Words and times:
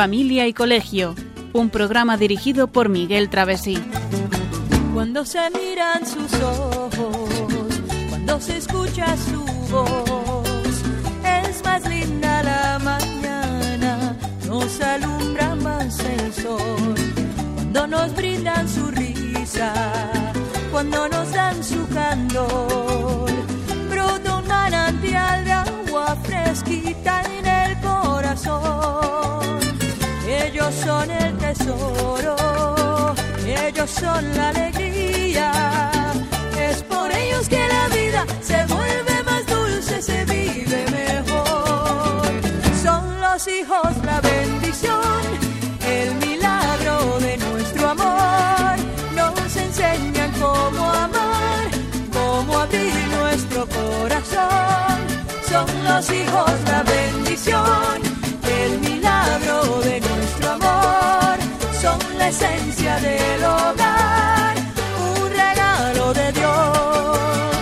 Familia 0.00 0.46
y 0.46 0.54
Colegio, 0.54 1.14
un 1.52 1.68
programa 1.68 2.16
dirigido 2.16 2.68
por 2.68 2.88
Miguel 2.88 3.28
Travesí. 3.28 3.76
Cuando 4.94 5.24
se 5.26 5.40
miran 5.50 6.06
sus 6.06 6.32
ojos, 6.40 7.68
cuando 8.08 8.40
se 8.40 8.56
escucha 8.56 9.14
su 9.16 9.44
voz, 9.70 10.82
es 11.46 11.62
más 11.64 11.86
linda 11.86 12.42
la 12.42 12.78
mañana, 12.78 14.16
nos 14.46 14.80
alumbra 14.80 15.54
más 15.56 15.98
el 16.00 16.32
sol. 16.32 16.94
Cuando 17.56 17.86
nos 17.88 18.14
brindan 18.14 18.68
su 18.68 18.86
risa, 18.92 19.74
cuando 20.80 21.08
nos 21.10 21.30
dan 21.32 21.62
su 21.62 21.86
candor, 21.88 23.30
brota 23.90 24.36
un 24.38 24.48
manantial 24.48 25.44
de 25.44 25.52
agua 25.52 26.16
fresquita 26.22 27.22
en 27.36 27.46
el 27.46 27.80
corazón. 27.80 29.58
Ellos 30.26 30.74
son 30.82 31.10
el 31.10 31.36
tesoro, 31.36 33.14
ellos 33.44 33.90
son 33.90 34.24
la 34.34 34.48
alegría. 34.48 35.52
Es 36.58 36.82
por 36.84 37.12
ellos 37.12 37.46
que 37.46 37.62
la 37.68 37.88
vida 37.88 38.24
se 38.40 38.64
vuelve 38.64 39.22
más 39.24 39.46
dulce, 39.48 40.00
se 40.00 40.24
vive 40.24 40.86
mejor. 40.92 42.22
Son 42.82 43.20
los 43.20 43.46
hijos 43.48 43.90
la 44.02 44.18
bendición, 44.22 45.20
los 55.90 56.10
hijos 56.12 56.50
la 56.66 56.82
bendición 56.84 58.00
el 58.62 58.78
milagro 58.78 59.80
de 59.80 60.00
nuestro 60.00 60.50
amor, 60.50 61.38
son 61.80 61.98
la 62.16 62.28
esencia 62.28 62.94
del 63.00 63.44
hogar, 63.44 64.56
un 65.14 65.30
regalo 65.30 66.14
de 66.14 66.32
Dios. 66.32 67.60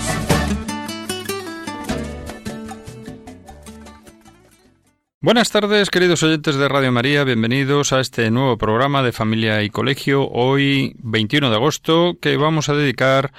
Buenas 5.21 5.51
tardes, 5.51 5.91
queridos 5.91 6.23
oyentes 6.23 6.57
de 6.57 6.69
Radio 6.69 6.93
María, 6.93 7.25
bienvenidos 7.25 7.93
a 7.93 8.01
este 8.01 8.31
nuevo 8.31 8.59
programa 8.59 9.03
de 9.03 9.13
Familia 9.13 9.63
y 9.63 9.71
Colegio, 9.71 10.29
hoy 10.29 10.95
21 10.99 11.49
de 11.49 11.57
agosto, 11.57 12.19
que 12.21 12.37
vamos 12.37 12.69
a 12.69 12.75
dedicar 12.75 13.33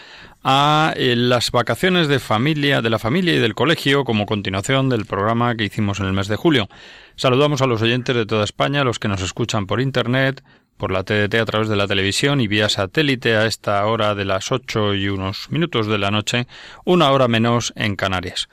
a 0.43 0.93
eh, 0.95 1.15
las 1.15 1.51
vacaciones 1.51 2.07
de 2.07 2.19
familia, 2.19 2.81
de 2.81 2.89
la 2.89 2.99
familia 2.99 3.33
y 3.35 3.39
del 3.39 3.55
colegio, 3.55 4.03
como 4.03 4.25
continuación 4.25 4.89
del 4.89 5.05
programa 5.05 5.55
que 5.55 5.65
hicimos 5.65 5.99
en 5.99 6.05
el 6.05 6.13
mes 6.13 6.27
de 6.27 6.35
julio. 6.35 6.69
Saludamos 7.15 7.61
a 7.61 7.67
los 7.67 7.81
oyentes 7.81 8.15
de 8.15 8.25
toda 8.25 8.43
España, 8.43 8.83
los 8.83 8.99
que 8.99 9.07
nos 9.07 9.21
escuchan 9.21 9.67
por 9.67 9.81
Internet, 9.81 10.43
por 10.77 10.91
la 10.91 11.03
TDT 11.03 11.35
a 11.35 11.45
través 11.45 11.67
de 11.67 11.75
la 11.75 11.87
televisión 11.87 12.39
y 12.39 12.47
vía 12.47 12.69
satélite 12.69 13.35
a 13.35 13.45
esta 13.45 13.85
hora 13.85 14.15
de 14.15 14.23
las 14.23 14.51
ocho 14.51 14.95
y 14.95 15.09
unos 15.09 15.51
minutos 15.51 15.87
de 15.87 15.97
la 15.97 16.09
noche, 16.09 16.47
una 16.85 17.11
hora 17.11 17.27
menos 17.27 17.73
en 17.75 17.97
Canarias. 17.97 18.47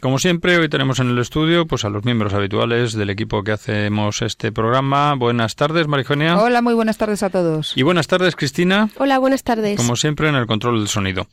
Como 0.00 0.18
siempre, 0.18 0.56
hoy 0.56 0.70
tenemos 0.70 0.98
en 0.98 1.10
el 1.10 1.18
estudio 1.18 1.66
pues 1.66 1.84
a 1.84 1.90
los 1.90 2.06
miembros 2.06 2.32
habituales 2.32 2.94
del 2.94 3.10
equipo 3.10 3.44
que 3.44 3.52
hacemos 3.52 4.22
este 4.22 4.50
programa. 4.50 5.14
Buenas 5.14 5.56
tardes, 5.56 5.88
Marijonia. 5.88 6.38
Hola, 6.38 6.62
muy 6.62 6.72
buenas 6.72 6.96
tardes 6.96 7.22
a 7.22 7.28
todos. 7.28 7.76
Y 7.76 7.82
buenas 7.82 8.06
tardes, 8.06 8.34
Cristina. 8.34 8.88
Hola, 8.96 9.18
buenas 9.18 9.42
tardes. 9.42 9.76
Como 9.76 9.96
siempre, 9.96 10.30
en 10.30 10.36
el 10.36 10.46
control 10.46 10.78
del 10.78 10.88
sonido. 10.88 11.26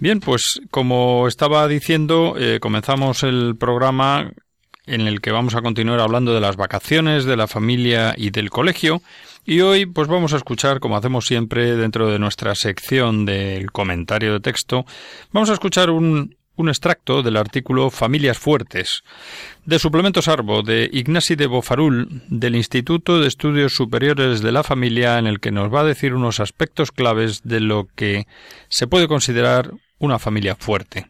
Bien, 0.00 0.20
pues 0.20 0.62
como 0.70 1.28
estaba 1.28 1.68
diciendo, 1.68 2.36
eh, 2.38 2.60
comenzamos 2.60 3.24
el 3.24 3.56
programa 3.58 4.32
en 4.86 5.02
el 5.02 5.20
que 5.20 5.30
vamos 5.30 5.54
a 5.54 5.60
continuar 5.60 6.00
hablando 6.00 6.32
de 6.32 6.40
las 6.40 6.56
vacaciones, 6.56 7.26
de 7.26 7.36
la 7.36 7.46
familia 7.46 8.14
y 8.16 8.30
del 8.30 8.48
colegio. 8.48 9.02
Y 9.44 9.60
hoy 9.60 9.84
pues 9.84 10.08
vamos 10.08 10.32
a 10.32 10.38
escuchar, 10.38 10.80
como 10.80 10.96
hacemos 10.96 11.26
siempre 11.26 11.76
dentro 11.76 12.10
de 12.10 12.18
nuestra 12.18 12.54
sección 12.54 13.26
del 13.26 13.70
comentario 13.70 14.32
de 14.32 14.40
texto, 14.40 14.86
vamos 15.30 15.50
a 15.50 15.54
escuchar 15.54 15.90
un, 15.90 16.37
un 16.58 16.68
extracto 16.68 17.22
del 17.22 17.36
artículo 17.36 17.88
Familias 17.88 18.36
Fuertes 18.36 19.04
de 19.64 19.78
Suplementos 19.78 20.28
Arbo 20.28 20.62
de 20.62 20.90
Ignasi 20.92 21.36
de 21.36 21.46
Bofarul 21.46 22.22
del 22.28 22.56
Instituto 22.56 23.20
de 23.20 23.28
Estudios 23.28 23.74
Superiores 23.74 24.42
de 24.42 24.52
la 24.52 24.64
Familia 24.64 25.18
en 25.18 25.26
el 25.26 25.40
que 25.40 25.52
nos 25.52 25.72
va 25.72 25.80
a 25.80 25.84
decir 25.84 26.14
unos 26.14 26.40
aspectos 26.40 26.90
claves 26.90 27.42
de 27.44 27.60
lo 27.60 27.86
que 27.94 28.26
se 28.68 28.88
puede 28.88 29.08
considerar 29.08 29.70
una 29.98 30.18
familia 30.18 30.56
fuerte. 30.56 31.06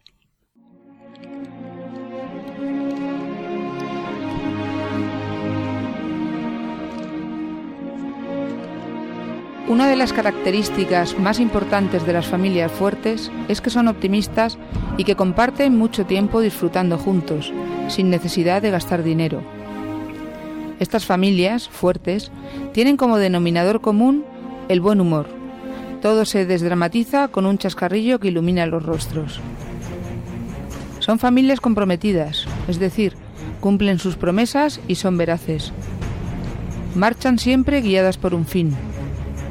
Una 9.69 9.87
de 9.87 9.97
las 9.97 10.15
características 10.15 11.19
más 11.19 11.39
importantes 11.39 12.07
de 12.07 12.15
las 12.15 12.27
familias 12.27 12.73
fuertes 12.73 13.31
es 13.49 13.61
que 13.61 13.69
son 13.69 13.87
optimistas 13.89 14.57
y 14.97 15.05
que 15.05 15.15
comparten 15.15 15.77
mucho 15.77 16.07
tiempo 16.07 16.41
disfrutando 16.41 16.97
juntos, 16.97 17.53
sin 17.89 18.09
necesidad 18.09 18.63
de 18.63 18.71
gastar 18.71 19.03
dinero. 19.03 19.43
Estas 20.81 21.05
familias 21.05 21.69
fuertes 21.69 22.31
tienen 22.73 22.97
como 22.97 23.19
denominador 23.19 23.83
común 23.83 24.25
el 24.71 24.81
buen 24.81 25.03
humor. 25.03 25.29
Todo 26.01 26.25
se 26.25 26.47
desdramatiza 26.47 27.29
con 27.29 27.45
un 27.45 27.59
chascarrillo 27.59 28.21
que 28.21 28.29
ilumina 28.29 28.65
los 28.65 28.83
rostros. 28.83 29.39
Son 31.01 31.19
familias 31.19 31.61
comprometidas, 31.61 32.47
es 32.69 32.79
decir, 32.79 33.13
cumplen 33.61 33.99
sus 33.99 34.17
promesas 34.17 34.81
y 34.89 34.95
son 34.95 35.19
veraces. 35.19 35.73
Marchan 36.95 37.39
siempre 37.39 37.83
guiadas 37.83 38.17
por 38.17 38.35
un 38.35 38.47
fin, 38.47 38.75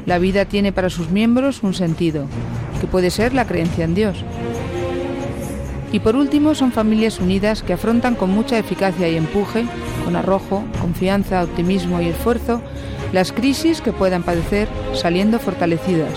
la 0.08 0.18
vida 0.18 0.46
tiene 0.46 0.72
para 0.72 0.88
sus 0.88 1.10
miembros 1.10 1.62
un 1.62 1.74
sentido, 1.74 2.24
que 2.80 2.86
puede 2.86 3.10
ser 3.10 3.34
la 3.34 3.46
creencia 3.46 3.84
en 3.84 3.94
Dios. 3.94 4.16
Y 5.92 6.00
por 6.00 6.16
último, 6.16 6.54
son 6.54 6.72
familias 6.72 7.20
unidas 7.20 7.62
que 7.62 7.74
afrontan 7.74 8.14
con 8.14 8.30
mucha 8.30 8.58
eficacia 8.58 9.06
y 9.10 9.16
empuje, 9.16 9.66
con 10.06 10.16
arrojo, 10.16 10.64
confianza, 10.80 11.44
optimismo 11.44 12.00
y 12.00 12.06
esfuerzo, 12.08 12.62
las 13.12 13.32
crisis 13.32 13.82
que 13.82 13.92
puedan 13.92 14.22
padecer 14.22 14.66
saliendo 14.94 15.38
fortalecidas. 15.38 16.14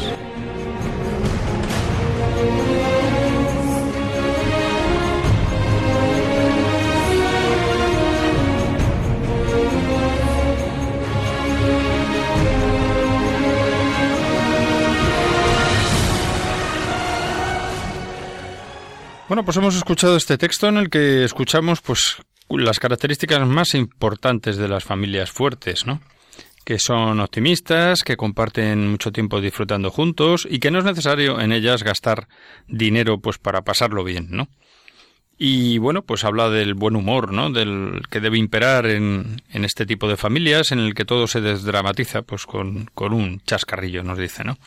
Bueno, 19.31 19.45
pues 19.45 19.55
hemos 19.55 19.77
escuchado 19.77 20.17
este 20.17 20.37
texto 20.37 20.67
en 20.67 20.75
el 20.75 20.89
que 20.89 21.23
escuchamos 21.23 21.79
pues 21.79 22.17
las 22.49 22.79
características 22.79 23.47
más 23.47 23.75
importantes 23.75 24.57
de 24.57 24.67
las 24.67 24.83
familias 24.83 25.31
fuertes, 25.31 25.85
¿no? 25.85 26.01
que 26.65 26.79
son 26.79 27.21
optimistas, 27.21 28.03
que 28.03 28.17
comparten 28.17 28.91
mucho 28.91 29.13
tiempo 29.13 29.39
disfrutando 29.39 29.89
juntos 29.89 30.45
y 30.51 30.59
que 30.59 30.69
no 30.69 30.79
es 30.79 30.83
necesario 30.83 31.39
en 31.39 31.53
ellas 31.53 31.81
gastar 31.81 32.27
dinero 32.67 33.21
pues 33.21 33.37
para 33.37 33.61
pasarlo 33.61 34.03
bien, 34.03 34.27
¿no? 34.31 34.49
Y 35.37 35.77
bueno, 35.77 36.01
pues 36.01 36.25
habla 36.25 36.49
del 36.49 36.73
buen 36.73 36.97
humor, 36.97 37.31
¿no? 37.31 37.49
Del 37.51 38.01
que 38.09 38.19
debe 38.19 38.37
imperar 38.37 38.85
en, 38.85 39.41
en 39.49 39.63
este 39.63 39.85
tipo 39.85 40.09
de 40.09 40.17
familias 40.17 40.73
en 40.73 40.79
el 40.79 40.93
que 40.93 41.05
todo 41.05 41.25
se 41.27 41.39
desdramatiza 41.39 42.23
pues 42.23 42.45
con, 42.45 42.89
con 42.93 43.13
un 43.13 43.39
chascarrillo, 43.45 44.03
nos 44.03 44.17
dice, 44.17 44.43
¿no? 44.43 44.57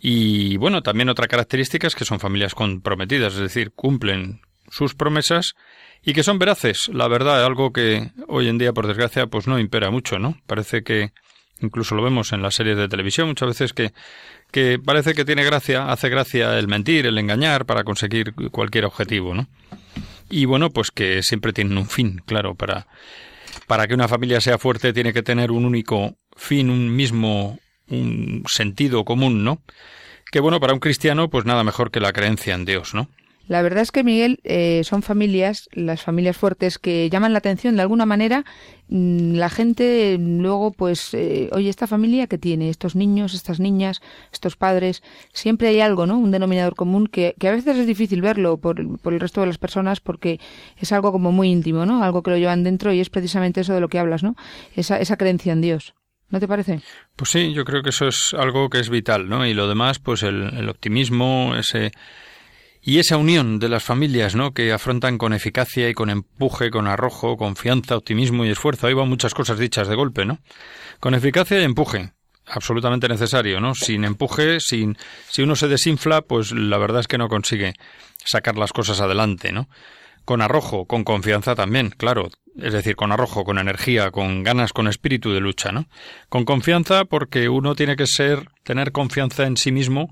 Y 0.00 0.56
bueno, 0.56 0.82
también 0.82 1.08
otra 1.08 1.26
característica 1.26 1.86
es 1.86 1.94
que 1.94 2.04
son 2.04 2.20
familias 2.20 2.54
comprometidas, 2.54 3.34
es 3.34 3.40
decir, 3.40 3.72
cumplen 3.72 4.40
sus 4.70 4.94
promesas 4.94 5.54
y 6.02 6.12
que 6.12 6.22
son 6.22 6.38
veraces. 6.38 6.88
La 6.88 7.08
verdad, 7.08 7.44
algo 7.44 7.72
que 7.72 8.10
hoy 8.28 8.48
en 8.48 8.58
día, 8.58 8.72
por 8.72 8.86
desgracia, 8.86 9.26
pues 9.26 9.46
no 9.46 9.58
impera 9.58 9.90
mucho, 9.90 10.18
¿no? 10.18 10.38
Parece 10.46 10.82
que 10.82 11.12
incluso 11.60 11.94
lo 11.94 12.02
vemos 12.02 12.32
en 12.32 12.42
las 12.42 12.54
series 12.54 12.76
de 12.76 12.88
televisión 12.88 13.28
muchas 13.28 13.48
veces 13.48 13.72
que 13.72 13.92
que 14.52 14.78
parece 14.78 15.14
que 15.14 15.24
tiene 15.24 15.44
gracia, 15.44 15.90
hace 15.90 16.08
gracia 16.08 16.58
el 16.58 16.68
mentir, 16.68 17.06
el 17.06 17.18
engañar 17.18 17.66
para 17.66 17.82
conseguir 17.82 18.34
cualquier 18.50 18.84
objetivo, 18.84 19.34
¿no? 19.34 19.48
Y 20.30 20.44
bueno, 20.44 20.70
pues 20.70 20.90
que 20.90 21.22
siempre 21.22 21.52
tienen 21.52 21.78
un 21.78 21.88
fin, 21.88 22.22
claro, 22.26 22.54
para 22.54 22.86
para 23.66 23.86
que 23.86 23.94
una 23.94 24.08
familia 24.08 24.40
sea 24.40 24.58
fuerte 24.58 24.92
tiene 24.92 25.12
que 25.12 25.22
tener 25.22 25.50
un 25.50 25.64
único 25.64 26.16
fin, 26.36 26.70
un 26.70 26.94
mismo 26.94 27.58
un 27.90 28.44
sentido 28.48 29.04
común, 29.04 29.44
¿no? 29.44 29.60
Que 30.30 30.40
bueno, 30.40 30.60
para 30.60 30.74
un 30.74 30.80
cristiano, 30.80 31.30
pues 31.30 31.44
nada 31.44 31.64
mejor 31.64 31.90
que 31.90 32.00
la 32.00 32.12
creencia 32.12 32.54
en 32.54 32.64
Dios, 32.64 32.94
¿no? 32.94 33.08
La 33.48 33.62
verdad 33.62 33.82
es 33.82 33.92
que, 33.92 34.02
Miguel, 34.02 34.40
eh, 34.42 34.82
son 34.82 35.02
familias, 35.02 35.68
las 35.72 36.02
familias 36.02 36.36
fuertes, 36.36 36.78
que 36.78 37.08
llaman 37.10 37.32
la 37.32 37.38
atención 37.38 37.76
de 37.76 37.82
alguna 37.82 38.04
manera. 38.04 38.44
Mm, 38.88 39.34
la 39.34 39.48
gente 39.50 40.18
luego, 40.18 40.72
pues, 40.72 41.14
eh, 41.14 41.48
oye, 41.52 41.68
esta 41.68 41.86
familia 41.86 42.26
que 42.26 42.38
tiene, 42.38 42.70
estos 42.70 42.96
niños, 42.96 43.34
estas 43.34 43.60
niñas, 43.60 44.02
estos 44.32 44.56
padres, 44.56 45.02
siempre 45.32 45.68
hay 45.68 45.80
algo, 45.80 46.06
¿no? 46.06 46.18
Un 46.18 46.32
denominador 46.32 46.74
común 46.74 47.06
que, 47.06 47.36
que 47.38 47.48
a 47.48 47.52
veces 47.52 47.76
es 47.76 47.86
difícil 47.86 48.20
verlo 48.20 48.56
por, 48.56 48.98
por 48.98 49.14
el 49.14 49.20
resto 49.20 49.42
de 49.42 49.46
las 49.46 49.58
personas 49.58 50.00
porque 50.00 50.40
es 50.76 50.90
algo 50.90 51.12
como 51.12 51.30
muy 51.30 51.48
íntimo, 51.48 51.86
¿no? 51.86 52.02
Algo 52.02 52.24
que 52.24 52.32
lo 52.32 52.38
llevan 52.38 52.64
dentro 52.64 52.92
y 52.92 53.00
es 53.00 53.10
precisamente 53.10 53.60
eso 53.60 53.74
de 53.74 53.80
lo 53.80 53.88
que 53.88 54.00
hablas, 54.00 54.24
¿no? 54.24 54.34
Esa, 54.74 54.98
esa 54.98 55.16
creencia 55.16 55.52
en 55.52 55.60
Dios. 55.60 55.94
¿No 56.28 56.40
te 56.40 56.48
parece? 56.48 56.80
Pues 57.14 57.30
sí, 57.30 57.52
yo 57.52 57.64
creo 57.64 57.82
que 57.82 57.90
eso 57.90 58.08
es 58.08 58.34
algo 58.34 58.68
que 58.68 58.80
es 58.80 58.90
vital, 58.90 59.28
¿no? 59.28 59.46
Y 59.46 59.54
lo 59.54 59.68
demás, 59.68 59.98
pues 59.98 60.22
el, 60.22 60.68
optimismo, 60.68 61.54
ese 61.56 61.92
y 62.82 62.98
esa 62.98 63.16
unión 63.16 63.58
de 63.58 63.68
las 63.68 63.82
familias, 63.82 64.34
¿no? 64.34 64.52
Que 64.52 64.72
afrontan 64.72 65.18
con 65.18 65.32
eficacia 65.32 65.88
y 65.88 65.94
con 65.94 66.10
empuje, 66.10 66.70
con 66.70 66.86
arrojo, 66.86 67.36
confianza, 67.36 67.96
optimismo 67.96 68.44
y 68.44 68.50
esfuerzo. 68.50 68.86
Ahí 68.86 68.94
van 68.94 69.08
muchas 69.08 69.34
cosas 69.34 69.58
dichas 69.58 69.88
de 69.88 69.96
golpe, 69.96 70.24
¿no? 70.24 70.38
Con 71.00 71.14
eficacia 71.14 71.60
y 71.60 71.64
empuje. 71.64 72.12
Absolutamente 72.46 73.08
necesario, 73.08 73.60
¿no? 73.60 73.74
Sin 73.74 74.04
empuje, 74.04 74.60
sin, 74.60 74.96
si 75.28 75.42
uno 75.42 75.56
se 75.56 75.66
desinfla, 75.66 76.22
pues 76.22 76.52
la 76.52 76.78
verdad 76.78 77.00
es 77.00 77.08
que 77.08 77.18
no 77.18 77.28
consigue 77.28 77.74
sacar 78.24 78.56
las 78.56 78.72
cosas 78.72 79.00
adelante, 79.00 79.50
¿no? 79.50 79.68
Con 80.26 80.42
arrojo, 80.42 80.84
con 80.84 81.04
confianza 81.04 81.54
también, 81.54 81.88
claro. 81.88 82.28
Es 82.60 82.72
decir, 82.74 82.96
con 82.96 83.12
arrojo, 83.12 83.44
con 83.44 83.58
energía, 83.58 84.10
con 84.10 84.42
ganas, 84.42 84.72
con 84.72 84.88
espíritu 84.88 85.32
de 85.32 85.40
lucha, 85.40 85.72
¿no? 85.72 85.86
Con 86.28 86.44
confianza 86.44 87.06
porque 87.06 87.48
uno 87.48 87.74
tiene 87.74 87.96
que 87.96 88.06
ser, 88.06 88.50
tener 88.62 88.92
confianza 88.92 89.46
en 89.46 89.56
sí 89.56 89.72
mismo 89.72 90.10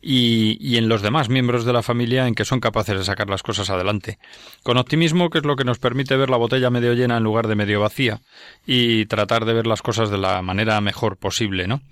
y, 0.00 0.58
y, 0.60 0.78
en 0.78 0.88
los 0.88 1.00
demás 1.00 1.28
miembros 1.28 1.64
de 1.64 1.72
la 1.72 1.82
familia 1.82 2.26
en 2.26 2.34
que 2.34 2.44
son 2.44 2.58
capaces 2.58 2.98
de 2.98 3.04
sacar 3.04 3.30
las 3.30 3.44
cosas 3.44 3.70
adelante. 3.70 4.18
Con 4.64 4.78
optimismo, 4.78 5.30
que 5.30 5.38
es 5.38 5.44
lo 5.44 5.54
que 5.54 5.64
nos 5.64 5.78
permite 5.78 6.16
ver 6.16 6.28
la 6.28 6.38
botella 6.38 6.70
medio 6.70 6.92
llena 6.94 7.18
en 7.18 7.22
lugar 7.22 7.46
de 7.46 7.54
medio 7.54 7.80
vacía 7.80 8.20
y 8.66 9.06
tratar 9.06 9.44
de 9.44 9.54
ver 9.54 9.68
las 9.68 9.80
cosas 9.80 10.10
de 10.10 10.18
la 10.18 10.42
manera 10.42 10.80
mejor 10.80 11.18
posible, 11.18 11.68
¿no? 11.68 11.82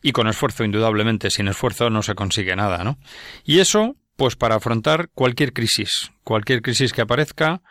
Y 0.00 0.12
con 0.12 0.28
esfuerzo, 0.28 0.64
indudablemente. 0.64 1.30
Sin 1.30 1.48
esfuerzo 1.48 1.90
no 1.90 2.02
se 2.02 2.14
consigue 2.14 2.54
nada, 2.54 2.84
¿no? 2.84 2.98
Y 3.44 3.58
eso, 3.58 3.96
pues 4.16 4.36
para 4.36 4.56
afrontar 4.56 5.08
cualquier 5.14 5.52
crisis, 5.52 6.12
cualquier 6.22 6.62
crisis 6.62 6.92
que 6.92 7.02
aparezca, 7.02 7.62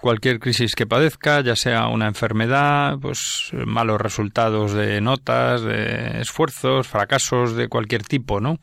cualquier 0.00 0.40
crisis 0.40 0.74
que 0.74 0.86
padezca, 0.86 1.40
ya 1.42 1.56
sea 1.56 1.88
una 1.88 2.06
enfermedad, 2.06 2.98
pues 3.00 3.50
malos 3.52 4.00
resultados 4.00 4.72
de 4.72 5.00
notas, 5.00 5.62
de 5.62 6.20
esfuerzos, 6.20 6.86
fracasos 6.88 7.54
de 7.54 7.68
cualquier 7.68 8.02
tipo, 8.02 8.40
¿no? 8.40 8.58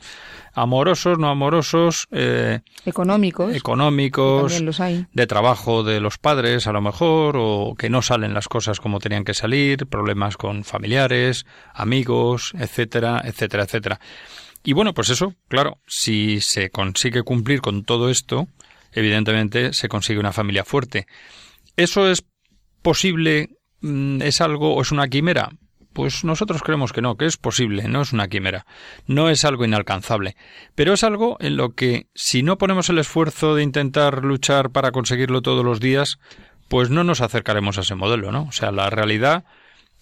Amorosos, 0.53 1.19
no 1.19 1.29
amorosos, 1.29 2.07
eh, 2.11 2.61
económicos, 2.85 3.55
económicos, 3.55 4.59
los 4.61 4.79
hay. 4.79 5.05
de 5.13 5.27
trabajo 5.27 5.83
de 5.83 5.99
los 5.99 6.17
padres 6.17 6.65
a 6.65 6.71
lo 6.71 6.81
mejor, 6.81 7.35
o 7.37 7.75
que 7.77 7.89
no 7.89 8.01
salen 8.01 8.33
las 8.33 8.47
cosas 8.47 8.79
como 8.79 8.99
tenían 8.99 9.23
que 9.23 9.35
salir, 9.35 9.85
problemas 9.85 10.37
con 10.37 10.63
familiares, 10.63 11.45
amigos, 11.73 12.53
etcétera, 12.57 13.21
etcétera, 13.23 13.63
etcétera. 13.63 13.99
Y 14.67 14.73
bueno, 14.73 14.93
pues 14.93 15.09
eso, 15.09 15.33
claro, 15.47 15.77
si 15.87 16.41
se 16.41 16.69
consigue 16.71 17.23
cumplir 17.23 17.61
con 17.61 17.85
todo 17.85 18.09
esto, 18.09 18.49
evidentemente 18.91 19.71
se 19.71 19.87
consigue 19.87 20.19
una 20.19 20.33
familia 20.33 20.65
fuerte. 20.65 21.07
¿Eso 21.77 22.11
es 22.11 22.25
posible? 22.81 23.47
Mm, 23.79 24.21
¿Es 24.21 24.41
algo 24.41 24.75
o 24.75 24.81
es 24.81 24.91
una 24.91 25.07
quimera? 25.07 25.51
Pues 25.93 26.25
nosotros 26.25 26.63
creemos 26.63 26.91
que 26.91 27.01
no, 27.01 27.15
que 27.15 27.27
es 27.27 27.37
posible, 27.37 27.87
no 27.87 28.01
es 28.01 28.11
una 28.11 28.27
quimera, 28.27 28.65
no 29.05 29.29
es 29.29 29.45
algo 29.45 29.63
inalcanzable, 29.63 30.35
pero 30.75 30.91
es 30.91 31.05
algo 31.05 31.37
en 31.39 31.55
lo 31.55 31.69
que 31.69 32.07
si 32.13 32.43
no 32.43 32.57
ponemos 32.57 32.89
el 32.89 32.99
esfuerzo 32.99 33.55
de 33.55 33.63
intentar 33.63 34.25
luchar 34.25 34.71
para 34.71 34.91
conseguirlo 34.91 35.41
todos 35.41 35.63
los 35.63 35.79
días, 35.79 36.19
pues 36.67 36.89
no 36.89 37.05
nos 37.05 37.21
acercaremos 37.21 37.77
a 37.77 37.81
ese 37.81 37.95
modelo, 37.95 38.33
¿no? 38.33 38.43
O 38.49 38.51
sea, 38.51 38.73
la 38.73 38.89
realidad 38.89 39.45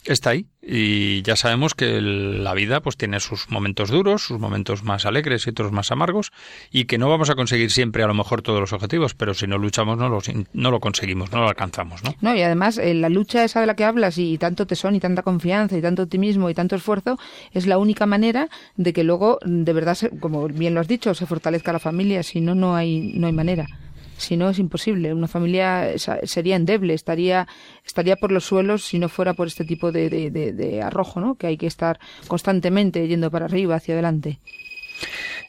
está 0.05 0.31
ahí 0.31 0.47
y 0.61 1.21
ya 1.21 1.35
sabemos 1.35 1.75
que 1.75 2.01
la 2.01 2.53
vida 2.53 2.81
pues 2.81 2.97
tiene 2.97 3.19
sus 3.19 3.49
momentos 3.49 3.89
duros, 3.89 4.23
sus 4.23 4.39
momentos 4.39 4.83
más 4.83 5.05
alegres 5.05 5.45
y 5.45 5.51
otros 5.51 5.71
más 5.71 5.91
amargos 5.91 6.31
y 6.71 6.85
que 6.85 6.97
no 6.97 7.09
vamos 7.09 7.29
a 7.29 7.35
conseguir 7.35 7.71
siempre 7.71 8.03
a 8.03 8.07
lo 8.07 8.13
mejor 8.13 8.41
todos 8.41 8.59
los 8.59 8.73
objetivos, 8.73 9.13
pero 9.13 9.33
si 9.33 9.47
no 9.47 9.57
luchamos 9.57 9.97
no 9.97 10.09
lo, 10.09 10.19
no 10.53 10.71
lo 10.71 10.79
conseguimos, 10.79 11.31
no 11.31 11.41
lo 11.41 11.49
alcanzamos, 11.49 12.03
¿no? 12.03 12.15
No, 12.21 12.35
y 12.35 12.41
además 12.41 12.77
eh, 12.77 12.93
la 12.93 13.09
lucha 13.09 13.43
esa 13.43 13.61
de 13.61 13.67
la 13.67 13.75
que 13.75 13.85
hablas 13.85 14.17
y 14.17 14.37
tanto 14.37 14.65
tesón 14.65 14.95
y 14.95 14.99
tanta 14.99 15.21
confianza 15.21 15.77
y 15.77 15.81
tanto 15.81 16.03
optimismo 16.03 16.49
y 16.49 16.53
tanto 16.53 16.75
esfuerzo 16.75 17.17
es 17.51 17.67
la 17.67 17.77
única 17.77 18.05
manera 18.05 18.49
de 18.75 18.93
que 18.93 19.03
luego 19.03 19.39
de 19.45 19.73
verdad, 19.73 19.97
como 20.19 20.47
bien 20.47 20.73
lo 20.73 20.81
has 20.81 20.87
dicho, 20.87 21.13
se 21.13 21.25
fortalezca 21.25 21.73
la 21.73 21.79
familia, 21.79 22.23
si 22.23 22.41
no 22.41 22.55
no 22.55 22.75
hay 22.75 23.13
no 23.15 23.27
hay 23.27 23.33
manera. 23.33 23.67
Si 24.17 24.37
no, 24.37 24.49
es 24.49 24.59
imposible. 24.59 25.13
Una 25.13 25.27
familia 25.27 25.93
sería 26.23 26.55
endeble, 26.55 26.93
estaría, 26.93 27.47
estaría 27.85 28.15
por 28.15 28.31
los 28.31 28.45
suelos 28.45 28.85
si 28.85 28.99
no 28.99 29.09
fuera 29.09 29.33
por 29.33 29.47
este 29.47 29.65
tipo 29.65 29.91
de, 29.91 30.09
de, 30.09 30.29
de, 30.53 30.81
arrojo, 30.81 31.19
¿no? 31.19 31.35
Que 31.35 31.47
hay 31.47 31.57
que 31.57 31.67
estar 31.67 31.99
constantemente 32.27 33.07
yendo 33.07 33.29
para 33.29 33.45
arriba, 33.45 33.75
hacia 33.75 33.93
adelante. 33.93 34.39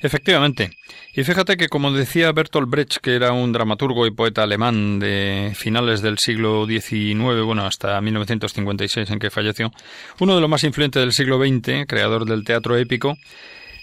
Efectivamente. 0.00 0.70
Y 1.14 1.24
fíjate 1.24 1.56
que, 1.56 1.68
como 1.68 1.90
decía 1.92 2.32
Bertolt 2.32 2.68
Brecht, 2.68 2.96
que 2.98 3.14
era 3.14 3.32
un 3.32 3.52
dramaturgo 3.52 4.06
y 4.06 4.10
poeta 4.10 4.42
alemán 4.42 4.98
de 4.98 5.52
finales 5.54 6.02
del 6.02 6.19
siglo 6.19 6.66
XIX, 6.66 7.42
bueno, 7.42 7.64
hasta 7.64 7.98
1956 8.00 9.10
en 9.10 9.19
que 9.19 9.30
falleció, 9.30 9.72
uno 10.20 10.34
de 10.34 10.40
los 10.42 10.50
más 10.50 10.64
influyentes 10.64 11.00
del 11.00 11.12
siglo 11.12 11.38
XX, 11.38 11.86
creador 11.88 12.26
del 12.26 12.44
teatro 12.44 12.76
épico, 12.76 13.16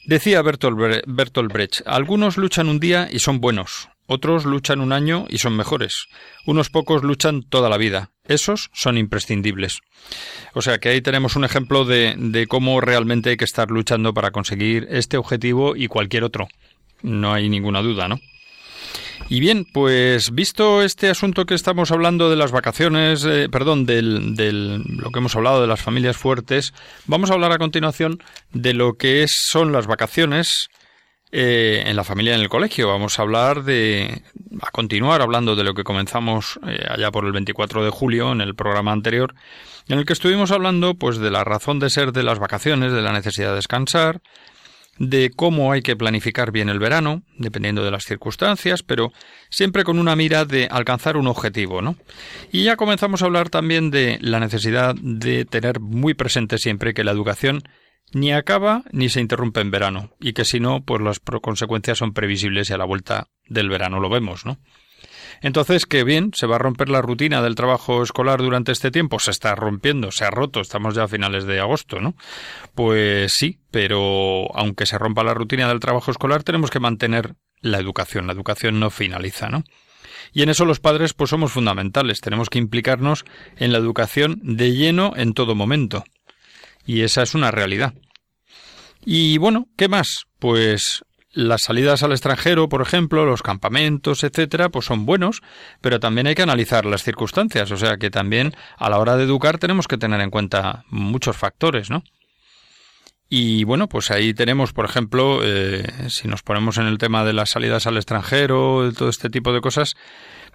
decía 0.05 0.43
Bertolt 0.43 1.51
Brecht, 1.51 1.81
algunos 1.87 2.37
luchan 2.37 2.69
un 2.69 2.79
día 2.79 3.09
y 3.11 3.17
son 3.17 3.41
buenos, 3.41 3.89
otros 4.07 4.45
luchan 4.45 4.81
un 4.81 4.91
año 4.91 5.25
y 5.29 5.37
son 5.37 5.55
mejores. 5.55 6.07
Unos 6.45 6.69
pocos 6.69 7.03
luchan 7.03 7.43
toda 7.43 7.69
la 7.69 7.77
vida. 7.77 8.11
Esos 8.27 8.69
son 8.73 8.97
imprescindibles. 8.97 9.79
O 10.53 10.61
sea 10.61 10.79
que 10.79 10.89
ahí 10.89 11.01
tenemos 11.01 11.35
un 11.35 11.45
ejemplo 11.45 11.85
de, 11.85 12.15
de, 12.17 12.47
cómo 12.47 12.81
realmente 12.81 13.31
hay 13.31 13.37
que 13.37 13.45
estar 13.45 13.69
luchando 13.69 14.13
para 14.13 14.31
conseguir 14.31 14.87
este 14.89 15.17
objetivo 15.17 15.75
y 15.75 15.87
cualquier 15.87 16.23
otro. 16.23 16.47
No 17.01 17.33
hay 17.33 17.49
ninguna 17.49 17.81
duda, 17.81 18.07
¿no? 18.07 18.19
Y 19.29 19.39
bien, 19.39 19.65
pues 19.65 20.31
visto 20.31 20.81
este 20.81 21.09
asunto 21.09 21.45
que 21.45 21.55
estamos 21.55 21.91
hablando 21.91 22.29
de 22.29 22.35
las 22.35 22.51
vacaciones, 22.51 23.25
eh, 23.25 23.47
perdón, 23.49 23.85
del, 23.85 24.35
del, 24.35 24.83
lo 24.83 25.11
que 25.11 25.19
hemos 25.19 25.35
hablado 25.35 25.61
de 25.61 25.67
las 25.67 25.81
familias 25.81 26.17
fuertes, 26.17 26.73
vamos 27.05 27.31
a 27.31 27.33
hablar 27.33 27.51
a 27.51 27.57
continuación 27.57 28.21
de 28.51 28.73
lo 28.73 28.93
que 28.93 29.23
es, 29.23 29.31
son 29.49 29.71
las 29.71 29.87
vacaciones 29.87 30.69
eh, 31.35 31.81
en 31.87 31.95
la 31.95 32.03
familia 32.03 32.35
en 32.35 32.41
el 32.41 32.47
colegio. 32.47 32.89
Vamos 32.89 33.17
a 33.17 33.23
hablar 33.23 33.63
de, 33.63 34.21
a 34.61 34.69
continuar 34.69 35.23
hablando 35.23 35.55
de 35.55 35.63
lo 35.63 35.73
que 35.73 35.83
comenzamos 35.83 36.59
eh, 36.67 36.85
allá 36.87 37.09
por 37.09 37.25
el 37.25 37.31
24 37.31 37.83
de 37.83 37.89
julio 37.89 38.31
en 38.31 38.39
el 38.39 38.53
programa 38.53 38.91
anterior, 38.91 39.33
en 39.87 39.97
el 39.97 40.05
que 40.05 40.13
estuvimos 40.13 40.51
hablando 40.51 40.93
pues 40.93 41.17
de 41.17 41.31
la 41.31 41.43
razón 41.43 41.79
de 41.79 41.89
ser 41.89 42.11
de 42.11 42.21
las 42.21 42.37
vacaciones, 42.37 42.93
de 42.93 43.01
la 43.01 43.11
necesidad 43.11 43.49
de 43.49 43.55
descansar, 43.55 44.21
de 44.99 45.31
cómo 45.35 45.71
hay 45.71 45.81
que 45.81 45.95
planificar 45.95 46.51
bien 46.51 46.69
el 46.69 46.77
verano, 46.77 47.23
dependiendo 47.39 47.83
de 47.83 47.89
las 47.89 48.03
circunstancias, 48.03 48.83
pero 48.83 49.11
siempre 49.49 49.83
con 49.83 49.97
una 49.97 50.15
mira 50.15 50.45
de 50.45 50.67
alcanzar 50.69 51.17
un 51.17 51.25
objetivo, 51.25 51.81
¿no? 51.81 51.95
Y 52.51 52.63
ya 52.63 52.75
comenzamos 52.75 53.23
a 53.23 53.25
hablar 53.25 53.49
también 53.49 53.89
de 53.89 54.19
la 54.21 54.39
necesidad 54.39 54.93
de 55.01 55.45
tener 55.45 55.79
muy 55.79 56.13
presente 56.13 56.59
siempre 56.59 56.93
que 56.93 57.03
la 57.03 57.11
educación 57.11 57.63
ni 58.13 58.31
acaba 58.31 58.83
ni 58.91 59.09
se 59.09 59.21
interrumpe 59.21 59.61
en 59.61 59.71
verano, 59.71 60.11
y 60.19 60.33
que 60.33 60.45
si 60.45 60.59
no, 60.59 60.83
pues 60.83 61.01
las 61.01 61.19
consecuencias 61.19 61.97
son 61.97 62.13
previsibles 62.13 62.69
y 62.69 62.73
a 62.73 62.77
la 62.77 62.85
vuelta 62.85 63.27
del 63.47 63.69
verano 63.69 63.99
lo 63.99 64.09
vemos, 64.09 64.45
¿no? 64.45 64.57
Entonces, 65.41 65.85
qué 65.85 66.05
bien, 66.05 66.31
se 66.33 66.47
va 66.47 66.55
a 66.55 66.59
romper 66.59 66.87
la 66.87 67.01
rutina 67.01 67.41
del 67.41 67.55
trabajo 67.55 68.01
escolar 68.01 68.41
durante 68.41 68.71
este 68.71 68.91
tiempo, 68.91 69.19
se 69.19 69.31
está 69.31 69.55
rompiendo, 69.55 70.11
se 70.11 70.23
ha 70.23 70.29
roto, 70.29 70.61
estamos 70.61 70.95
ya 70.95 71.03
a 71.03 71.07
finales 71.09 71.43
de 71.45 71.59
agosto, 71.59 71.99
¿no? 71.99 72.15
Pues 72.75 73.33
sí, 73.33 73.59
pero 73.69 74.55
aunque 74.55 74.85
se 74.85 74.97
rompa 74.97 75.23
la 75.23 75.33
rutina 75.33 75.67
del 75.67 75.81
trabajo 75.81 76.11
escolar, 76.11 76.43
tenemos 76.43 76.71
que 76.71 76.79
mantener 76.79 77.35
la 77.59 77.77
educación, 77.77 78.27
la 78.27 78.33
educación 78.33 78.79
no 78.79 78.89
finaliza, 78.89 79.49
¿no? 79.49 79.63
Y 80.31 80.43
en 80.43 80.49
eso 80.49 80.65
los 80.65 80.79
padres 80.79 81.13
pues 81.13 81.29
somos 81.29 81.51
fundamentales, 81.51 82.21
tenemos 82.21 82.49
que 82.49 82.59
implicarnos 82.59 83.25
en 83.57 83.71
la 83.71 83.79
educación 83.79 84.39
de 84.41 84.71
lleno 84.71 85.13
en 85.15 85.33
todo 85.33 85.55
momento. 85.55 86.05
Y 86.85 87.01
esa 87.01 87.21
es 87.21 87.35
una 87.35 87.51
realidad. 87.51 87.93
Y 89.05 89.37
bueno, 89.37 89.67
¿qué 89.77 89.87
más? 89.87 90.25
Pues 90.39 91.03
las 91.33 91.63
salidas 91.63 92.03
al 92.03 92.11
extranjero, 92.11 92.69
por 92.69 92.81
ejemplo, 92.81 93.25
los 93.25 93.41
campamentos, 93.41 94.23
etcétera, 94.23 94.69
pues 94.69 94.85
son 94.85 95.05
buenos, 95.05 95.41
pero 95.81 95.99
también 95.99 96.27
hay 96.27 96.35
que 96.35 96.43
analizar 96.43 96.85
las 96.85 97.03
circunstancias, 97.03 97.71
o 97.71 97.77
sea 97.77 97.97
que 97.97 98.11
también 98.11 98.53
a 98.77 98.89
la 98.89 98.99
hora 98.99 99.17
de 99.17 99.23
educar 99.23 99.57
tenemos 99.57 99.87
que 99.87 99.97
tener 99.97 100.21
en 100.21 100.29
cuenta 100.29 100.85
muchos 100.89 101.35
factores, 101.35 101.89
¿no? 101.89 102.03
Y 103.29 103.63
bueno, 103.63 103.89
pues 103.89 104.11
ahí 104.11 104.35
tenemos, 104.35 104.73
por 104.73 104.85
ejemplo, 104.85 105.39
eh, 105.43 105.91
si 106.09 106.27
nos 106.27 106.43
ponemos 106.43 106.77
en 106.77 106.85
el 106.85 106.99
tema 106.99 107.25
de 107.25 107.33
las 107.33 107.49
salidas 107.49 107.87
al 107.87 107.97
extranjero, 107.97 108.91
todo 108.95 109.09
este 109.09 109.31
tipo 109.31 109.51
de 109.53 109.61
cosas, 109.61 109.95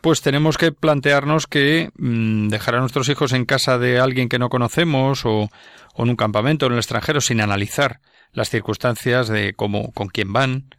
pues 0.01 0.23
tenemos 0.23 0.59
que 0.59 0.71
plantearnos 0.71 1.49
que 1.49 1.91
mmm, 1.97 2.47
dejar 2.49 2.77
a 2.77 2.81
nuestros 2.81 3.09
hijos 3.09 3.33
en 3.33 3.47
casa 3.47 3.79
de 3.79 3.99
alguien 3.99 4.29
que 4.29 4.39
no 4.39 4.49
conocemos 4.49 5.27
o, 5.27 5.51
o 5.95 6.03
en 6.05 6.11
un 6.11 6.17
campamento 6.17 6.67
en 6.67 6.73
el 6.73 6.79
extranjero 6.79 7.21
sin 7.21 7.41
analizar 7.41 8.01
las 8.33 8.51
circunstancias 8.51 9.29
de 9.29 9.55
cómo, 9.55 9.93
con 9.93 10.09
quién 10.09 10.33
van, 10.33 10.75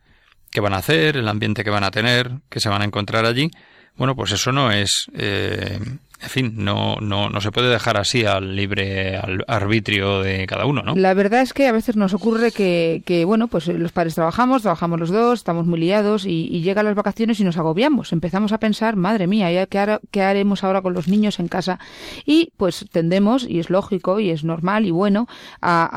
qué 0.51 0.59
van 0.61 0.73
a 0.73 0.77
hacer, 0.77 1.17
el 1.17 1.27
ambiente 1.27 1.63
que 1.63 1.69
van 1.69 1.83
a 1.83 1.91
tener, 1.91 2.31
que 2.49 2.59
se 2.59 2.69
van 2.69 2.81
a 2.81 2.85
encontrar 2.85 3.25
allí, 3.25 3.51
bueno, 3.95 4.15
pues 4.15 4.31
eso 4.31 4.51
no 4.51 4.71
es 4.71 5.07
eh, 5.13 5.79
en 6.21 6.29
fin, 6.29 6.53
no, 6.57 6.97
no, 6.97 7.29
no 7.29 7.39
se 7.39 7.51
puede 7.51 7.69
dejar 7.69 7.97
así 7.97 8.25
al 8.25 8.55
libre 8.55 9.15
al 9.15 9.45
arbitrio 9.47 10.21
de 10.21 10.45
cada 10.47 10.65
uno, 10.65 10.81
¿no? 10.81 10.95
La 10.95 11.13
verdad 11.13 11.41
es 11.41 11.53
que 11.53 11.67
a 11.67 11.71
veces 11.71 11.95
nos 11.95 12.13
ocurre 12.13 12.51
que, 12.51 13.03
que 13.05 13.23
bueno, 13.23 13.47
pues 13.47 13.67
los 13.67 13.93
padres 13.93 14.15
trabajamos, 14.15 14.63
trabajamos 14.63 14.99
los 14.99 15.11
dos, 15.11 15.39
estamos 15.39 15.65
muy 15.65 15.79
liados 15.79 16.25
y, 16.25 16.49
y 16.51 16.61
llegan 16.61 16.85
las 16.85 16.95
vacaciones 16.95 17.39
y 17.39 17.45
nos 17.45 17.57
agobiamos. 17.57 18.11
Empezamos 18.11 18.51
a 18.51 18.57
pensar, 18.59 18.97
madre 18.97 19.27
mía, 19.27 19.65
¿qué, 19.67 19.99
¿qué 20.11 20.21
haremos 20.21 20.65
ahora 20.65 20.81
con 20.81 20.93
los 20.93 21.07
niños 21.07 21.39
en 21.39 21.47
casa? 21.47 21.79
Y 22.25 22.51
pues 22.57 22.85
tendemos, 22.91 23.47
y 23.47 23.59
es 23.59 23.69
lógico 23.69 24.19
y 24.19 24.29
es 24.29 24.43
normal 24.43 24.85
y 24.85 24.91
bueno, 24.91 25.27
a, 25.61 25.89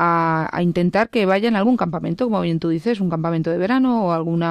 a, 0.53 0.57
a 0.57 0.63
intentar 0.63 1.09
que 1.09 1.25
vayan 1.25 1.55
a 1.55 1.59
algún 1.59 1.75
campamento, 1.75 2.25
como 2.25 2.39
bien 2.39 2.59
tú 2.59 2.69
dices, 2.69 3.01
un 3.01 3.09
campamento 3.09 3.49
de 3.49 3.57
verano 3.57 4.05
o 4.05 4.13
algún 4.13 4.41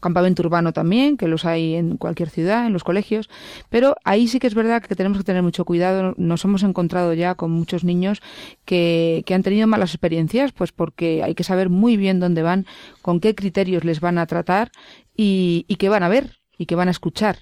campamento 0.00 0.42
urbano 0.42 0.72
también, 0.72 1.18
que 1.18 1.28
los 1.28 1.44
hay 1.44 1.74
en 1.74 1.98
cualquier 1.98 2.30
ciudad, 2.30 2.66
en 2.66 2.72
los 2.72 2.82
colegios. 2.82 3.28
Pero 3.68 3.96
ahí 4.04 4.26
sí 4.26 4.38
que 4.38 4.46
es 4.46 4.54
verdad 4.54 4.82
que 4.82 4.94
tenemos 4.94 5.17
que 5.18 5.24
tener 5.24 5.42
mucho 5.42 5.64
cuidado. 5.64 6.14
Nos 6.16 6.44
hemos 6.44 6.62
encontrado 6.62 7.12
ya 7.14 7.34
con 7.34 7.50
muchos 7.50 7.84
niños 7.84 8.20
que, 8.64 9.22
que 9.26 9.34
han 9.34 9.42
tenido 9.42 9.66
malas 9.66 9.90
experiencias, 9.90 10.52
pues 10.52 10.72
porque 10.72 11.22
hay 11.22 11.34
que 11.34 11.44
saber 11.44 11.68
muy 11.68 11.96
bien 11.96 12.20
dónde 12.20 12.42
van, 12.42 12.66
con 13.02 13.20
qué 13.20 13.34
criterios 13.34 13.84
les 13.84 14.00
van 14.00 14.18
a 14.18 14.26
tratar 14.26 14.70
y 15.14 15.64
qué 15.78 15.88
van 15.88 16.02
a 16.04 16.08
ver 16.08 16.38
y 16.56 16.66
qué 16.66 16.74
van 16.74 16.88
a 16.88 16.92
escuchar. 16.92 17.38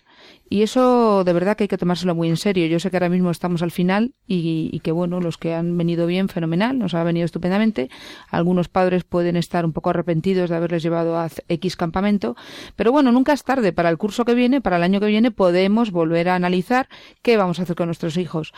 Y 0.48 0.62
eso 0.62 1.24
de 1.24 1.32
verdad 1.32 1.56
que 1.56 1.64
hay 1.64 1.68
que 1.68 1.78
tomárselo 1.78 2.14
muy 2.14 2.28
en 2.28 2.36
serio. 2.36 2.66
Yo 2.66 2.78
sé 2.78 2.90
que 2.90 2.96
ahora 2.96 3.08
mismo 3.08 3.30
estamos 3.30 3.62
al 3.62 3.72
final 3.72 4.14
y, 4.28 4.78
que 4.80 4.92
bueno, 4.92 5.20
los 5.20 5.38
que 5.38 5.54
han 5.54 5.76
venido 5.76 6.06
bien, 6.06 6.28
fenomenal, 6.28 6.78
nos 6.78 6.94
ha 6.94 7.02
venido 7.02 7.24
estupendamente. 7.24 7.90
Algunos 8.30 8.68
padres 8.68 9.02
pueden 9.02 9.36
estar 9.36 9.64
un 9.64 9.72
poco 9.72 9.90
arrepentidos 9.90 10.50
de 10.50 10.56
haberles 10.56 10.82
llevado 10.82 11.18
a 11.18 11.28
X 11.48 11.76
campamento, 11.76 12.36
pero 12.76 12.92
bueno, 12.92 13.10
nunca 13.10 13.32
es 13.32 13.42
tarde. 13.42 13.72
Para 13.72 13.90
el 13.90 13.98
curso 13.98 14.24
que 14.24 14.34
viene, 14.34 14.60
para 14.60 14.76
el 14.76 14.84
año 14.84 15.00
que 15.00 15.06
viene, 15.06 15.32
podemos 15.32 15.90
volver 15.90 16.28
a 16.28 16.36
analizar 16.36 16.88
qué 17.22 17.36
vamos 17.36 17.58
a 17.58 17.62
hacer 17.62 17.74
con 17.74 17.86
nuestros 17.86 18.16
hijos. 18.16 18.52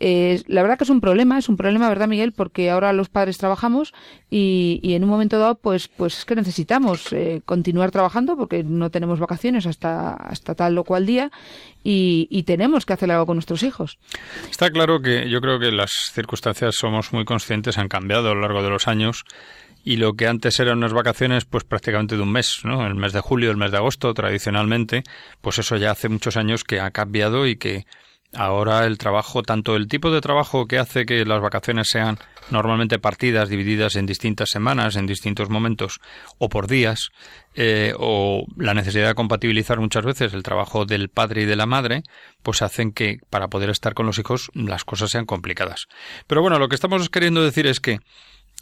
Eh, 0.00 0.42
la 0.46 0.62
verdad 0.62 0.78
que 0.78 0.84
es 0.84 0.90
un 0.90 1.00
problema, 1.00 1.38
es 1.38 1.48
un 1.48 1.56
problema, 1.56 1.88
¿verdad, 1.88 2.08
Miguel? 2.08 2.32
Porque 2.32 2.70
ahora 2.70 2.92
los 2.92 3.08
padres 3.08 3.38
trabajamos 3.38 3.94
y, 4.30 4.80
y 4.82 4.94
en 4.94 5.04
un 5.04 5.10
momento 5.10 5.38
dado, 5.38 5.56
pues, 5.56 5.88
pues 5.88 6.18
es 6.18 6.24
que 6.24 6.34
necesitamos 6.34 7.12
eh, 7.12 7.42
continuar 7.44 7.90
trabajando 7.90 8.36
porque 8.36 8.64
no 8.64 8.90
tenemos 8.90 9.20
vacaciones 9.20 9.66
hasta, 9.66 10.14
hasta 10.14 10.54
tal 10.54 10.78
o 10.78 10.84
cual 10.84 11.06
día 11.06 11.27
y, 11.84 12.26
y, 12.30 12.42
tenemos 12.42 12.84
que 12.84 12.92
hacer 12.92 13.10
algo 13.10 13.26
con 13.26 13.36
nuestros 13.36 13.62
hijos. 13.62 13.98
Está 14.50 14.70
claro 14.70 15.00
que 15.00 15.30
yo 15.30 15.40
creo 15.40 15.58
que 15.58 15.70
las 15.70 15.90
circunstancias 16.12 16.74
somos 16.74 17.12
muy 17.12 17.24
conscientes, 17.24 17.78
han 17.78 17.88
cambiado 17.88 18.30
a 18.30 18.34
lo 18.34 18.40
largo 18.40 18.62
de 18.62 18.70
los 18.70 18.88
años 18.88 19.24
y 19.84 19.96
lo 19.96 20.14
que 20.14 20.26
antes 20.26 20.60
eran 20.60 20.78
unas 20.78 20.92
vacaciones, 20.92 21.44
pues 21.44 21.64
prácticamente 21.64 22.16
de 22.16 22.22
un 22.22 22.32
mes, 22.32 22.60
¿no? 22.64 22.86
El 22.86 22.94
mes 22.94 23.12
de 23.12 23.20
julio, 23.20 23.50
el 23.50 23.56
mes 23.56 23.70
de 23.70 23.78
agosto, 23.78 24.12
tradicionalmente, 24.12 25.02
pues 25.40 25.58
eso 25.58 25.76
ya 25.76 25.92
hace 25.92 26.08
muchos 26.08 26.36
años 26.36 26.64
que 26.64 26.80
ha 26.80 26.90
cambiado 26.90 27.46
y 27.46 27.56
que 27.56 27.86
Ahora 28.34 28.84
el 28.84 28.98
trabajo, 28.98 29.42
tanto 29.42 29.74
el 29.74 29.88
tipo 29.88 30.10
de 30.10 30.20
trabajo 30.20 30.66
que 30.66 30.78
hace 30.78 31.06
que 31.06 31.24
las 31.24 31.40
vacaciones 31.40 31.88
sean 31.88 32.18
normalmente 32.50 32.98
partidas, 32.98 33.48
divididas 33.48 33.96
en 33.96 34.04
distintas 34.04 34.50
semanas, 34.50 34.96
en 34.96 35.06
distintos 35.06 35.48
momentos 35.48 36.00
o 36.36 36.50
por 36.50 36.66
días, 36.66 37.08
eh, 37.54 37.94
o 37.98 38.44
la 38.56 38.74
necesidad 38.74 39.08
de 39.08 39.14
compatibilizar 39.14 39.80
muchas 39.80 40.04
veces 40.04 40.34
el 40.34 40.42
trabajo 40.42 40.84
del 40.84 41.08
padre 41.08 41.42
y 41.42 41.46
de 41.46 41.56
la 41.56 41.64
madre, 41.64 42.02
pues 42.42 42.60
hacen 42.60 42.92
que 42.92 43.18
para 43.30 43.48
poder 43.48 43.70
estar 43.70 43.94
con 43.94 44.04
los 44.04 44.18
hijos 44.18 44.50
las 44.54 44.84
cosas 44.84 45.10
sean 45.10 45.24
complicadas. 45.24 45.86
Pero 46.26 46.42
bueno, 46.42 46.58
lo 46.58 46.68
que 46.68 46.74
estamos 46.74 47.08
queriendo 47.08 47.42
decir 47.42 47.66
es 47.66 47.80
que 47.80 48.00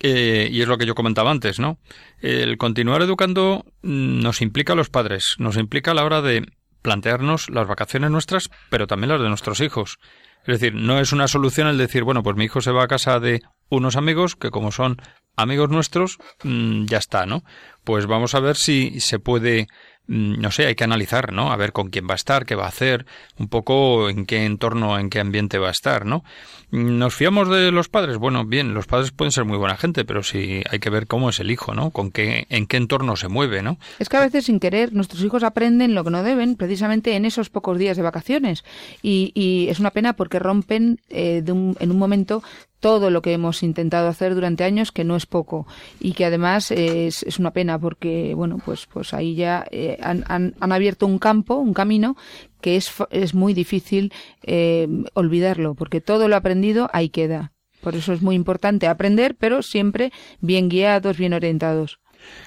eh, 0.01 0.49
y 0.51 0.61
es 0.61 0.69
lo 0.69 0.79
que 0.79 0.87
yo 0.87 0.95
comentaba 0.95 1.31
antes, 1.31 1.59
¿no? 1.59 1.79
El 2.21 2.59
continuar 2.59 3.03
educando 3.03 3.65
mm, 3.83 4.21
nos 4.21 4.43
implica 4.43 4.75
a 4.75 4.77
los 4.77 4.91
padres, 4.91 5.37
nos 5.39 5.57
implica 5.57 5.91
a 5.91 5.95
la 5.95 6.05
hora 6.05 6.23
de 6.23 6.47
plantearnos 6.87 7.51
las 7.51 7.67
vacaciones 7.67 8.13
nuestras, 8.13 8.49
pero 8.71 8.87
también 8.87 9.11
las 9.11 9.21
de 9.21 9.29
nuestros 9.29 9.59
hijos. 9.61 9.99
Es 10.47 10.61
decir, 10.61 10.73
no 10.73 11.01
es 11.01 11.13
una 11.13 11.27
solución 11.27 11.67
el 11.67 11.79
decir, 11.79 12.05
bueno, 12.05 12.23
pues 12.23 12.37
mi 12.37 12.45
hijo 12.45 12.61
se 12.61 12.71
va 12.71 12.85
a 12.85 12.87
casa 12.87 13.19
de 13.19 13.43
unos 13.69 13.97
amigos 13.97 14.37
que 14.37 14.53
como 14.53 14.71
son 14.71 15.03
amigos 15.35 15.69
nuestros, 15.69 16.19
mmm, 16.45 16.85
ya 16.85 16.99
está, 16.99 17.27
¿no? 17.27 17.43
Pues 17.83 18.07
vamos 18.07 18.37
a 18.37 18.41
ver 18.41 18.55
si 18.55 19.01
se 19.01 19.19
puede 19.19 19.67
Mm, 19.67 19.96
no 20.09 20.51
sé, 20.51 20.67
hay 20.67 20.75
que 20.75 20.85
analizar, 20.85 21.33
¿no? 21.33 21.53
A 21.53 21.57
ver 21.57 21.73
con 21.73 21.91
quién 21.91 22.07
va 22.09 22.13
a 22.13 22.17
estar, 22.17 22.47
qué 22.47 22.55
va 22.55 22.65
a 22.65 22.69
hacer, 22.69 23.07
un 23.39 23.49
poco 23.49 24.09
en 24.09 24.27
qué 24.27 24.45
entorno, 24.45 24.99
en 24.99 25.11
qué 25.11 25.21
ambiente 25.21 25.59
va 25.59 25.69
a 25.69 25.73
estar, 25.73 26.07
¿no? 26.07 26.25
Mm, 26.71 26.99
¿Nos 26.99 27.15
fiamos 27.15 27.49
de 27.49 27.73
los 27.73 27.89
padres? 27.89 28.17
Bueno, 28.17 28.45
bien, 28.45 28.75
los 28.75 28.87
padres 28.87 29.11
pueden 29.11 29.33
ser 29.33 29.45
muy 29.45 29.59
buena 29.59 29.77
gente, 29.77 30.05
pero 30.05 30.23
sí 30.23 30.63
hay 30.71 30.79
que 30.79 30.91
ver 30.91 31.07
cómo 31.07 31.31
es 31.31 31.41
el 31.41 31.51
hijo, 31.51 31.75
¿no? 31.75 31.91
Con 31.91 32.11
qué, 32.11 32.47
en 32.51 32.67
qué 32.67 32.77
entorno 32.77 33.17
se 33.17 33.29
mueve, 33.29 33.63
¿no? 33.63 33.79
Es 33.99 34.09
que 34.09 34.17
a 34.17 34.21
veces 34.21 34.47
sin 34.47 34.61
querer 34.61 34.93
nuestros 34.93 35.23
hijos 35.23 35.43
aprenden 35.43 35.95
lo 35.95 36.05
que 36.05 36.11
no 36.11 36.23
deben 36.23 36.57
precisamente 36.57 37.17
en 37.17 37.25
esos 37.25 37.51
pocos 37.51 37.79
días 37.79 37.97
de 37.97 38.03
vacaciones 38.03 38.65
y, 39.03 39.33
y 39.35 39.69
es 39.69 39.81
una 39.81 39.91
pena 39.91 40.15
porque 40.15 40.39
rompen 40.39 41.01
eh, 41.09 41.43
de 41.45 41.53
un, 41.53 41.77
en 41.81 41.91
un 41.91 41.99
momento 41.99 42.43
todo 42.81 43.11
lo 43.11 43.23
que 43.23 43.33
hemos 43.33 43.63
intentado 43.63 44.09
hacer 44.09 44.35
durante 44.35 44.65
años, 44.65 44.93
que 44.93 45.05
no 45.05 45.17
es 45.17 45.27
poco 45.27 45.67
y 46.01 46.13
que 46.13 46.25
además 46.25 46.71
es, 46.71 47.23
es 47.23 47.39
una 47.39 47.53
pena 47.53 47.79
porque, 47.79 48.35
bueno, 48.35 48.59
pues, 48.65 48.87
pues 48.87 49.15
ahí 49.15 49.35
ya 49.35 49.67
eh, 49.71 49.99
han, 50.03 50.25
han, 50.29 50.55
han, 50.61 50.73
abierto 50.73 51.07
un 51.07 51.19
campo, 51.19 51.57
un 51.57 51.75
camino 51.75 52.17
que 52.61 52.77
es, 52.77 52.93
es 53.11 53.35
muy 53.35 53.55
difícil 53.55 54.13
eh, 54.43 54.89
olvidarlo, 55.15 55.75
porque 55.75 56.01
todo 56.01 56.29
lo 56.29 56.37
aprendido 56.37 56.89
ahí 56.93 57.09
queda. 57.09 57.53
Por 57.81 57.95
eso 57.95 58.13
es 58.13 58.23
muy 58.23 58.35
importante 58.35 58.89
aprender, 58.89 59.37
pero 59.39 59.63
siempre 59.63 60.13
bien 60.41 60.69
guiados, 60.69 61.19
bien 61.19 61.35
orientados. 61.35 62.01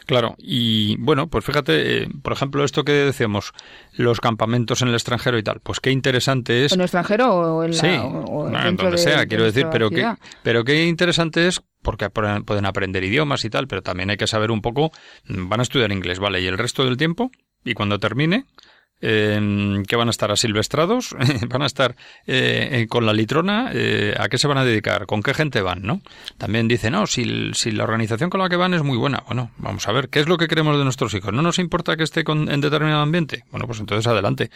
Claro, 0.06 0.36
y 0.38 0.98
bueno, 0.98 1.28
pues 1.28 1.46
fíjate, 1.46 2.04
eh, 2.04 2.08
por 2.22 2.34
ejemplo, 2.34 2.64
esto 2.64 2.84
que 2.84 2.92
decíamos, 2.92 3.54
los 3.94 4.20
campamentos 4.20 4.82
en 4.82 4.90
el 4.90 4.94
extranjero 4.94 5.38
y 5.38 5.44
tal, 5.44 5.60
pues 5.62 5.80
qué 5.80 5.92
interesante 5.92 6.66
es. 6.66 6.74
¿En 6.74 6.80
el 6.80 6.86
extranjero 6.86 7.34
o 7.34 7.64
en 7.64 7.72
la, 7.72 7.78
sí, 7.78 7.98
o, 8.02 8.50
donde 8.50 8.92
de, 8.92 8.98
sea, 8.98 9.20
de 9.20 9.28
quiero 9.28 9.44
decir, 9.44 9.68
pero 9.72 9.90
qué, 9.90 10.14
pero 10.44 10.64
qué 10.64 10.86
interesante 10.88 11.48
es 11.48 11.62
porque 11.82 12.10
pueden 12.10 12.66
aprender 12.66 13.04
idiomas 13.04 13.46
y 13.46 13.50
tal, 13.50 13.68
pero 13.68 13.82
también 13.82 14.10
hay 14.10 14.18
que 14.18 14.28
saber 14.28 14.52
un 14.52 14.62
poco, 14.62 14.92
van 15.28 15.60
a 15.60 15.64
estudiar 15.64 15.92
inglés, 15.92 16.20
¿vale? 16.20 16.42
Y 16.42 16.48
el 16.48 16.58
resto 16.58 16.84
del 16.84 16.98
tiempo, 16.98 17.32
y 17.64 17.74
cuando 17.74 18.00
termine, 18.00 18.46
eh, 19.02 19.84
que 19.88 19.96
van 19.96 20.08
a 20.08 20.12
estar 20.12 20.32
asilvestrados, 20.32 21.16
van 21.48 21.62
a 21.62 21.66
estar 21.66 21.96
eh, 22.28 22.86
con 22.90 23.06
la 23.06 23.14
litrona, 23.14 23.72
eh, 23.74 24.14
¿a 24.18 24.30
qué 24.30 24.38
se 24.38 24.48
van 24.48 24.58
a 24.58 24.66
dedicar? 24.66 25.06
¿Con 25.06 25.22
qué 25.22 25.34
gente 25.34 25.62
van? 25.62 25.82
¿no? 25.84 26.02
También 26.38 26.68
dice, 26.68 26.92
no, 26.92 27.08
si, 27.08 27.52
si, 27.54 27.72
la 27.72 27.84
organización 27.84 28.30
con 28.30 28.42
la 28.42 28.50
que 28.50 28.56
van 28.56 28.74
es 28.74 28.84
muy 28.84 28.98
buena, 28.98 29.24
bueno, 29.28 29.52
vamos 29.58 29.88
a 29.88 29.92
ver, 29.92 30.10
¿qué 30.10 30.20
es 30.20 30.28
lo 30.28 30.38
que 30.38 30.48
queremos 30.48 30.78
de 30.78 30.84
nuestros 30.84 31.14
hijos? 31.14 31.34
¿No 31.34 31.42
nos 31.42 31.60
importa 31.60 31.98
que 31.98 32.04
esté 32.04 32.24
con, 32.24 32.50
en 32.52 32.62
determinado 32.62 33.02
ambiente? 33.02 33.44
Bueno, 33.52 33.68
pues 33.68 33.80
entonces 33.80 34.08
adelante. 34.08 34.50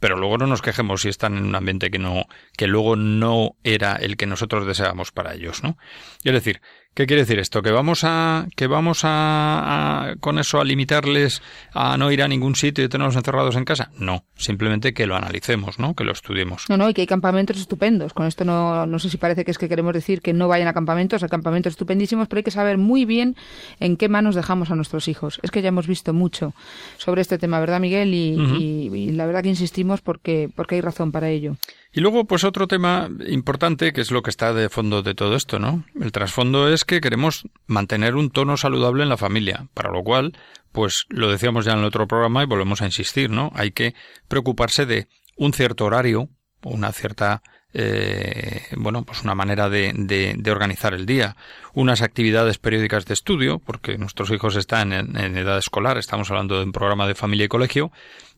Pero 0.00 0.16
luego 0.16 0.38
no 0.38 0.46
nos 0.46 0.62
quejemos 0.62 1.02
si 1.02 1.08
están 1.08 1.36
en 1.36 1.44
un 1.44 1.54
ambiente 1.54 1.90
que 1.90 1.98
no, 1.98 2.26
que 2.56 2.66
luego 2.66 2.96
no 2.96 3.56
era 3.64 3.96
el 3.96 4.16
que 4.16 4.26
nosotros 4.26 4.66
deseábamos 4.66 5.12
para 5.12 5.34
ellos, 5.34 5.62
¿no? 5.62 5.76
Es 6.24 6.32
decir, 6.32 6.60
¿Qué 6.96 7.06
quiere 7.06 7.24
decir 7.24 7.38
esto? 7.38 7.60
¿Que 7.60 7.72
vamos 7.72 8.04
a, 8.04 8.46
que 8.56 8.66
vamos 8.66 9.04
a, 9.04 10.12
a, 10.12 10.16
con 10.16 10.38
eso 10.38 10.62
a 10.62 10.64
limitarles 10.64 11.42
a 11.74 11.98
no 11.98 12.10
ir 12.10 12.22
a 12.22 12.26
ningún 12.28 12.56
sitio 12.56 12.82
y 12.82 12.88
tenerlos 12.88 13.16
encerrados 13.16 13.54
en 13.54 13.66
casa? 13.66 13.90
No, 13.98 14.24
simplemente 14.34 14.94
que 14.94 15.06
lo 15.06 15.14
analicemos, 15.14 15.78
¿no? 15.78 15.94
Que 15.94 16.04
lo 16.04 16.12
estudiemos. 16.12 16.64
No, 16.70 16.78
no, 16.78 16.88
y 16.88 16.94
que 16.94 17.02
hay 17.02 17.06
campamentos 17.06 17.58
estupendos. 17.58 18.14
Con 18.14 18.24
esto 18.24 18.46
no, 18.46 18.86
no 18.86 18.98
sé 18.98 19.10
si 19.10 19.18
parece 19.18 19.44
que 19.44 19.50
es 19.50 19.58
que 19.58 19.68
queremos 19.68 19.92
decir 19.92 20.22
que 20.22 20.32
no 20.32 20.48
vayan 20.48 20.68
a 20.68 20.72
campamentos, 20.72 21.22
hay 21.22 21.28
campamentos 21.28 21.72
estupendísimos, 21.74 22.28
pero 22.28 22.38
hay 22.38 22.44
que 22.44 22.50
saber 22.50 22.78
muy 22.78 23.04
bien 23.04 23.36
en 23.78 23.98
qué 23.98 24.08
manos 24.08 24.34
dejamos 24.34 24.70
a 24.70 24.74
nuestros 24.74 25.06
hijos. 25.08 25.38
Es 25.42 25.50
que 25.50 25.60
ya 25.60 25.68
hemos 25.68 25.86
visto 25.86 26.14
mucho 26.14 26.54
sobre 26.96 27.20
este 27.20 27.36
tema, 27.36 27.60
¿verdad, 27.60 27.78
Miguel? 27.78 28.14
Y, 28.14 28.36
uh 28.36 28.40
-huh. 28.40 28.58
y, 28.58 28.96
y 28.96 29.10
la 29.12 29.26
verdad 29.26 29.42
que 29.42 29.50
insistimos 29.50 30.00
porque, 30.00 30.48
porque 30.56 30.76
hay 30.76 30.80
razón 30.80 31.12
para 31.12 31.28
ello. 31.28 31.58
Y 31.96 32.00
luego, 32.00 32.26
pues 32.26 32.44
otro 32.44 32.68
tema 32.68 33.08
importante, 33.26 33.94
que 33.94 34.02
es 34.02 34.10
lo 34.10 34.22
que 34.22 34.28
está 34.28 34.52
de 34.52 34.68
fondo 34.68 35.02
de 35.02 35.14
todo 35.14 35.34
esto, 35.34 35.58
¿no? 35.58 35.86
El 35.98 36.12
trasfondo 36.12 36.68
es 36.68 36.84
que 36.84 37.00
queremos 37.00 37.48
mantener 37.66 38.16
un 38.16 38.28
tono 38.28 38.58
saludable 38.58 39.02
en 39.02 39.08
la 39.08 39.16
familia, 39.16 39.68
para 39.72 39.90
lo 39.90 40.04
cual, 40.04 40.36
pues 40.72 41.06
lo 41.08 41.30
decíamos 41.30 41.64
ya 41.64 41.72
en 41.72 41.78
el 41.78 41.86
otro 41.86 42.06
programa 42.06 42.42
y 42.42 42.46
volvemos 42.46 42.82
a 42.82 42.84
insistir, 42.84 43.30
¿no? 43.30 43.50
Hay 43.54 43.70
que 43.70 43.94
preocuparse 44.28 44.84
de 44.84 45.08
un 45.38 45.54
cierto 45.54 45.86
horario, 45.86 46.28
una 46.62 46.92
cierta 46.92 47.42
eh, 47.78 48.62
bueno, 48.74 49.04
pues 49.04 49.22
una 49.22 49.34
manera 49.34 49.68
de, 49.68 49.92
de, 49.94 50.34
de, 50.38 50.50
organizar 50.50 50.94
el 50.94 51.04
día, 51.04 51.36
unas 51.74 52.00
actividades 52.00 52.56
periódicas 52.56 53.04
de 53.04 53.12
estudio, 53.12 53.58
porque 53.58 53.98
nuestros 53.98 54.30
hijos 54.30 54.56
están 54.56 54.94
en, 54.94 55.14
en, 55.14 55.36
edad 55.36 55.58
escolar, 55.58 55.98
estamos 55.98 56.30
hablando 56.30 56.56
de 56.56 56.64
un 56.64 56.72
programa 56.72 57.06
de 57.06 57.14
familia 57.14 57.44
y 57.44 57.48
colegio, 57.48 57.92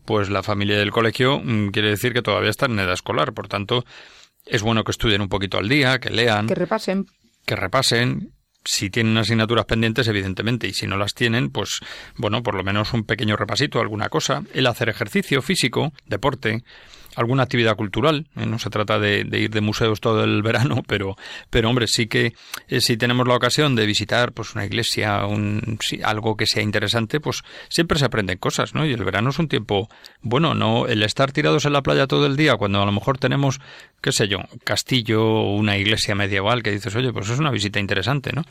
pues 0.05 0.29
la 0.29 0.43
familia 0.43 0.77
del 0.77 0.91
colegio 0.91 1.39
mmm, 1.39 1.69
quiere 1.69 1.91
decir 1.91 2.13
que 2.13 2.23
todavía 2.23 2.51
están 2.51 2.73
en 2.73 2.81
edad 2.81 2.95
escolar, 2.95 3.33
por 3.33 3.47
tanto, 3.47 3.85
es 4.45 4.63
bueno 4.63 4.83
que 4.83 4.91
estudien 4.91 5.21
un 5.21 5.29
poquito 5.29 5.57
al 5.57 5.69
día, 5.69 6.01
que 6.01 6.11
lean, 6.11 6.49
que 6.49 6.57
repasen, 6.57 7.07
que 7.47 7.55
repasen, 7.55 8.33
si 8.65 8.91
tienen 8.91 9.17
asignaturas 9.19 9.67
pendientes, 9.67 10.09
evidentemente, 10.09 10.67
y 10.67 10.73
si 10.73 10.89
no 10.89 10.97
las 10.97 11.15
tienen, 11.15 11.51
pues 11.51 11.79
bueno, 12.17 12.43
por 12.43 12.57
lo 12.57 12.65
menos 12.65 12.93
un 12.93 13.05
pequeño 13.05 13.37
repasito, 13.37 13.79
alguna 13.79 14.09
cosa, 14.09 14.43
el 14.53 14.67
hacer 14.67 14.89
ejercicio 14.89 15.43
físico, 15.43 15.93
deporte, 16.07 16.65
alguna 17.17 17.43
actividad 17.45 17.77
cultural. 17.77 18.27
¿eh? 18.37 18.47
No 18.47 18.59
se 18.59 18.71
trata 18.71 18.99
de, 18.99 19.27
ir 19.33 19.51
de 19.51 19.61
museos 19.61 20.01
todo 20.01 20.25
el 20.25 20.43
verano, 20.43 20.83
pero, 20.87 21.17
pero 21.51 21.69
hombre, 21.69 21.87
sí 21.87 22.07
que 22.07 22.35
eh, 22.69 22.81
si 22.81 22.97
tenemos 22.97 23.27
la 23.27 23.37
ocasión 23.37 23.75
de 23.77 23.87
visitar 23.87 24.33
pues 24.33 24.55
una 24.55 24.65
iglesia, 24.65 25.27
un, 25.27 25.79
algo 26.05 26.37
que 26.37 26.47
sea 26.47 26.63
interesante, 26.63 27.21
pues 27.21 27.43
siempre 27.69 27.99
se 27.99 28.05
aprenden 28.05 28.39
cosas, 28.39 28.75
¿no? 28.75 28.87
Y 28.87 28.93
el 28.93 29.05
verano 29.05 29.31
es 29.31 29.39
un 29.39 29.49
tiempo 29.49 29.89
bueno, 30.23 30.55
no 30.55 30.87
el 30.87 31.03
estar 31.03 31.33
tirados 31.33 31.65
en 31.65 31.73
la 31.73 31.83
playa 31.83 32.07
todo 32.07 32.27
el 32.27 32.37
día 32.37 32.57
cuando 32.57 32.83
a 32.83 32.87
lo 32.87 32.93
mejor 32.93 33.19
tenemos 33.19 33.61
qué 34.01 34.13
sé 34.13 34.29
yo, 34.29 34.39
un 34.39 34.59
castillo 34.63 35.25
o 35.25 35.57
una 35.57 35.77
iglesia 35.77 36.15
medieval 36.15 36.63
que 36.63 36.71
dices, 36.71 36.95
oye, 36.95 37.13
pues 37.13 37.29
es 37.31 37.39
una 37.39 37.51
visita 37.51 37.81
interesante, 37.81 38.31
¿no? 38.33 38.43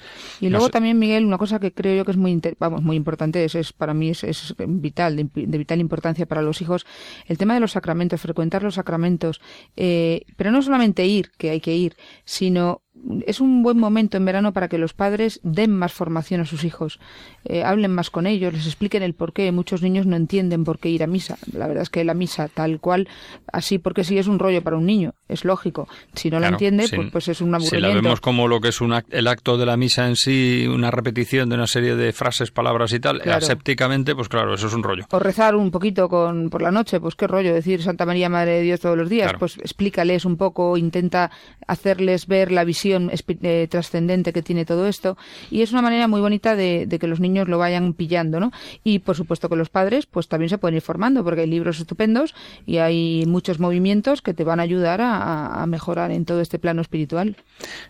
Y 0.42 0.50
luego 0.50 0.70
también, 0.70 1.00
Miguel, 1.00 1.26
una 1.26 1.38
cosa 1.38 1.60
que 1.60 1.72
creo 1.72 1.96
yo 1.96 2.06
que 2.06 2.12
es 2.12 2.18
muy, 2.18 2.40
vamos, 2.60 2.84
muy 2.84 2.98
importante, 2.98 3.44
es, 3.46 3.56
es 3.56 3.72
para 3.72 3.94
mí 3.94 4.10
es, 4.10 4.24
es 4.24 4.54
vital, 4.58 5.16
de, 5.16 5.58
vital 5.58 5.80
importancia 5.80 6.26
para 6.26 6.42
los 6.42 6.62
hijos, 6.62 6.86
el 7.28 7.38
tema 7.38 7.54
de 7.54 7.62
los 7.62 7.72
sacramentos, 7.72 8.20
los 8.63 8.75
sacramentos, 8.75 9.42
eh, 9.75 10.25
pero 10.36 10.51
no 10.51 10.62
solamente 10.62 11.06
ir, 11.06 11.32
que 11.38 11.50
hay 11.50 11.62
que 11.62 11.75
ir, 11.75 11.96
sino 12.25 12.82
es 13.25 13.39
un 13.39 13.63
buen 13.63 13.77
momento 13.77 14.18
en 14.18 14.25
verano 14.25 14.54
para 14.54 14.68
que 14.68 14.77
los 14.77 14.94
padres 14.94 15.39
den 15.44 15.72
más 15.72 15.94
formación 15.94 16.42
a 16.42 16.46
sus 16.46 16.63
hijos, 16.63 17.00
eh, 17.46 17.63
hablen 17.63 17.92
más 17.94 18.10
con 18.10 18.27
ellos, 18.27 18.54
les 18.54 18.66
expliquen 18.66 19.04
el 19.04 19.13
por 19.13 19.34
qué. 19.34 19.51
Muchos 19.51 19.82
niños 19.82 20.06
no 20.06 20.16
entienden 20.16 20.63
por 20.63 20.80
qué 20.80 20.89
ir 20.89 21.04
a 21.04 21.08
misa. 21.08 21.38
La 21.54 21.68
verdad 21.68 21.84
es 21.84 21.89
que 21.89 22.04
la 22.04 22.13
misa 22.13 22.48
tal 22.48 22.80
cual, 22.80 23.08
así 23.51 23.77
porque 23.77 24.04
sí 24.04 24.18
es 24.18 24.27
un 24.27 24.39
rollo 24.39 24.62
para 24.62 24.77
un 24.77 24.86
niño, 24.86 25.13
es 25.27 25.46
lógico. 25.46 25.88
Si 26.13 26.30
no 26.30 26.39
lo 26.39 26.48
entiende, 26.48 26.88
pues, 26.94 27.12
pues, 27.12 27.27
es 27.27 27.42
un 27.42 27.56
aburrimiento. 27.56 27.88
Si 27.88 27.96
la 27.96 28.01
vemos 28.01 28.22
como 28.22 28.48
lo 28.48 28.60
que 28.60 28.70
es 28.70 28.80
el 29.10 29.27
acto 29.27 29.58
de 29.58 29.66
la 29.66 29.77
misa 29.77 30.08
en 30.08 30.16
sí, 30.16 30.68
una 30.68 30.92
repetición 30.92 31.50
de 31.50 31.56
una 31.56 31.68
serie 31.68 31.96
de 31.96 32.13
frases, 32.13 32.51
palabras 32.51 32.94
y 32.94 33.00
tal, 33.00 33.22
asépticamente, 33.30 34.16
pues 34.16 34.30
claro, 34.30 34.54
eso 34.54 34.68
es 34.68 34.74
un 34.74 34.84
rollo. 34.84 35.06
O 35.12 35.20
rezar 35.20 35.56
un 35.56 35.72
poquito 35.72 36.10
con, 36.10 36.50
por 36.50 36.62
la 36.62 36.72
noche, 36.72 37.00
pues 37.00 37.16
qué 37.16 37.27
rollo, 37.27 37.54
decir 37.54 37.82
Santa 37.82 38.06
María 38.06 38.30
Madre 38.30 38.54
de 38.54 38.62
Dios 38.62 38.80
todos 38.80 38.98
los 38.98 39.10
días, 39.10 39.34
pues 39.39 39.58
explícales 39.58 40.25
un 40.25 40.38
poco, 40.38 40.77
intenta 40.77 41.32
hacerles 41.68 42.27
ver 42.27 42.51
la 42.51 42.63
visión 42.63 42.87
eh, 42.94 43.67
trascendente 43.70 44.34
que 44.34 44.41
tiene 44.41 44.65
todo 44.65 44.88
esto 44.88 45.17
y 45.51 45.62
es 45.62 45.72
una 45.72 45.82
manera 45.82 46.08
muy 46.08 46.22
bonita 46.22 46.56
de, 46.56 46.88
que 47.00 47.08
los 47.08 47.20
niños 47.20 47.48
lo 47.48 47.58
vayan 47.58 47.94
pillando, 47.94 48.39
¿no? 48.39 48.51
Y 48.84 49.00
por 49.00 49.15
supuesto 49.15 49.50
que 49.50 49.56
los 49.56 49.70
padres 49.70 50.06
pues 50.06 50.27
también 50.27 50.50
se 50.50 50.58
pueden 50.58 50.75
ir 50.75 50.82
formando 50.82 51.24
porque 51.24 51.41
hay 51.41 51.48
libros 51.48 51.79
estupendos 51.79 52.34
y 52.65 52.77
hay 52.77 53.25
muchos 53.27 53.60
movimientos 53.60 54.22
que 54.22 54.34
te 54.34 54.44
van 54.44 54.60
a 54.60 54.63
ayudar 54.63 55.00
a, 55.01 55.65
mejorar 55.67 56.12
en 56.12 56.25
todo 56.25 56.41
este 56.41 56.60
plano 56.60 56.82
espiritual. 56.82 57.36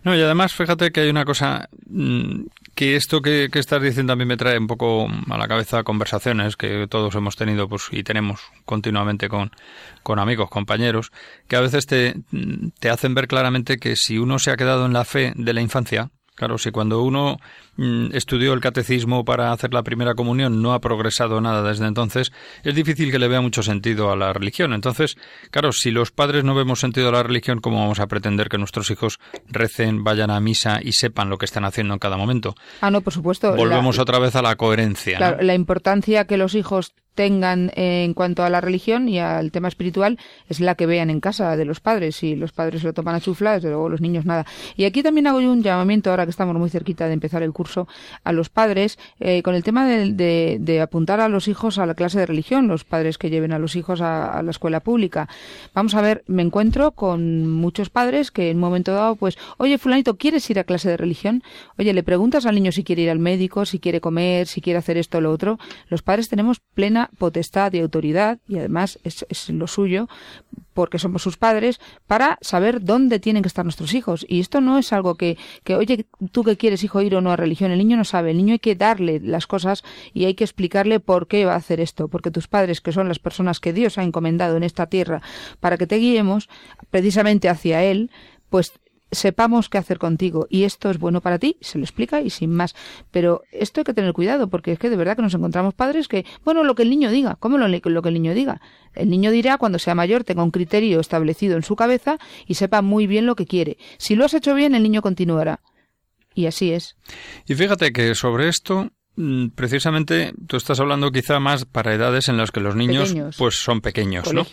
No, 0.04 0.16
y 0.16 0.22
además 0.22 0.54
fíjate 0.54 0.92
que 0.92 1.02
hay 1.02 1.10
una 1.10 1.26
cosa 1.26 1.70
mm, 1.88 2.46
que 2.76 2.96
esto 2.96 3.22
que, 3.22 3.50
estás 3.54 3.82
diciendo 3.82 4.14
a 4.14 4.16
me 4.16 4.38
trae 4.38 4.58
un 4.58 4.68
poco 4.68 5.08
a 5.30 5.38
la 5.38 5.48
cabeza 5.48 5.84
conversaciones 5.84 6.56
que 6.56 6.88
todos 6.88 7.16
hemos 7.16 7.36
tenido 7.36 7.68
pues 7.68 7.88
y 7.92 8.04
tenemos 8.04 8.42
continuamente 8.66 9.30
con, 9.30 9.52
con 10.04 10.20
amigos, 10.20 10.50
compañeros, 10.50 11.12
que 11.48 11.56
a 11.56 11.62
veces 11.62 11.86
te, 11.86 12.16
te 12.80 12.90
hacen 12.90 13.16
ver 13.16 13.28
claramente 13.28 13.78
que 13.78 13.96
si 13.96 14.18
uno 14.18 14.40
se 14.40 14.52
ha 14.52 14.58
quedado 14.58 14.86
en 14.86 14.94
la 14.94 15.06
fe 15.06 15.34
de 15.36 15.54
la 15.54 15.62
infancia, 15.62 16.12
Claro, 16.38 16.60
si 16.60 16.70
cuando 16.70 17.02
uno 17.02 17.40
mm, 17.78 18.10
estudió 18.14 18.54
el 18.54 18.62
catecismo 18.62 19.26
para 19.26 19.52
hacer 19.52 19.74
la 19.74 19.82
primera 19.82 20.14
comunión 20.14 20.62
no 20.62 20.74
ha 20.74 20.80
progresado 20.80 21.42
nada 21.42 21.68
desde 21.68 21.88
entonces, 21.88 22.32
es 22.64 22.76
difícil 22.76 23.12
que 23.12 23.18
le 23.18 23.28
vea 23.28 23.42
mucho 23.42 23.64
sentido 23.64 24.12
a 24.12 24.16
la 24.16 24.34
religión. 24.34 24.74
Entonces, 24.74 25.18
claro, 25.50 25.72
si 25.72 25.90
los 25.90 26.12
padres 26.12 26.44
no 26.44 26.54
vemos 26.54 26.80
sentido 26.80 27.10
a 27.10 27.12
la 27.12 27.24
religión, 27.24 27.60
¿cómo 27.60 27.80
vamos 27.80 28.00
a 28.00 28.06
pretender 28.06 28.50
que 28.50 28.60
nuestros 28.60 28.92
hijos 28.92 29.20
recen, 29.48 30.04
vayan 30.04 30.30
a 30.30 30.40
misa 30.40 30.80
y 30.80 30.92
sepan 30.92 31.32
lo 31.32 31.40
que 31.40 31.46
están 31.46 31.66
haciendo 31.66 31.96
en 31.96 32.00
cada 32.00 32.18
momento? 32.18 32.54
Ah, 32.82 32.92
no, 32.92 33.02
por 33.02 33.14
supuesto. 33.14 33.56
Volvemos 33.56 33.98
otra 33.98 34.20
vez 34.20 34.36
a 34.36 34.44
la 34.44 34.56
coherencia. 34.58 35.18
Claro, 35.18 35.42
la 35.42 35.56
importancia 35.56 36.28
que 36.28 36.38
los 36.38 36.54
hijos 36.54 36.94
tengan 37.18 37.72
en 37.76 38.14
cuanto 38.14 38.44
a 38.44 38.50
la 38.50 38.62
religión 38.62 39.10
y 39.10 39.20
al 39.20 39.52
tema 39.52 39.68
espiritual 39.68 40.20
es 40.48 40.60
la 40.60 40.76
que 40.76 40.86
vean 40.86 41.10
en 41.10 41.20
casa 41.20 41.58
de 41.58 41.66
los 41.66 41.80
padres. 41.80 42.18
Si 42.18 42.36
los 42.36 42.52
padres 42.52 42.82
se 42.82 42.88
lo 42.88 42.94
toman 42.94 43.16
a 43.16 43.20
chufla, 43.20 43.54
desde 43.54 43.70
luego 43.70 43.90
los 43.90 44.02
niños 44.02 44.24
nada. 44.24 44.46
Y 44.76 44.86
aquí 44.86 45.02
también 45.02 45.26
hago 45.26 45.42
yo 45.42 45.52
un 45.52 45.64
llamamiento, 45.64 46.12
ahora 46.12 46.27
que 46.28 46.32
estamos 46.32 46.56
muy 46.56 46.70
cerquita 46.70 47.08
de 47.08 47.14
empezar 47.14 47.42
el 47.44 47.54
curso, 47.54 47.88
a 48.24 48.32
los 48.32 48.50
padres 48.50 49.00
eh, 49.20 49.42
con 49.42 49.56
el 49.56 49.64
tema 49.64 49.86
de, 49.88 50.80
apuntar 50.82 51.20
a 51.20 51.30
los 51.30 51.48
hijos 51.48 51.80
a 51.80 51.86
la 51.86 51.96
clase 51.96 52.20
de 52.20 52.26
religión, 52.26 52.68
los 52.68 52.84
padres 52.84 53.18
que 53.18 53.30
lleven 53.30 53.52
a 53.52 53.60
los 53.60 53.76
hijos 53.76 54.02
a, 54.02 54.42
la 54.44 54.52
escuela 54.52 54.80
pública. 54.80 55.28
Vamos 55.74 55.96
a 55.96 56.02
ver, 56.02 56.24
me 56.28 56.44
encuentro 56.44 56.92
con 56.92 57.50
muchos 57.50 57.90
padres 57.90 58.32
que 58.32 58.52
en 58.52 58.58
un 58.58 58.62
momento 58.62 58.94
dado, 58.94 59.16
pues, 59.16 59.38
oye, 59.58 59.78
fulanito, 59.78 60.18
¿quieres 60.18 60.48
ir 60.50 60.60
a 60.60 60.64
clase 60.64 60.90
de 60.90 60.98
religión? 60.98 61.44
Oye, 61.78 61.94
le 61.94 62.04
preguntas 62.04 62.46
al 62.46 62.56
niño 62.56 62.72
si 62.72 62.84
quiere 62.84 63.02
ir 63.02 63.10
al 63.10 63.20
médico, 63.20 63.66
si 63.66 63.80
quiere 63.80 64.02
comer, 64.02 64.48
si 64.48 64.62
quiere 64.62 64.80
hacer 64.80 64.98
esto 64.98 65.18
o 65.18 65.22
lo 65.22 65.32
otro. 65.32 65.58
Los 65.90 66.02
padres 66.02 66.30
tenemos 66.30 66.60
plena 66.60 67.10
potestad 67.18 67.74
y 67.74 67.80
autoridad, 67.80 68.40
y 68.48 68.58
además 68.58 69.00
es, 69.04 69.50
lo 69.50 69.68
suyo, 69.68 70.08
porque 70.74 71.00
somos 71.00 71.22
sus 71.24 71.38
padres, 71.38 71.80
para 72.06 72.38
saber 72.42 72.84
dónde 72.84 73.20
tienen 73.20 73.42
que 73.44 73.48
estar 73.48 73.66
nuestros 73.66 73.94
hijos. 73.94 74.26
Y 74.28 74.40
esto 74.40 74.62
no 74.62 74.78
es 74.78 74.94
algo 74.94 75.16
que, 75.16 75.38
oye, 75.76 76.06
tú 76.32 76.44
que 76.44 76.58
quieres, 76.58 76.84
hijo, 76.84 77.02
ir 77.02 77.16
o 77.16 77.22
no 77.22 77.32
a 77.32 77.36
religión. 77.36 77.72
El 77.72 77.80
niño 77.80 77.98
no 77.98 78.04
sabe. 78.04 78.32
El 78.32 78.38
niño 78.38 78.54
hay 78.54 78.60
que 78.60 78.76
darle 78.76 79.20
las 79.20 79.48
cosas 79.48 79.84
y 80.14 80.26
hay 80.26 80.34
que 80.34 80.44
explicarle 80.44 81.00
por 81.00 81.28
qué 81.28 81.46
va 81.46 81.54
a 81.54 81.58
hacer 81.58 81.80
esto. 81.80 82.08
Porque 82.08 82.32
tus 82.32 82.48
padres, 82.48 82.82
que 82.82 82.92
son 82.92 83.08
las 83.08 83.20
personas 83.20 83.60
que 83.60 83.74
Dios 83.74 83.98
ha 83.98 84.04
encomendado 84.04 84.58
en 84.58 84.64
esta 84.64 84.88
tierra 84.88 85.22
para 85.60 85.78
que 85.78 85.88
te 85.88 85.98
guiemos 85.98 86.50
precisamente 86.90 87.50
hacia 87.50 87.84
Él, 87.84 88.12
pues 88.50 88.74
sepamos 89.12 89.70
qué 89.70 89.78
hacer 89.78 90.00
contigo 90.00 90.48
y 90.50 90.64
esto 90.64 90.90
es 90.90 91.00
bueno 91.00 91.22
para 91.22 91.40
ti, 91.40 91.58
se 91.62 91.78
lo 91.78 91.84
explica 91.84 92.22
y 92.22 92.30
sin 92.30 92.52
más. 92.52 92.76
Pero 93.12 93.44
esto 93.52 93.82
hay 93.82 93.86
que 93.86 93.94
tener 93.94 94.14
cuidado 94.14 94.50
porque 94.50 94.74
es 94.74 94.80
que 94.80 94.90
de 94.90 94.96
verdad 94.96 95.16
que 95.16 95.22
nos 95.22 95.34
encontramos 95.34 95.74
padres 95.74 96.08
que, 96.08 96.26
bueno, 96.44 96.64
lo 96.64 96.76
que 96.76 96.84
el 96.84 96.90
niño 96.90 97.10
diga, 97.10 97.36
¿cómo 97.40 97.58
lo, 97.58 97.68
lo 97.68 98.02
que 98.02 98.10
el 98.10 98.14
niño 98.14 98.34
diga? 98.34 98.62
El 98.94 99.10
niño 99.10 99.32
dirá 99.32 99.58
cuando 99.58 99.80
sea 99.80 99.96
mayor, 99.96 100.24
tenga 100.24 100.44
un 100.44 100.52
criterio 100.52 101.00
establecido 101.00 101.56
en 101.56 101.64
su 101.64 101.76
cabeza 101.76 102.18
y 102.46 102.56
sepa 102.56 102.82
muy 102.82 103.08
bien 103.08 103.26
lo 103.26 103.36
que 103.36 103.46
quiere. 103.46 103.78
Si 103.98 104.16
lo 104.16 104.26
has 104.26 104.34
hecho 104.34 104.54
bien, 104.54 104.76
el 104.76 104.84
niño 104.84 105.02
continuará. 105.02 105.62
Y 106.38 106.46
así 106.46 106.72
es. 106.72 106.96
Y 107.48 107.56
fíjate 107.56 107.92
que 107.92 108.14
sobre 108.14 108.48
esto 108.48 108.92
Mm, 109.20 109.48
precisamente 109.56 110.32
tú 110.46 110.58
estás 110.58 110.80
hablando 110.80 111.12
quizá 111.12 111.40
más 111.40 111.66
para 111.66 111.92
edades 111.92 112.30
en 112.30 112.38
las 112.38 112.52
que 112.52 112.60
los 112.60 112.76
niños 112.76 113.16
pues 113.36 113.56
son 113.56 113.82
pequeños, 113.82 114.32
¿no? 114.32 114.46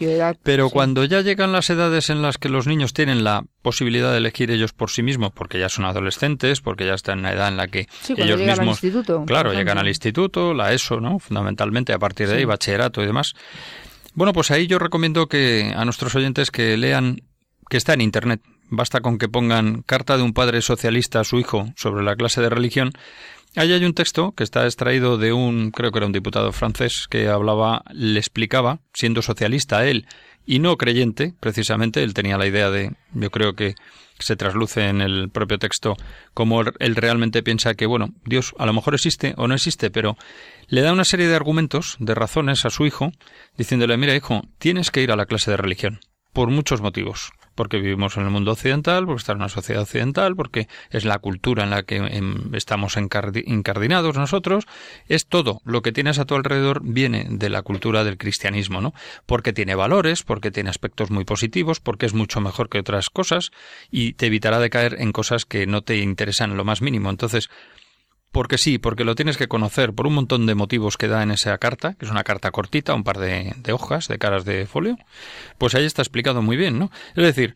Pero 0.42 0.70
cuando 0.70 1.04
ya 1.04 1.20
llegan 1.20 1.52
las 1.52 1.68
edades 1.68 2.08
en 2.08 2.22
las 2.22 2.38
que 2.38 2.48
los 2.48 2.66
niños 2.66 2.94
tienen 2.94 3.24
la 3.24 3.44
posibilidad 3.60 4.10
de 4.10 4.18
elegir 4.18 4.50
ellos 4.50 4.72
por 4.72 4.88
sí 4.88 5.02
mismos, 5.02 5.32
porque 5.34 5.58
ya 5.58 5.68
son 5.68 5.84
adolescentes, 5.84 6.62
porque 6.62 6.86
ya 6.86 6.94
están 6.94 7.18
en 7.18 7.24
la 7.24 7.32
edad 7.34 7.48
en 7.48 7.58
la 7.58 7.68
que 7.68 7.88
ellos 8.16 8.40
mismos, 8.40 8.80
claro, 9.26 9.52
llegan 9.52 9.76
al 9.76 9.86
instituto, 9.88 10.54
la 10.54 10.72
ESO, 10.72 10.98
¿no? 10.98 11.18
Fundamentalmente 11.18 11.92
a 11.92 11.98
partir 11.98 12.28
de 12.28 12.36
ahí 12.36 12.46
bachillerato 12.46 13.02
y 13.02 13.06
demás. 13.06 13.34
Bueno, 14.14 14.32
pues 14.32 14.50
ahí 14.50 14.66
yo 14.66 14.78
recomiendo 14.78 15.26
que 15.26 15.74
a 15.76 15.84
nuestros 15.84 16.14
oyentes 16.14 16.50
que 16.50 16.78
lean 16.78 17.20
que 17.68 17.76
está 17.76 17.92
en 17.92 18.00
internet. 18.00 18.40
Basta 18.76 19.00
con 19.00 19.18
que 19.18 19.28
pongan 19.28 19.82
carta 19.82 20.16
de 20.16 20.22
un 20.22 20.32
padre 20.32 20.60
socialista 20.60 21.20
a 21.20 21.24
su 21.24 21.38
hijo 21.38 21.72
sobre 21.76 22.04
la 22.04 22.16
clase 22.16 22.40
de 22.40 22.48
religión 22.50 22.92
Ahí 23.56 23.72
hay 23.72 23.84
un 23.84 23.94
texto 23.94 24.32
que 24.32 24.42
está 24.42 24.64
extraído 24.64 25.16
de 25.16 25.32
un, 25.32 25.70
creo 25.70 25.92
que 25.92 25.98
era 25.98 26.06
un 26.06 26.12
diputado 26.12 26.50
francés, 26.50 27.06
que 27.08 27.28
hablaba, 27.28 27.84
le 27.92 28.18
explicaba, 28.18 28.80
siendo 28.92 29.22
socialista 29.22 29.86
él 29.86 30.06
y 30.44 30.58
no 30.58 30.76
creyente, 30.76 31.34
precisamente, 31.38 32.02
él 32.02 32.14
tenía 32.14 32.36
la 32.36 32.48
idea 32.48 32.70
de, 32.70 32.96
yo 33.12 33.30
creo 33.30 33.54
que 33.54 33.76
se 34.18 34.34
trasluce 34.34 34.88
en 34.88 35.00
el 35.00 35.30
propio 35.30 35.58
texto, 35.58 35.96
como 36.34 36.62
él 36.62 36.96
realmente 36.96 37.44
piensa 37.44 37.74
que, 37.74 37.86
bueno, 37.86 38.08
Dios 38.24 38.54
a 38.58 38.66
lo 38.66 38.72
mejor 38.72 38.94
existe 38.94 39.34
o 39.36 39.46
no 39.46 39.54
existe, 39.54 39.88
pero 39.88 40.16
le 40.66 40.80
da 40.80 40.92
una 40.92 41.04
serie 41.04 41.28
de 41.28 41.36
argumentos, 41.36 41.96
de 42.00 42.14
razones 42.16 42.64
a 42.64 42.70
su 42.70 42.86
hijo, 42.86 43.12
diciéndole, 43.56 43.96
mira, 43.96 44.16
hijo, 44.16 44.42
tienes 44.58 44.90
que 44.90 45.02
ir 45.02 45.12
a 45.12 45.16
la 45.16 45.26
clase 45.26 45.52
de 45.52 45.58
religión, 45.58 46.00
por 46.32 46.50
muchos 46.50 46.80
motivos 46.80 47.30
porque 47.54 47.78
vivimos 47.78 48.16
en 48.16 48.24
el 48.24 48.30
mundo 48.30 48.52
occidental, 48.52 49.06
porque 49.06 49.20
está 49.20 49.32
en 49.32 49.38
una 49.38 49.48
sociedad 49.48 49.82
occidental, 49.82 50.36
porque 50.36 50.68
es 50.90 51.04
la 51.04 51.18
cultura 51.18 51.64
en 51.64 51.70
la 51.70 51.82
que 51.82 51.96
em, 51.96 52.54
estamos 52.54 52.96
incardinados 52.96 54.16
nosotros, 54.16 54.66
es 55.08 55.26
todo 55.26 55.60
lo 55.64 55.82
que 55.82 55.92
tienes 55.92 56.18
a 56.18 56.24
tu 56.24 56.34
alrededor 56.34 56.80
viene 56.82 57.26
de 57.30 57.48
la 57.48 57.62
cultura 57.62 58.04
del 58.04 58.18
cristianismo, 58.18 58.80
¿no? 58.80 58.94
Porque 59.26 59.52
tiene 59.52 59.74
valores, 59.74 60.22
porque 60.22 60.50
tiene 60.50 60.70
aspectos 60.70 61.10
muy 61.10 61.24
positivos, 61.24 61.80
porque 61.80 62.06
es 62.06 62.14
mucho 62.14 62.40
mejor 62.40 62.68
que 62.68 62.78
otras 62.78 63.10
cosas 63.10 63.50
y 63.90 64.14
te 64.14 64.26
evitará 64.26 64.58
de 64.58 64.70
caer 64.70 64.96
en 65.00 65.12
cosas 65.12 65.44
que 65.44 65.66
no 65.66 65.82
te 65.82 65.98
interesan 65.98 66.56
lo 66.56 66.64
más 66.64 66.82
mínimo. 66.82 67.10
Entonces, 67.10 67.50
porque 68.34 68.58
sí, 68.58 68.78
porque 68.78 69.04
lo 69.04 69.14
tienes 69.14 69.36
que 69.36 69.46
conocer 69.46 69.94
por 69.94 70.08
un 70.08 70.14
montón 70.14 70.44
de 70.44 70.56
motivos 70.56 70.98
que 70.98 71.06
da 71.06 71.22
en 71.22 71.30
esa 71.30 71.56
carta, 71.58 71.94
que 71.94 72.04
es 72.04 72.10
una 72.10 72.24
carta 72.24 72.50
cortita, 72.50 72.92
un 72.92 73.04
par 73.04 73.18
de, 73.18 73.54
hojas, 73.72 74.08
de 74.08 74.18
caras 74.18 74.44
de 74.44 74.66
folio, 74.66 74.98
pues 75.56 75.76
ahí 75.76 75.84
está 75.84 76.02
explicado 76.02 76.42
muy 76.42 76.56
bien, 76.56 76.76
¿no? 76.76 76.90
Es 77.14 77.22
decir, 77.22 77.54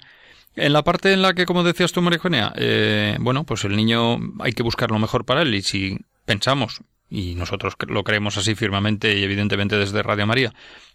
en 0.55 0.73
la 0.73 0.85
parte 0.85 1.13
en 1.13 1.21
la 1.21 1.35
que, 1.35 1.47
como 1.47 1.65
decías 1.65 1.91
tú, 1.91 2.01
María 2.01 2.53
eh, 2.57 3.17
bueno, 3.21 3.43
pues 3.43 3.65
el 3.65 3.77
niño 3.77 4.19
hay 4.39 4.53
que 4.53 4.63
buscar 4.63 4.93
lo 4.93 5.01
mejor 5.01 5.25
para 5.25 5.43
él 5.43 5.53
y 5.53 5.63
si 5.63 5.99
pensamos, 6.25 6.81
y 7.11 7.35
nosotros 7.35 7.75
lo 7.89 8.05
creemos 8.05 8.37
así 8.39 8.55
firmemente 8.55 9.19
y 9.19 9.25
evidentemente 9.25 9.77
desde 9.77 10.05
Radio 10.05 10.29
María, 10.29 10.55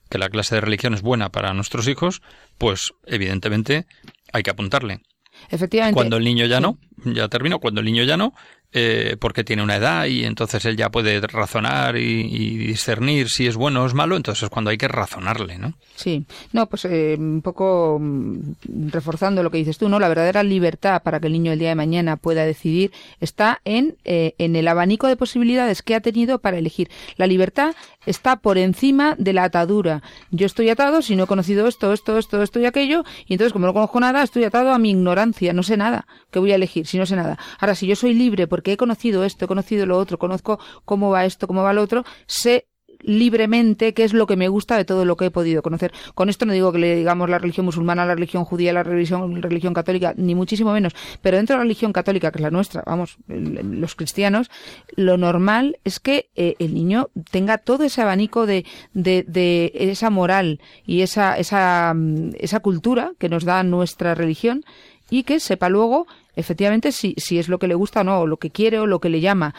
que 0.09 0.17
la 0.17 0.29
clase 0.29 0.55
de 0.55 0.61
religión 0.61 0.93
es 0.93 1.01
buena 1.01 1.29
para 1.29 1.53
nuestros 1.53 1.89
hijos, 1.89 2.21
pues 2.57 2.93
evidentemente 3.05 3.85
hay 4.31 4.43
que 4.43 4.51
apuntarle. 4.51 5.01
Efectivamente. 5.49 5.95
Cuando 5.95 6.15
el 6.15 6.23
niño 6.23 6.45
ya 6.45 6.61
no, 6.61 6.77
ya 7.03 7.27
terminó, 7.27 7.59
cuando 7.59 7.81
el 7.81 7.85
niño 7.85 8.03
ya 8.03 8.15
no, 8.15 8.33
eh, 8.73 9.17
porque 9.19 9.43
tiene 9.43 9.61
una 9.61 9.75
edad 9.75 10.05
y 10.05 10.25
entonces 10.25 10.65
él 10.65 10.75
ya 10.75 10.89
puede 10.89 11.21
razonar 11.21 11.95
y, 11.97 12.57
discernir 12.63 13.29
si 13.29 13.45
es 13.45 13.55
bueno 13.55 13.83
o 13.83 13.85
es 13.85 13.93
malo, 13.93 14.15
entonces 14.15 14.43
es 14.43 14.49
cuando 14.49 14.71
hay 14.71 14.77
que 14.77 14.87
razonarle, 14.87 15.57
¿no? 15.57 15.73
Sí, 15.95 16.25
no, 16.53 16.67
pues 16.67 16.85
eh, 16.85 17.15
un 17.19 17.41
poco 17.43 17.99
mm, 18.01 18.89
reforzando 18.89 19.43
lo 19.43 19.51
que 19.51 19.59
dices 19.59 19.77
tú, 19.77 19.89
¿no? 19.89 19.99
La 19.99 20.07
verdadera 20.07 20.41
libertad 20.41 21.03
para 21.03 21.19
que 21.19 21.27
el 21.27 21.33
niño 21.33 21.51
el 21.51 21.59
día 21.59 21.69
de 21.69 21.75
mañana 21.75 22.17
pueda 22.17 22.45
decidir 22.45 22.91
está 23.19 23.61
en, 23.63 23.95
eh, 24.05 24.33
en 24.39 24.55
el 24.55 24.67
abanico 24.67 25.07
de 25.07 25.17
posibilidades 25.17 25.83
que 25.83 25.93
ha 25.93 26.01
tenido 26.01 26.39
para 26.39 26.57
elegir. 26.57 26.89
La 27.17 27.27
libertad 27.27 27.75
está 28.05 28.37
por 28.37 28.57
encima 28.57 29.15
de 29.17 29.33
la 29.33 29.43
atadura. 29.43 30.01
Yo 30.31 30.45
estoy 30.45 30.69
atado 30.69 31.01
si 31.01 31.15
no 31.15 31.25
he 31.25 31.27
conocido 31.27 31.67
esto, 31.67 31.93
esto, 31.93 32.17
esto, 32.17 32.41
esto 32.41 32.59
y 32.59 32.65
aquello, 32.65 33.03
y 33.27 33.33
entonces 33.33 33.53
como 33.53 33.67
no 33.67 33.73
conozco 33.73 33.99
nada, 33.99 34.23
estoy 34.23 34.45
atado 34.45 34.71
a 34.71 34.79
mi 34.79 34.89
ignorancia, 34.89 35.53
no 35.53 35.63
sé 35.63 35.77
nada. 35.77 36.07
¿Qué 36.31 36.39
voy 36.39 36.51
a 36.51 36.55
elegir 36.55 36.87
si 36.87 36.97
no 36.97 37.05
sé 37.05 37.15
nada? 37.15 37.37
Ahora, 37.59 37.75
si 37.75 37.85
yo 37.85 37.95
soy 37.95 38.13
libre 38.13 38.47
porque 38.47 38.62
he 38.71 38.77
conocido 38.77 39.23
esto, 39.23 39.45
he 39.45 39.47
conocido 39.47 39.85
lo 39.85 39.97
otro, 39.97 40.17
conozco 40.17 40.59
cómo 40.85 41.09
va 41.09 41.25
esto, 41.25 41.47
cómo 41.47 41.61
va 41.61 41.73
lo 41.73 41.81
otro, 41.81 42.05
sé 42.25 42.67
libremente 43.03 43.93
qué 43.93 44.03
es 44.03 44.13
lo 44.13 44.25
que 44.25 44.35
me 44.35 44.47
gusta 44.47 44.77
de 44.77 44.85
todo 44.85 45.05
lo 45.05 45.15
que 45.15 45.25
he 45.25 45.31
podido 45.31 45.61
conocer. 45.61 45.91
Con 46.15 46.29
esto 46.29 46.45
no 46.45 46.53
digo 46.53 46.71
que 46.71 46.79
le 46.79 46.95
digamos 46.95 47.29
la 47.29 47.37
religión 47.37 47.65
musulmana, 47.65 48.05
la 48.05 48.15
religión 48.15 48.45
judía, 48.45 48.73
la 48.73 48.83
religión, 48.83 49.41
religión 49.41 49.73
católica, 49.73 50.13
ni 50.17 50.35
muchísimo 50.35 50.73
menos, 50.73 50.95
pero 51.21 51.37
dentro 51.37 51.55
de 51.55 51.57
la 51.59 51.63
religión 51.63 51.93
católica, 51.93 52.31
que 52.31 52.39
es 52.39 52.43
la 52.43 52.51
nuestra, 52.51 52.83
vamos, 52.85 53.17
los 53.27 53.95
cristianos, 53.95 54.49
lo 54.95 55.17
normal 55.17 55.77
es 55.83 55.99
que 55.99 56.29
eh, 56.35 56.55
el 56.59 56.73
niño 56.73 57.09
tenga 57.29 57.57
todo 57.57 57.83
ese 57.83 58.01
abanico 58.01 58.45
de, 58.45 58.65
de, 58.93 59.23
de 59.27 59.71
esa 59.75 60.09
moral 60.09 60.61
y 60.85 61.01
esa, 61.01 61.37
esa, 61.37 61.93
esa 62.39 62.59
cultura 62.61 63.11
que 63.19 63.29
nos 63.29 63.43
da 63.43 63.63
nuestra 63.63 64.15
religión 64.15 64.63
y 65.09 65.23
que 65.23 65.39
sepa 65.39 65.69
luego 65.69 66.07
efectivamente 66.35 66.91
si, 66.91 67.15
si 67.17 67.39
es 67.39 67.49
lo 67.49 67.59
que 67.59 67.67
le 67.67 67.75
gusta 67.75 68.01
o 68.01 68.03
no, 68.03 68.19
o 68.21 68.27
lo 68.27 68.37
que 68.37 68.51
quiere 68.51 68.79
o 68.79 68.85
lo 68.85 68.99
que 68.99 69.09
le 69.09 69.21
llama. 69.21 69.53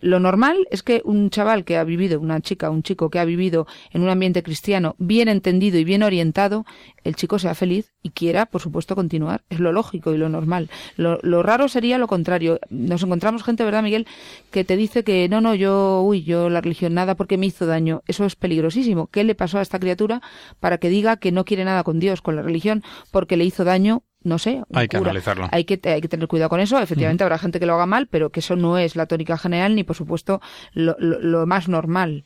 Lo 0.00 0.20
normal 0.20 0.68
es 0.70 0.82
que 0.82 1.00
un 1.04 1.30
chaval 1.30 1.64
que 1.64 1.76
ha 1.76 1.84
vivido, 1.84 2.20
una 2.20 2.40
chica, 2.40 2.70
un 2.70 2.82
chico 2.82 3.08
que 3.08 3.18
ha 3.18 3.24
vivido 3.24 3.66
en 3.92 4.02
un 4.02 4.08
ambiente 4.08 4.42
cristiano 4.42 4.94
bien 4.98 5.28
entendido 5.28 5.78
y 5.78 5.84
bien 5.84 6.02
orientado, 6.02 6.66
el 7.02 7.16
chico 7.16 7.38
sea 7.38 7.54
feliz 7.54 7.92
y 8.02 8.10
quiera, 8.10 8.46
por 8.46 8.60
supuesto, 8.60 8.94
continuar. 8.94 9.44
Es 9.48 9.58
lo 9.58 9.72
lógico 9.72 10.12
y 10.12 10.18
lo 10.18 10.28
normal. 10.28 10.70
Lo, 10.96 11.18
lo 11.22 11.42
raro 11.42 11.68
sería 11.68 11.98
lo 11.98 12.08
contrario. 12.08 12.60
Nos 12.68 13.02
encontramos 13.02 13.42
gente, 13.42 13.64
¿verdad, 13.64 13.82
Miguel?, 13.82 14.06
que 14.50 14.64
te 14.64 14.76
dice 14.76 15.02
que 15.02 15.28
no, 15.28 15.40
no, 15.40 15.54
yo, 15.54 16.02
uy, 16.02 16.22
yo 16.24 16.50
la 16.50 16.60
religión 16.60 16.94
nada 16.94 17.14
porque 17.14 17.38
me 17.38 17.46
hizo 17.46 17.66
daño. 17.66 18.02
Eso 18.06 18.24
es 18.26 18.36
peligrosísimo. 18.36 19.06
¿Qué 19.06 19.24
le 19.24 19.34
pasó 19.34 19.58
a 19.58 19.62
esta 19.62 19.78
criatura 19.78 20.20
para 20.60 20.78
que 20.78 20.90
diga 20.90 21.16
que 21.16 21.32
no 21.32 21.44
quiere 21.44 21.64
nada 21.64 21.84
con 21.84 22.00
Dios, 22.00 22.20
con 22.20 22.36
la 22.36 22.42
religión, 22.42 22.82
porque 23.10 23.36
le 23.36 23.44
hizo 23.44 23.64
daño 23.64 24.02
no 24.26 24.38
sé. 24.38 24.62
Hay 24.74 24.88
que 24.88 24.96
analizarlo. 24.96 25.48
Hay 25.52 25.64
que, 25.64 25.80
hay 25.88 26.00
que 26.00 26.08
tener 26.08 26.28
cuidado 26.28 26.50
con 26.50 26.60
eso. 26.60 26.78
Efectivamente, 26.78 27.24
habrá 27.24 27.38
gente 27.38 27.60
que 27.60 27.66
lo 27.66 27.74
haga 27.74 27.86
mal, 27.86 28.08
pero 28.08 28.30
que 28.30 28.40
eso 28.40 28.56
no 28.56 28.76
es 28.76 28.96
la 28.96 29.06
tónica 29.06 29.38
general 29.38 29.74
ni, 29.74 29.84
por 29.84 29.96
supuesto, 29.96 30.40
lo, 30.74 30.96
lo, 30.98 31.46
más 31.46 31.68
normal. 31.68 32.24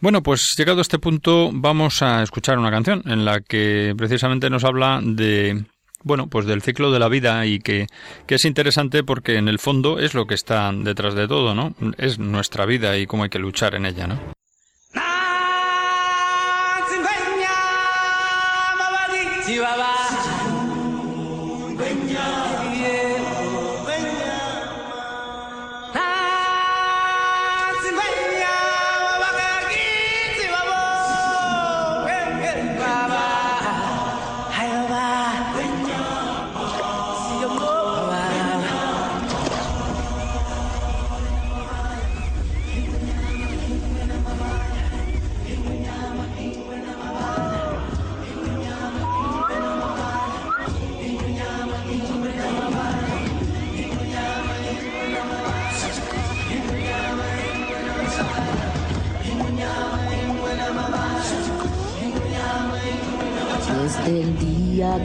Bueno, 0.00 0.22
pues 0.22 0.54
llegado 0.56 0.78
a 0.78 0.82
este 0.82 0.98
punto 0.98 1.50
vamos 1.52 2.02
a 2.02 2.22
escuchar 2.22 2.58
una 2.58 2.70
canción 2.70 3.02
en 3.06 3.24
la 3.24 3.40
que 3.40 3.94
precisamente 3.96 4.50
nos 4.50 4.64
habla 4.64 5.00
de 5.02 5.64
bueno, 6.04 6.28
pues 6.28 6.46
del 6.46 6.62
ciclo 6.62 6.90
de 6.90 6.98
la 6.98 7.08
vida 7.08 7.46
y 7.46 7.60
que, 7.60 7.86
que, 8.26 8.34
es 8.34 8.44
interesante 8.44 9.04
porque 9.04 9.36
en 9.36 9.46
el 9.46 9.60
fondo 9.60 10.00
es 10.00 10.14
lo 10.14 10.26
que 10.26 10.34
está 10.34 10.72
detrás 10.72 11.14
de 11.14 11.28
todo, 11.28 11.54
¿no? 11.54 11.74
Es 11.96 12.18
nuestra 12.18 12.66
vida 12.66 12.98
y 12.98 13.06
cómo 13.06 13.22
hay 13.22 13.30
que 13.30 13.38
luchar 13.38 13.76
en 13.76 13.86
ella, 13.86 14.08
¿no? 14.08 14.41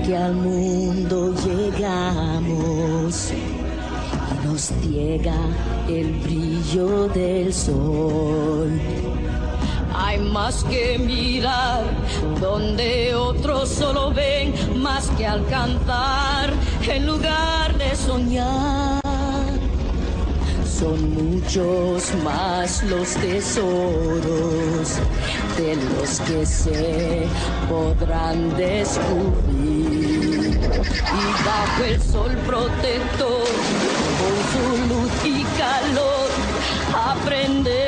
Que 0.07 0.15
al 0.15 0.35
mundo 0.35 1.33
llegamos 1.45 3.33
y 3.33 4.47
nos 4.47 4.61
ciega 4.61 5.35
el 5.89 6.13
brillo 6.21 7.09
del 7.09 7.53
sol. 7.53 8.79
Hay 9.93 10.19
más 10.19 10.63
que 10.63 10.97
mirar 10.97 11.83
donde 12.39 13.15
otros 13.15 13.67
solo 13.67 14.13
ven, 14.13 14.53
más 14.81 15.09
que 15.17 15.27
alcanzar 15.27 16.53
en 16.87 17.05
lugar 17.05 17.77
de 17.77 17.93
soñar 17.93 19.01
son 20.63 21.33
muchos 21.33 22.13
más 22.23 22.83
los 22.83 23.15
tesoros 23.15 24.99
de 25.57 25.75
los 25.75 26.19
que 26.21 26.45
se 26.45 27.27
podrán 27.67 28.55
descubrir. 28.55 29.56
Y 30.93 31.45
bajo 31.45 31.83
el 31.83 32.01
sol 32.01 32.35
protector, 32.45 33.47
con 34.19 34.35
su 34.51 34.93
luz 34.93 35.11
y 35.25 35.43
calor, 35.57 36.29
aprender 36.95 37.86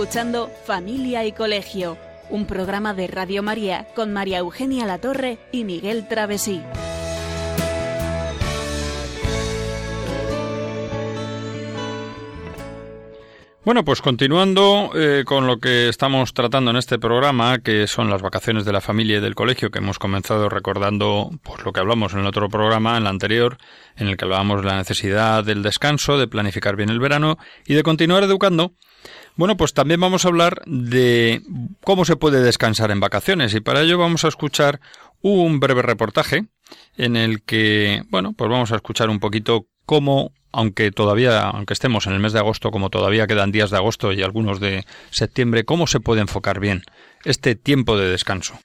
escuchando 0.00 0.50
Familia 0.64 1.26
y 1.26 1.32
Colegio, 1.32 1.98
un 2.30 2.46
programa 2.46 2.94
de 2.94 3.06
Radio 3.06 3.42
María 3.42 3.86
con 3.94 4.14
María 4.14 4.38
Eugenia 4.38 4.86
Latorre 4.86 5.36
y 5.52 5.64
Miguel 5.64 6.08
Travesí. 6.08 6.62
Bueno, 13.62 13.84
pues 13.84 14.00
continuando 14.00 14.90
eh, 14.94 15.22
con 15.26 15.46
lo 15.46 15.58
que 15.58 15.90
estamos 15.90 16.32
tratando 16.32 16.70
en 16.70 16.78
este 16.78 16.98
programa, 16.98 17.58
que 17.58 17.86
son 17.86 18.08
las 18.08 18.22
vacaciones 18.22 18.64
de 18.64 18.72
la 18.72 18.80
familia 18.80 19.18
y 19.18 19.20
del 19.20 19.34
colegio, 19.34 19.70
que 19.70 19.80
hemos 19.80 19.98
comenzado 19.98 20.48
recordando 20.48 21.30
pues, 21.42 21.62
lo 21.62 21.74
que 21.74 21.80
hablamos 21.80 22.14
en 22.14 22.20
el 22.20 22.26
otro 22.26 22.48
programa, 22.48 22.96
en 22.96 23.02
el 23.02 23.06
anterior, 23.06 23.58
en 23.96 24.08
el 24.08 24.16
que 24.16 24.24
hablábamos 24.24 24.62
de 24.62 24.68
la 24.68 24.78
necesidad 24.78 25.44
del 25.44 25.62
descanso, 25.62 26.16
de 26.16 26.26
planificar 26.26 26.74
bien 26.74 26.88
el 26.88 27.00
verano 27.00 27.36
y 27.66 27.74
de 27.74 27.82
continuar 27.82 28.24
educando, 28.24 28.72
bueno, 29.40 29.56
pues 29.56 29.72
también 29.72 29.98
vamos 29.98 30.26
a 30.26 30.28
hablar 30.28 30.60
de 30.66 31.40
cómo 31.82 32.04
se 32.04 32.16
puede 32.16 32.42
descansar 32.42 32.90
en 32.90 33.00
vacaciones 33.00 33.54
y 33.54 33.60
para 33.60 33.80
ello 33.80 33.96
vamos 33.96 34.26
a 34.26 34.28
escuchar 34.28 34.80
un 35.22 35.60
breve 35.60 35.80
reportaje 35.80 36.44
en 36.98 37.16
el 37.16 37.42
que, 37.42 38.02
bueno, 38.10 38.34
pues 38.34 38.50
vamos 38.50 38.70
a 38.70 38.76
escuchar 38.76 39.08
un 39.08 39.18
poquito 39.18 39.64
cómo, 39.86 40.32
aunque 40.52 40.90
todavía, 40.90 41.40
aunque 41.48 41.72
estemos 41.72 42.06
en 42.06 42.12
el 42.12 42.20
mes 42.20 42.34
de 42.34 42.38
agosto, 42.38 42.70
como 42.70 42.90
todavía 42.90 43.26
quedan 43.26 43.50
días 43.50 43.70
de 43.70 43.78
agosto 43.78 44.12
y 44.12 44.22
algunos 44.22 44.60
de 44.60 44.84
septiembre, 45.08 45.64
cómo 45.64 45.86
se 45.86 46.00
puede 46.00 46.20
enfocar 46.20 46.60
bien 46.60 46.82
este 47.24 47.54
tiempo 47.54 47.96
de 47.96 48.10
descanso. 48.10 48.58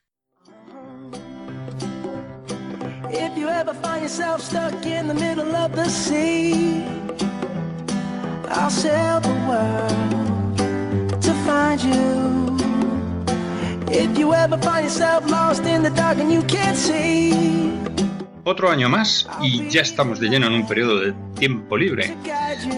Otro 18.43 18.69
año 18.69 18.89
más 18.89 19.27
y 19.41 19.69
ya 19.69 19.81
estamos 19.81 20.19
de 20.19 20.27
lleno 20.27 20.47
en 20.47 20.53
un 20.53 20.67
periodo 20.67 20.99
de 20.99 21.13
tiempo 21.39 21.77
libre, 21.77 22.13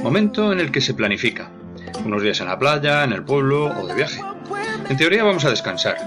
momento 0.04 0.54
en 0.54 0.60
el 0.60 0.72
que 0.72 0.82
se 0.82 0.94
planifica, 0.94 1.50
unos 2.06 2.22
días 2.22 2.40
en 2.40 2.48
la 2.48 2.60
playa, 2.60 3.04
en 3.04 3.14
el 3.14 3.24
pueblo 3.24 3.66
o 3.66 3.88
de 3.88 3.96
viaje. 3.96 4.22
En 4.90 4.96
teoría 4.96 5.24
vamos 5.24 5.44
a 5.46 5.50
descansar, 5.50 5.98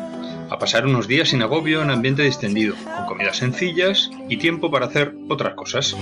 a 0.48 0.58
pasar 0.58 0.86
unos 0.86 1.08
días 1.08 1.30
sin 1.30 1.42
agobio 1.42 1.82
en 1.82 1.90
ambiente 1.90 2.22
distendido, 2.22 2.76
con 2.84 3.06
comidas 3.06 3.38
sencillas 3.38 4.10
y 4.28 4.36
tiempo 4.36 4.70
para 4.70 4.86
hacer 4.86 5.14
otras 5.28 5.54
cosas. 5.54 5.96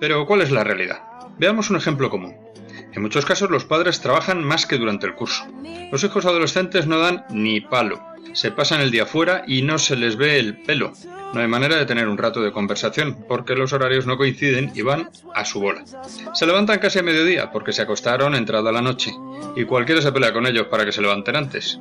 Pero 0.00 0.26
¿cuál 0.26 0.42
es 0.42 0.50
la 0.50 0.64
realidad? 0.64 1.15
Veamos 1.38 1.70
un 1.70 1.76
ejemplo 1.76 2.08
común. 2.08 2.34
En 2.92 3.02
muchos 3.02 3.26
casos 3.26 3.50
los 3.50 3.64
padres 3.64 4.00
trabajan 4.00 4.42
más 4.42 4.64
que 4.64 4.78
durante 4.78 5.06
el 5.06 5.14
curso. 5.14 5.44
Los 5.92 6.02
hijos 6.02 6.24
adolescentes 6.24 6.86
no 6.86 6.98
dan 6.98 7.26
ni 7.30 7.60
palo. 7.60 8.00
Se 8.32 8.50
pasan 8.50 8.80
el 8.80 8.90
día 8.90 9.06
fuera 9.06 9.44
y 9.46 9.62
no 9.62 9.78
se 9.78 9.96
les 9.96 10.16
ve 10.16 10.38
el 10.38 10.62
pelo. 10.62 10.92
No 11.34 11.40
hay 11.40 11.48
manera 11.48 11.76
de 11.76 11.84
tener 11.84 12.08
un 12.08 12.16
rato 12.16 12.40
de 12.40 12.52
conversación, 12.52 13.24
porque 13.28 13.54
los 13.54 13.72
horarios 13.72 14.06
no 14.06 14.16
coinciden 14.16 14.72
y 14.74 14.82
van 14.82 15.10
a 15.34 15.44
su 15.44 15.60
bola. 15.60 15.84
Se 16.32 16.46
levantan 16.46 16.78
casi 16.78 17.00
a 17.00 17.02
mediodía, 17.02 17.50
porque 17.50 17.72
se 17.72 17.82
acostaron 17.82 18.34
entrada 18.34 18.72
la 18.72 18.80
noche, 18.80 19.12
y 19.56 19.64
cualquiera 19.64 20.00
se 20.00 20.12
pelea 20.12 20.32
con 20.32 20.46
ellos 20.46 20.68
para 20.68 20.84
que 20.84 20.92
se 20.92 21.02
levanten 21.02 21.36
antes. 21.36 21.78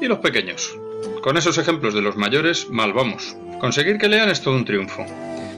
¿Y 0.00 0.06
los 0.06 0.18
pequeños? 0.18 0.76
Con 1.22 1.36
esos 1.36 1.56
ejemplos 1.56 1.94
de 1.94 2.02
los 2.02 2.16
mayores, 2.16 2.68
mal 2.68 2.92
vamos. 2.92 3.36
Conseguir 3.60 3.96
que 3.98 4.08
lean 4.08 4.28
es 4.28 4.42
todo 4.42 4.56
un 4.56 4.64
triunfo. 4.64 5.06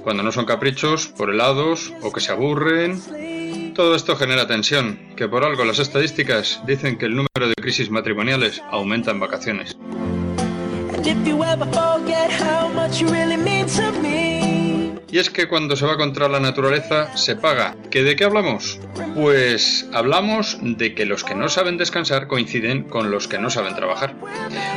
Cuando 0.04 0.22
no 0.22 0.32
son 0.32 0.44
caprichos, 0.44 1.06
por 1.06 1.30
helados, 1.30 1.94
o 2.02 2.12
que 2.12 2.20
se 2.20 2.30
aburren, 2.30 3.72
todo 3.74 3.96
esto 3.96 4.16
genera 4.16 4.46
tensión, 4.46 4.98
que 5.16 5.28
por 5.28 5.44
algo 5.44 5.64
las 5.64 5.78
estadísticas 5.78 6.60
dicen 6.66 6.98
que 6.98 7.06
el 7.06 7.12
número 7.12 7.48
de 7.48 7.54
crisis 7.54 7.90
matrimoniales 7.90 8.62
aumenta 8.70 9.12
en 9.12 9.20
vacaciones. 9.20 9.78
Y 15.14 15.20
es 15.20 15.30
que 15.30 15.46
cuando 15.46 15.76
se 15.76 15.86
va 15.86 15.96
contra 15.96 16.28
la 16.28 16.40
naturaleza 16.40 17.16
se 17.16 17.36
paga. 17.36 17.76
¿Que 17.88 18.02
de 18.02 18.16
qué 18.16 18.24
hablamos? 18.24 18.80
Pues 19.14 19.88
hablamos 19.92 20.58
de 20.60 20.92
que 20.96 21.06
los 21.06 21.22
que 21.22 21.36
no 21.36 21.48
saben 21.48 21.78
descansar 21.78 22.26
coinciden 22.26 22.82
con 22.82 23.12
los 23.12 23.28
que 23.28 23.38
no 23.38 23.48
saben 23.48 23.76
trabajar. 23.76 24.16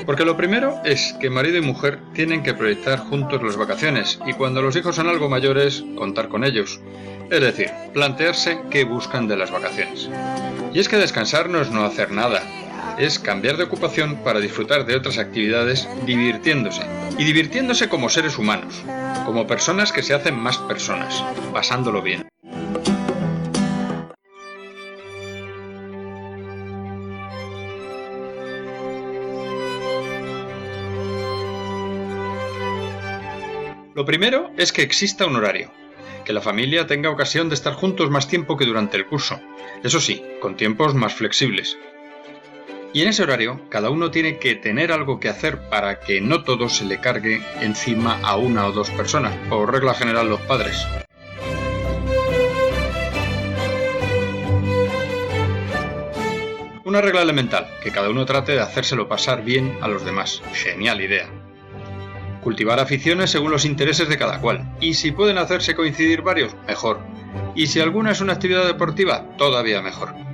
Porque 0.06 0.26
lo 0.26 0.38
primero 0.38 0.80
es 0.86 1.15
que 1.19 1.32
marido 1.32 1.58
y 1.58 1.62
mujer 1.62 1.97
tienen 2.13 2.43
que 2.43 2.54
proyectar 2.54 3.00
juntos 3.00 3.41
las 3.41 3.58
vacaciones 3.58 4.19
y 4.28 4.34
cuando 4.34 4.62
los 4.62 4.76
hijos 4.76 4.95
son 4.95 5.08
algo 5.08 5.28
mayores, 5.28 5.84
contar 5.95 6.28
con 6.28 6.43
ellos. 6.43 6.80
Es 7.32 7.41
decir, 7.41 7.71
plantearse 7.95 8.60
qué 8.69 8.84
buscan 8.84 9.28
de 9.28 9.38
las 9.38 9.50
vacaciones. 9.50 10.08
Y 10.71 10.78
es 10.78 10.88
que 10.88 10.97
descansar 10.97 11.50
no 11.50 11.62
es 11.62 11.71
no 11.71 11.84
hacer 11.84 12.12
nada, 12.12 12.43
es 12.97 13.19
cambiar 13.19 13.58
de 13.58 13.63
ocupación 13.63 14.23
para 14.23 14.39
disfrutar 14.39 14.86
de 14.86 14.95
otras 14.95 15.17
actividades 15.17 15.88
divirtiéndose. 16.06 16.82
Y 17.17 17.23
divirtiéndose 17.23 17.89
como 17.89 18.10
seres 18.10 18.38
humanos, 18.38 18.84
como 19.26 19.47
personas 19.47 19.91
que 19.91 20.04
se 20.04 20.13
hacen 20.13 20.36
más 20.36 20.58
personas, 20.58 21.23
pasándolo 21.54 22.02
bien. 22.02 22.28
Lo 33.97 34.06
primero 34.06 34.52
es 34.58 34.71
que 34.71 34.84
exista 34.84 35.26
un 35.26 35.36
horario, 35.36 35.71
que 36.23 36.32
la 36.32 36.41
familia 36.41 36.86
tenga 36.86 37.10
ocasión 37.10 37.50
de 37.50 37.56
estar 37.56 37.73
juntos 37.73 38.12
más 38.12 38.28
tiempo 38.28 38.58
que 38.58 38.65
durante 38.65 38.95
el 38.95 39.08
curso, 39.08 39.39
eso 39.84 40.00
sí, 40.00 40.23
con 40.39 40.56
tiempos 40.56 40.93
más 40.93 41.15
flexibles. 41.15 41.78
Y 42.93 43.02
en 43.02 43.10
ese 43.10 43.23
horario, 43.23 43.62
cada 43.69 43.89
uno 43.89 44.12
tiene 44.12 44.38
que 44.39 44.56
tener 44.56 44.91
algo 44.91 45.19
que 45.19 45.30
hacer 45.30 45.69
para 45.69 46.00
que 46.00 46.21
no 46.21 46.43
todo 46.43 46.69
se 46.69 46.86
le 46.86 47.00
cargue 47.00 47.41
encima 47.62 48.19
a 48.23 48.38
una 48.38 48.65
o 48.65 48.71
dos 48.71 48.89
personas, 48.91 49.36
por 49.50 49.71
regla 49.71 49.93
general 49.93 50.30
los 50.30 50.41
padres. 50.41 50.88
Una 56.86 57.02
regla 57.02 57.21
elemental, 57.21 57.67
que 57.84 57.91
cada 57.91 58.10
uno 58.10 58.26
trate 58.26 58.54
de 58.54 58.62
hacérselo 58.62 59.08
pasar 59.08 59.43
bien 59.43 59.78
a 59.82 59.88
los 59.88 60.06
demás. 60.06 60.41
Genial 60.54 61.02
idea 61.02 61.28
cultivar 62.47 62.80
aficiones 62.80 63.30
según 63.30 63.52
los 63.52 63.65
intereses 63.65 64.08
de 64.08 64.17
cada 64.17 64.39
cual, 64.39 64.73
y 64.80 64.93
si 64.93 65.12
pueden 65.12 65.38
hacerse 65.38 65.76
coincidir 65.76 66.21
varios, 66.21 66.56
mejor. 66.65 67.02
Y 67.56 67.67
si 67.67 67.82
alguna 67.82 68.12
es 68.12 68.21
una 68.21 68.32
actividad 68.32 68.65
deportiva, 68.65 69.36
todavía 69.38 69.82
mejor. 69.82 70.26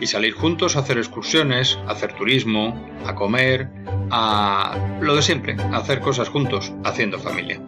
Y 0.00 0.06
salir 0.06 0.32
juntos 0.32 0.76
a 0.76 0.80
hacer 0.80 0.98
excursiones, 0.98 1.78
a 1.86 1.92
hacer 1.92 2.14
turismo, 2.14 2.74
a 3.06 3.14
comer, 3.14 3.68
a 4.10 4.98
lo 5.00 5.14
de 5.14 5.22
siempre, 5.22 5.56
hacer 5.72 6.00
cosas 6.00 6.28
juntos, 6.28 6.72
haciendo 6.84 7.18
familia. 7.18 7.60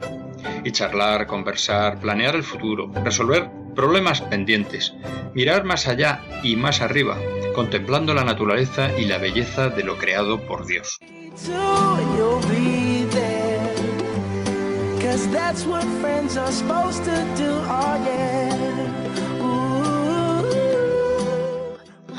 Y 0.65 0.73
charlar, 0.73 1.27
conversar, 1.27 2.01
planear 2.01 2.35
el 2.35 2.43
futuro, 2.43 2.91
resolver 3.05 3.51
problemas 3.75 4.21
pendientes, 4.23 4.95
mirar 5.35 5.65
más 5.65 5.89
allá 5.89 6.21
y 6.43 6.57
más 6.57 6.81
arriba, 6.81 7.19
contemplando 7.55 8.15
la 8.15 8.25
naturaleza 8.25 8.91
y 8.99 9.05
la 9.05 9.19
belleza 9.19 9.69
de 9.69 9.85
lo 9.85 9.99
creado 9.99 10.41
por 10.41 10.67
Dios. 10.67 10.99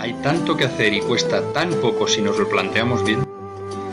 Hay 0.04 0.12
tanto 0.16 0.58
que 0.58 0.66
hacer 0.66 0.94
y 0.94 1.00
cuesta 1.00 1.54
tan 1.54 1.72
poco 1.76 2.10
si 2.10 2.22
nos 2.22 2.38
lo 2.38 2.50
planteamos 2.50 3.06
bien. 3.06 3.26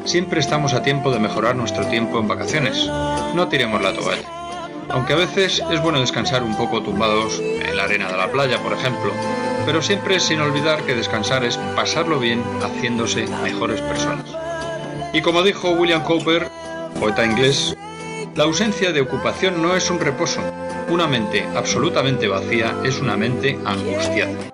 Siempre 0.05 0.41
estamos 0.41 0.75
a 0.75 0.83
tiempo 0.83 1.13
de 1.13 1.21
mejorar 1.21 1.55
nuestro 1.55 1.87
tiempo 1.87 2.19
en 2.19 2.27
vacaciones. 2.27 2.85
No 3.33 3.47
tiremos 3.49 3.81
la 3.81 3.95
toalla. 3.95 4.25
Aunque 4.89 5.13
a 5.13 5.17
veces 5.17 5.63
es 5.71 5.81
bueno 5.81 6.01
descansar 6.01 6.43
un 6.43 6.57
poco 6.57 6.83
tumbados 6.83 7.39
en 7.39 7.77
la 7.77 7.85
arena 7.85 8.11
de 8.11 8.17
la 8.17 8.33
playa, 8.33 8.59
por 8.59 8.73
ejemplo, 8.73 9.13
pero 9.65 9.83
siempre 9.83 10.19
sin 10.19 10.41
olvidar 10.41 10.83
que 10.83 10.97
descansar 10.97 11.45
es 11.45 11.57
pasarlo 11.77 12.19
bien 12.19 12.43
haciéndose 12.61 13.29
mejores 13.45 13.81
personas. 13.81 14.27
Y 15.13 15.23
como 15.23 15.45
dijo 15.45 15.71
William 15.71 16.03
Cowper, 16.03 16.49
poeta 16.99 17.25
inglés, 17.25 17.77
la 18.35 18.43
ausencia 18.43 18.91
de 18.91 19.01
ocupación 19.01 19.63
no 19.63 19.77
es 19.77 19.89
un 19.93 20.01
reposo. 20.01 20.41
Una 20.89 21.07
mente 21.07 21.47
absolutamente 21.55 22.27
vacía 22.27 22.75
es 22.83 22.99
una 22.99 23.17
mente 23.17 23.57
angustiada. 23.65 24.50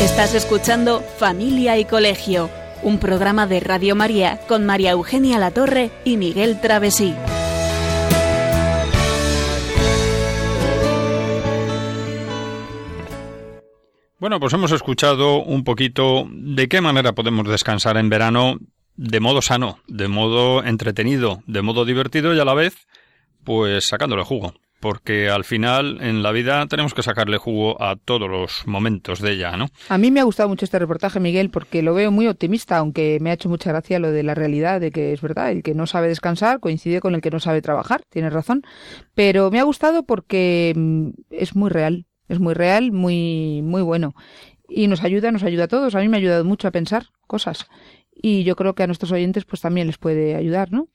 Estás 0.00 0.34
escuchando 0.34 1.00
Familia 1.18 1.78
y 1.78 1.84
Colegio, 1.84 2.48
un 2.84 2.98
programa 3.00 3.48
de 3.48 3.58
Radio 3.58 3.96
María 3.96 4.38
con 4.46 4.64
María 4.64 4.92
Eugenia 4.92 5.40
Latorre 5.40 5.90
y 6.04 6.16
Miguel 6.16 6.60
Travesí. 6.60 7.12
Bueno, 14.20 14.38
pues 14.38 14.52
hemos 14.52 14.70
escuchado 14.70 15.42
un 15.42 15.64
poquito 15.64 16.28
de 16.30 16.68
qué 16.68 16.80
manera 16.80 17.12
podemos 17.12 17.48
descansar 17.48 17.96
en 17.96 18.08
verano 18.08 18.58
de 18.96 19.20
modo 19.20 19.42
sano, 19.42 19.78
de 19.88 20.08
modo 20.08 20.64
entretenido, 20.64 21.42
de 21.46 21.62
modo 21.62 21.84
divertido 21.84 22.34
y 22.34 22.40
a 22.40 22.44
la 22.44 22.54
vez, 22.54 22.86
pues 23.44 23.86
sacándole 23.86 24.22
jugo. 24.24 24.54
porque 24.82 25.30
al 25.30 25.44
final 25.44 25.98
en 26.00 26.24
la 26.24 26.32
vida 26.32 26.66
tenemos 26.66 26.92
que 26.92 27.04
sacarle 27.04 27.38
jugo 27.38 27.80
a 27.80 27.94
todos 27.94 28.28
los 28.28 28.66
momentos 28.66 29.20
de 29.20 29.30
ella, 29.30 29.56
¿no? 29.56 29.68
A 29.88 29.96
mí 29.96 30.10
me 30.10 30.18
ha 30.18 30.24
gustado 30.24 30.48
mucho 30.48 30.64
este 30.64 30.80
reportaje, 30.80 31.20
Miguel, 31.20 31.50
porque 31.50 31.82
lo 31.82 31.94
veo 31.94 32.10
muy 32.10 32.26
optimista, 32.26 32.78
aunque 32.78 33.18
me 33.20 33.30
ha 33.30 33.34
hecho 33.34 33.48
mucha 33.48 33.70
gracia 33.70 34.00
lo 34.00 34.10
de 34.10 34.24
la 34.24 34.34
realidad, 34.34 34.80
de 34.80 34.90
que 34.90 35.12
es 35.12 35.20
verdad, 35.20 35.52
el 35.52 35.62
que 35.62 35.74
no 35.74 35.86
sabe 35.86 36.08
descansar 36.08 36.58
coincide 36.58 37.00
con 37.00 37.14
el 37.14 37.20
que 37.20 37.30
no 37.30 37.38
sabe 37.38 37.62
trabajar, 37.62 38.02
tienes 38.10 38.32
razón, 38.32 38.62
pero 39.14 39.52
me 39.52 39.60
ha 39.60 39.62
gustado 39.62 40.02
porque 40.02 40.72
mm, 40.74 41.10
es 41.30 41.54
muy 41.54 41.70
real, 41.70 42.06
es 42.28 42.40
muy 42.40 42.54
real, 42.54 42.90
muy, 42.90 43.62
muy 43.62 43.82
bueno. 43.82 44.16
Y 44.68 44.88
nos 44.88 45.04
ayuda, 45.04 45.30
nos 45.30 45.44
ayuda 45.44 45.64
a 45.64 45.68
todos. 45.68 45.94
A 45.94 46.00
mí 46.00 46.08
me 46.08 46.16
ha 46.16 46.20
ayudado 46.20 46.44
mucho 46.44 46.66
a 46.66 46.72
pensar 46.72 47.06
cosas 47.28 47.68
y 48.14 48.44
yo 48.44 48.56
creo 48.56 48.74
que 48.74 48.82
a 48.82 48.86
nuestros 48.86 49.12
oyentes 49.12 49.44
pues 49.44 49.60
también 49.60 49.86
les 49.86 49.98
puede 49.98 50.34
ayudar, 50.34 50.72
¿no? 50.72 50.88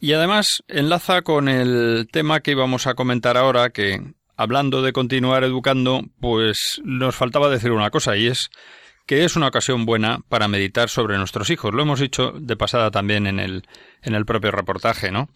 Y 0.00 0.12
además 0.12 0.62
enlaza 0.68 1.22
con 1.22 1.48
el 1.48 2.08
tema 2.10 2.40
que 2.40 2.52
íbamos 2.52 2.86
a 2.86 2.94
comentar 2.94 3.36
ahora, 3.36 3.70
que 3.70 4.00
hablando 4.36 4.82
de 4.82 4.92
continuar 4.92 5.44
educando, 5.44 6.02
pues 6.20 6.80
nos 6.84 7.14
faltaba 7.14 7.48
decir 7.48 7.72
una 7.72 7.90
cosa 7.90 8.16
y 8.16 8.26
es 8.26 8.50
que 9.06 9.24
es 9.24 9.36
una 9.36 9.48
ocasión 9.48 9.86
buena 9.86 10.20
para 10.28 10.48
meditar 10.48 10.88
sobre 10.88 11.16
nuestros 11.16 11.50
hijos. 11.50 11.72
Lo 11.72 11.82
hemos 11.82 12.00
dicho 12.00 12.32
de 12.32 12.56
pasada 12.56 12.90
también 12.90 13.26
en 13.26 13.38
el, 13.38 13.62
en 14.02 14.14
el 14.14 14.26
propio 14.26 14.50
reportaje, 14.50 15.12
¿no? 15.12 15.28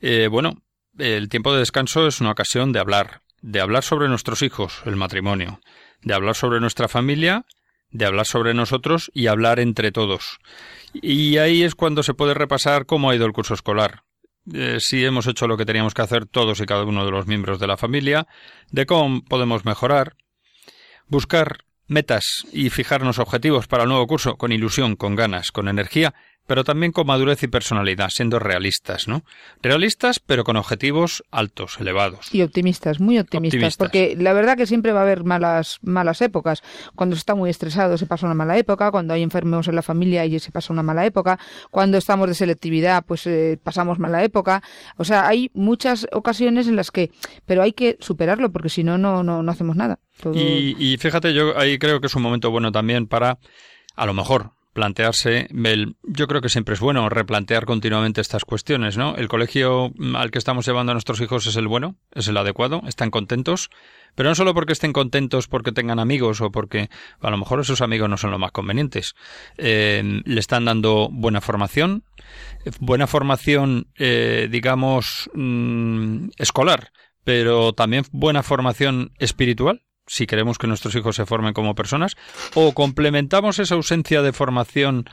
Eh, 0.00 0.26
bueno, 0.28 0.62
el 0.98 1.28
tiempo 1.28 1.52
de 1.52 1.60
descanso 1.60 2.06
es 2.08 2.20
una 2.20 2.32
ocasión 2.32 2.72
de 2.72 2.80
hablar, 2.80 3.22
de 3.40 3.60
hablar 3.60 3.84
sobre 3.84 4.08
nuestros 4.08 4.42
hijos, 4.42 4.82
el 4.86 4.96
matrimonio, 4.96 5.60
de 6.02 6.14
hablar 6.14 6.34
sobre 6.34 6.60
nuestra 6.60 6.88
familia 6.88 7.46
de 7.92 8.06
hablar 8.06 8.26
sobre 8.26 8.54
nosotros 8.54 9.10
y 9.14 9.28
hablar 9.28 9.60
entre 9.60 9.92
todos. 9.92 10.38
Y 10.92 11.38
ahí 11.38 11.62
es 11.62 11.74
cuando 11.74 12.02
se 12.02 12.14
puede 12.14 12.34
repasar 12.34 12.86
cómo 12.86 13.10
ha 13.10 13.14
ido 13.14 13.26
el 13.26 13.32
curso 13.32 13.54
escolar. 13.54 14.02
Eh, 14.52 14.78
si 14.80 15.04
hemos 15.04 15.26
hecho 15.26 15.46
lo 15.46 15.56
que 15.56 15.64
teníamos 15.64 15.94
que 15.94 16.02
hacer 16.02 16.26
todos 16.26 16.60
y 16.60 16.66
cada 16.66 16.84
uno 16.84 17.04
de 17.04 17.12
los 17.12 17.26
miembros 17.26 17.60
de 17.60 17.68
la 17.68 17.76
familia, 17.76 18.26
de 18.70 18.86
cómo 18.86 19.22
podemos 19.22 19.64
mejorar, 19.64 20.16
buscar 21.06 21.58
metas 21.86 22.46
y 22.52 22.70
fijarnos 22.70 23.18
objetivos 23.18 23.68
para 23.68 23.84
el 23.84 23.88
nuevo 23.88 24.06
curso 24.06 24.36
con 24.36 24.50
ilusión, 24.50 24.96
con 24.96 25.14
ganas, 25.14 25.52
con 25.52 25.68
energía 25.68 26.14
pero 26.46 26.64
también 26.64 26.92
con 26.92 27.06
madurez 27.06 27.42
y 27.42 27.48
personalidad, 27.48 28.10
siendo 28.10 28.38
realistas, 28.38 29.08
¿no? 29.08 29.24
Realistas, 29.62 30.20
pero 30.20 30.44
con 30.44 30.56
objetivos 30.56 31.22
altos, 31.30 31.78
elevados. 31.80 32.34
Y 32.34 32.42
optimistas, 32.42 33.00
muy 33.00 33.18
optimistas, 33.18 33.76
porque 33.76 34.16
la 34.18 34.32
verdad 34.32 34.56
que 34.56 34.66
siempre 34.66 34.92
va 34.92 35.00
a 35.00 35.02
haber 35.02 35.24
malas, 35.24 35.78
malas 35.82 36.20
épocas. 36.20 36.62
Cuando 36.94 37.16
se 37.16 37.20
está 37.20 37.34
muy 37.34 37.50
estresado 37.50 37.96
se 37.96 38.06
pasa 38.06 38.26
una 38.26 38.34
mala 38.34 38.58
época, 38.58 38.90
cuando 38.90 39.14
hay 39.14 39.22
enfermos 39.22 39.68
en 39.68 39.76
la 39.76 39.82
familia 39.82 40.24
y 40.24 40.38
se 40.38 40.50
pasa 40.50 40.72
una 40.72 40.82
mala 40.82 41.06
época, 41.06 41.38
cuando 41.70 41.98
estamos 41.98 42.28
de 42.28 42.34
selectividad 42.34 43.04
pues 43.04 43.26
eh, 43.26 43.58
pasamos 43.62 43.98
mala 43.98 44.24
época. 44.24 44.62
O 44.96 45.04
sea, 45.04 45.26
hay 45.26 45.50
muchas 45.54 46.06
ocasiones 46.12 46.66
en 46.68 46.76
las 46.76 46.90
que, 46.90 47.10
pero 47.46 47.62
hay 47.62 47.72
que 47.72 47.96
superarlo 48.00 48.50
porque 48.50 48.68
si 48.68 48.84
no, 48.84 48.98
no, 48.98 49.22
no, 49.22 49.50
hacemos 49.50 49.76
nada. 49.76 49.98
Y, 50.34 50.76
y 50.78 50.96
fíjate, 50.98 51.34
yo 51.34 51.58
ahí 51.58 51.78
creo 51.78 52.00
que 52.00 52.06
es 52.06 52.14
un 52.14 52.22
momento 52.22 52.50
bueno 52.50 52.72
también 52.72 53.06
para, 53.06 53.38
a 53.96 54.06
lo 54.06 54.14
mejor, 54.14 54.52
plantearse, 54.72 55.48
yo 56.02 56.26
creo 56.26 56.40
que 56.40 56.48
siempre 56.48 56.74
es 56.74 56.80
bueno 56.80 57.08
replantear 57.08 57.66
continuamente 57.66 58.20
estas 58.20 58.44
cuestiones, 58.44 58.96
¿no? 58.96 59.16
El 59.16 59.28
colegio 59.28 59.92
al 60.14 60.30
que 60.30 60.38
estamos 60.38 60.66
llevando 60.66 60.92
a 60.92 60.94
nuestros 60.94 61.20
hijos 61.20 61.46
es 61.46 61.56
el 61.56 61.68
bueno, 61.68 61.96
es 62.12 62.28
el 62.28 62.36
adecuado, 62.36 62.82
están 62.86 63.10
contentos, 63.10 63.70
pero 64.14 64.28
no 64.28 64.34
solo 64.34 64.54
porque 64.54 64.72
estén 64.72 64.92
contentos 64.92 65.46
porque 65.46 65.72
tengan 65.72 65.98
amigos 65.98 66.40
o 66.40 66.50
porque 66.50 66.88
a 67.20 67.30
lo 67.30 67.36
mejor 67.36 67.60
esos 67.60 67.82
amigos 67.82 68.08
no 68.08 68.16
son 68.16 68.30
los 68.30 68.40
más 68.40 68.52
convenientes. 68.52 69.14
Eh, 69.58 70.22
le 70.24 70.40
están 70.40 70.64
dando 70.64 71.08
buena 71.10 71.40
formación, 71.40 72.04
buena 72.80 73.06
formación, 73.06 73.88
eh, 73.98 74.48
digamos, 74.50 75.30
mm, 75.34 76.28
escolar, 76.38 76.92
pero 77.24 77.72
también 77.72 78.04
buena 78.10 78.42
formación 78.42 79.12
espiritual 79.18 79.82
si 80.06 80.26
queremos 80.26 80.58
que 80.58 80.66
nuestros 80.66 80.94
hijos 80.94 81.16
se 81.16 81.26
formen 81.26 81.54
como 81.54 81.74
personas, 81.74 82.16
o 82.54 82.72
complementamos 82.72 83.58
esa 83.58 83.74
ausencia 83.74 84.22
de 84.22 84.32
formación 84.32 85.06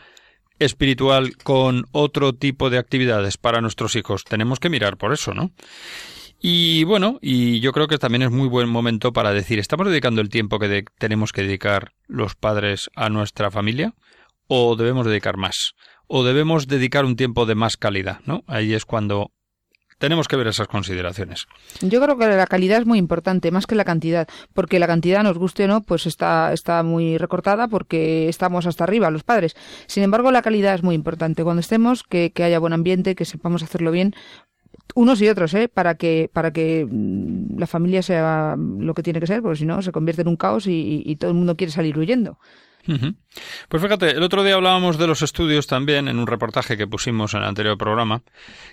espiritual 0.60 1.38
con 1.38 1.86
otro 1.92 2.34
tipo 2.34 2.70
de 2.70 2.78
actividades 2.78 3.38
para 3.38 3.62
nuestros 3.62 3.96
hijos. 3.96 4.24
Tenemos 4.24 4.60
que 4.60 4.70
mirar 4.70 4.98
por 4.98 5.14
eso, 5.14 5.34
¿no? 5.34 5.52
Y 6.42 6.86
bueno, 6.86 7.20
y 7.22 7.60
yo 7.60 7.74
creo 7.74 7.88
que 7.88 7.98
también 7.98 8.22
es 8.22 8.32
muy 8.32 8.48
buen 8.48 8.70
momento 8.70 9.12
para 9.12 9.34
decir, 9.34 9.60
¿estamos 9.60 9.88
dedicando 9.88 10.22
el 10.22 10.30
tiempo 10.30 10.58
que 10.58 10.86
tenemos 10.98 11.34
que 11.34 11.42
dedicar 11.42 11.94
los 12.08 12.36
padres 12.36 12.90
a 12.96 13.10
nuestra 13.10 13.52
familia? 13.52 13.94
¿O 14.48 14.76
debemos 14.78 15.06
dedicar 15.06 15.36
más? 15.36 15.74
¿O 16.08 16.24
debemos 16.24 16.68
dedicar 16.68 17.04
un 17.04 17.18
tiempo 17.18 17.46
de 17.46 17.56
más 17.56 17.76
calidad? 17.76 18.22
¿no? 18.26 18.44
Ahí 18.48 18.74
es 18.74 18.86
cuando 18.86 19.32
tenemos 20.00 20.28
que 20.28 20.36
ver 20.36 20.48
esas 20.48 20.68
consideraciones. 20.68 21.48
Yo 21.82 22.02
creo 22.02 22.18
que 22.18 22.28
la 22.28 22.48
calidad 22.48 22.80
es 22.80 22.88
muy 22.88 22.98
importante, 22.98 23.52
más 23.52 23.68
que 23.68 23.76
la 23.76 23.86
cantidad, 23.86 24.28
porque 24.54 24.80
la 24.80 24.88
cantidad, 24.88 25.22
nos 25.24 25.38
guste 25.38 25.66
o 25.66 25.68
no, 25.68 25.82
pues 25.82 26.08
está, 26.08 26.52
está 26.54 26.82
muy 26.82 27.18
recortada 27.18 27.68
porque 27.68 28.28
estamos 28.28 28.66
hasta 28.66 28.86
arriba, 28.86 29.12
los 29.12 29.24
padres. 29.24 29.56
Sin 29.86 30.04
embargo, 30.04 30.32
la 30.32 30.42
calidad 30.42 30.74
es 30.74 30.84
muy 30.84 30.96
importante. 30.96 31.44
Cuando 31.44 31.60
estemos, 31.60 32.04
que, 32.04 32.32
que 32.32 32.44
haya 32.44 32.60
buen 32.60 32.74
ambiente, 32.74 33.14
que 33.14 33.26
sepamos 33.26 33.62
hacerlo 33.62 33.92
bien, 33.92 34.16
unos 34.96 35.22
y 35.22 35.28
otros, 35.28 35.54
¿eh? 35.54 35.68
para 35.68 35.96
que 35.96 36.30
para 36.34 36.52
que 36.52 36.88
mm, 36.90 37.60
la 37.60 37.68
familia 37.68 38.02
sea 38.02 38.56
lo 38.58 38.94
que 38.94 39.04
tiene 39.04 39.20
que 39.20 39.28
ser, 39.28 39.42
porque 39.42 39.60
si 39.60 39.66
no 39.66 39.82
se 39.82 39.92
convierte 39.92 40.24
en 40.24 40.30
un 40.30 40.36
caos 40.36 40.66
y 40.68 41.16
todo 41.18 41.30
el 41.30 41.38
mundo 41.38 41.56
quiere 41.56 41.72
salir 41.72 41.98
huyendo. 41.98 42.40
Pues 43.68 43.84
fíjate, 43.84 44.12
el 44.12 44.24
otro 44.24 44.44
día 44.44 44.56
hablábamos 44.56 44.98
de 44.98 45.08
los 45.08 45.22
estudios 45.22 45.68
también 45.68 46.08
en 46.08 46.18
un 46.18 46.28
reportaje 46.28 46.78
que 46.78 46.88
pusimos 46.88 47.34
en 47.34 47.42
el 47.42 47.48
anterior 47.48 47.78
programa, 47.78 48.24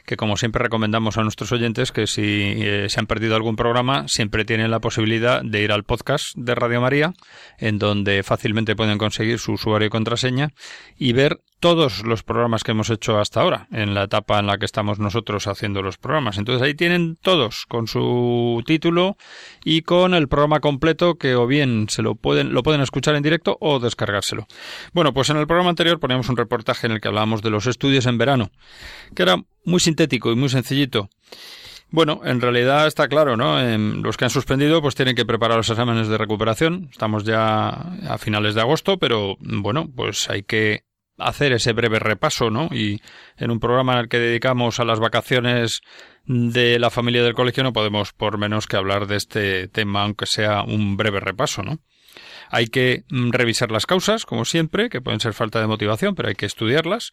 que 0.06 0.16
como 0.16 0.36
siempre 0.36 0.62
recomendamos 0.62 1.18
a 1.18 1.22
nuestros 1.22 1.52
oyentes 1.52 1.92
que 1.92 2.06
si 2.06 2.54
eh, 2.56 2.86
se 2.88 3.00
han 3.00 3.06
perdido 3.06 3.36
algún 3.36 3.56
programa, 3.56 4.08
siempre 4.08 4.44
tienen 4.44 4.70
la 4.70 4.80
posibilidad 4.80 5.42
de 5.42 5.62
ir 5.62 5.72
al 5.72 5.84
podcast 5.84 6.24
de 6.36 6.54
Radio 6.54 6.80
María, 6.80 7.12
en 7.58 7.78
donde 7.78 8.22
fácilmente 8.22 8.76
pueden 8.76 8.98
conseguir 8.98 9.38
su 9.38 9.52
usuario 9.52 9.86
y 9.86 9.90
contraseña 9.90 10.50
y 10.96 11.12
ver 11.12 11.40
todos 11.60 12.04
los 12.04 12.22
programas 12.22 12.62
que 12.62 12.72
hemos 12.72 12.90
hecho 12.90 13.18
hasta 13.18 13.40
ahora, 13.40 13.66
en 13.72 13.94
la 13.94 14.04
etapa 14.04 14.38
en 14.38 14.46
la 14.46 14.58
que 14.58 14.66
estamos 14.66 14.98
nosotros 14.98 15.46
haciendo 15.46 15.82
los 15.82 15.96
programas. 15.96 16.38
Entonces 16.38 16.62
ahí 16.62 16.74
tienen 16.74 17.16
todos 17.16 17.64
con 17.66 17.86
su 17.86 18.62
título 18.66 19.16
y 19.64 19.82
con 19.82 20.14
el 20.14 20.28
programa 20.28 20.60
completo 20.60 21.14
que 21.14 21.34
o 21.34 21.46
bien 21.46 21.86
se 21.88 22.02
lo 22.02 22.14
pueden, 22.14 22.52
lo 22.52 22.62
pueden 22.62 22.82
escuchar 22.82 23.16
en 23.16 23.22
directo 23.22 23.56
o 23.60 23.78
descargárselo. 23.78 24.46
Bueno, 24.92 25.14
pues 25.14 25.30
en 25.30 25.38
el 25.38 25.46
programa 25.46 25.70
anterior 25.70 25.98
poníamos 25.98 26.28
un 26.28 26.36
reportaje 26.36 26.86
en 26.86 26.92
el 26.92 27.00
que 27.00 27.08
hablábamos 27.08 27.42
de 27.42 27.50
los 27.50 27.66
estudios 27.66 28.06
en 28.06 28.18
verano, 28.18 28.50
que 29.14 29.22
era 29.22 29.36
muy 29.64 29.80
sintético 29.80 30.30
y 30.30 30.36
muy 30.36 30.48
sencillito. 30.48 31.08
Bueno, 31.88 32.20
en 32.24 32.40
realidad 32.40 32.88
está 32.88 33.06
claro, 33.08 33.36
¿no? 33.36 33.60
los 34.02 34.16
que 34.16 34.24
han 34.24 34.30
suspendido 34.30 34.82
pues 34.82 34.96
tienen 34.96 35.14
que 35.14 35.24
preparar 35.24 35.56
los 35.56 35.70
exámenes 35.70 36.08
de 36.08 36.18
recuperación. 36.18 36.88
Estamos 36.90 37.24
ya 37.24 37.68
a 37.68 38.18
finales 38.18 38.54
de 38.54 38.60
agosto, 38.60 38.98
pero 38.98 39.36
bueno, 39.40 39.88
pues 39.94 40.28
hay 40.28 40.42
que 40.42 40.82
hacer 41.18 41.52
ese 41.52 41.72
breve 41.72 41.98
repaso, 41.98 42.50
¿no? 42.50 42.68
Y 42.72 43.00
en 43.36 43.50
un 43.50 43.60
programa 43.60 43.94
en 43.94 43.98
el 44.00 44.08
que 44.08 44.18
dedicamos 44.18 44.80
a 44.80 44.84
las 44.84 45.00
vacaciones 45.00 45.80
de 46.26 46.78
la 46.78 46.90
familia 46.90 47.22
del 47.22 47.34
colegio 47.34 47.62
no 47.62 47.72
podemos 47.72 48.12
por 48.12 48.36
menos 48.36 48.66
que 48.66 48.76
hablar 48.76 49.06
de 49.06 49.16
este 49.16 49.68
tema, 49.68 50.02
aunque 50.02 50.26
sea 50.26 50.62
un 50.62 50.96
breve 50.96 51.20
repaso, 51.20 51.62
¿no? 51.62 51.78
Hay 52.50 52.66
que 52.66 53.04
mm, 53.10 53.30
revisar 53.30 53.70
las 53.70 53.86
causas, 53.86 54.24
como 54.24 54.44
siempre, 54.44 54.88
que 54.88 55.00
pueden 55.00 55.20
ser 55.20 55.34
falta 55.34 55.60
de 55.60 55.66
motivación, 55.66 56.14
pero 56.14 56.28
hay 56.28 56.34
que 56.34 56.46
estudiarlas. 56.46 57.12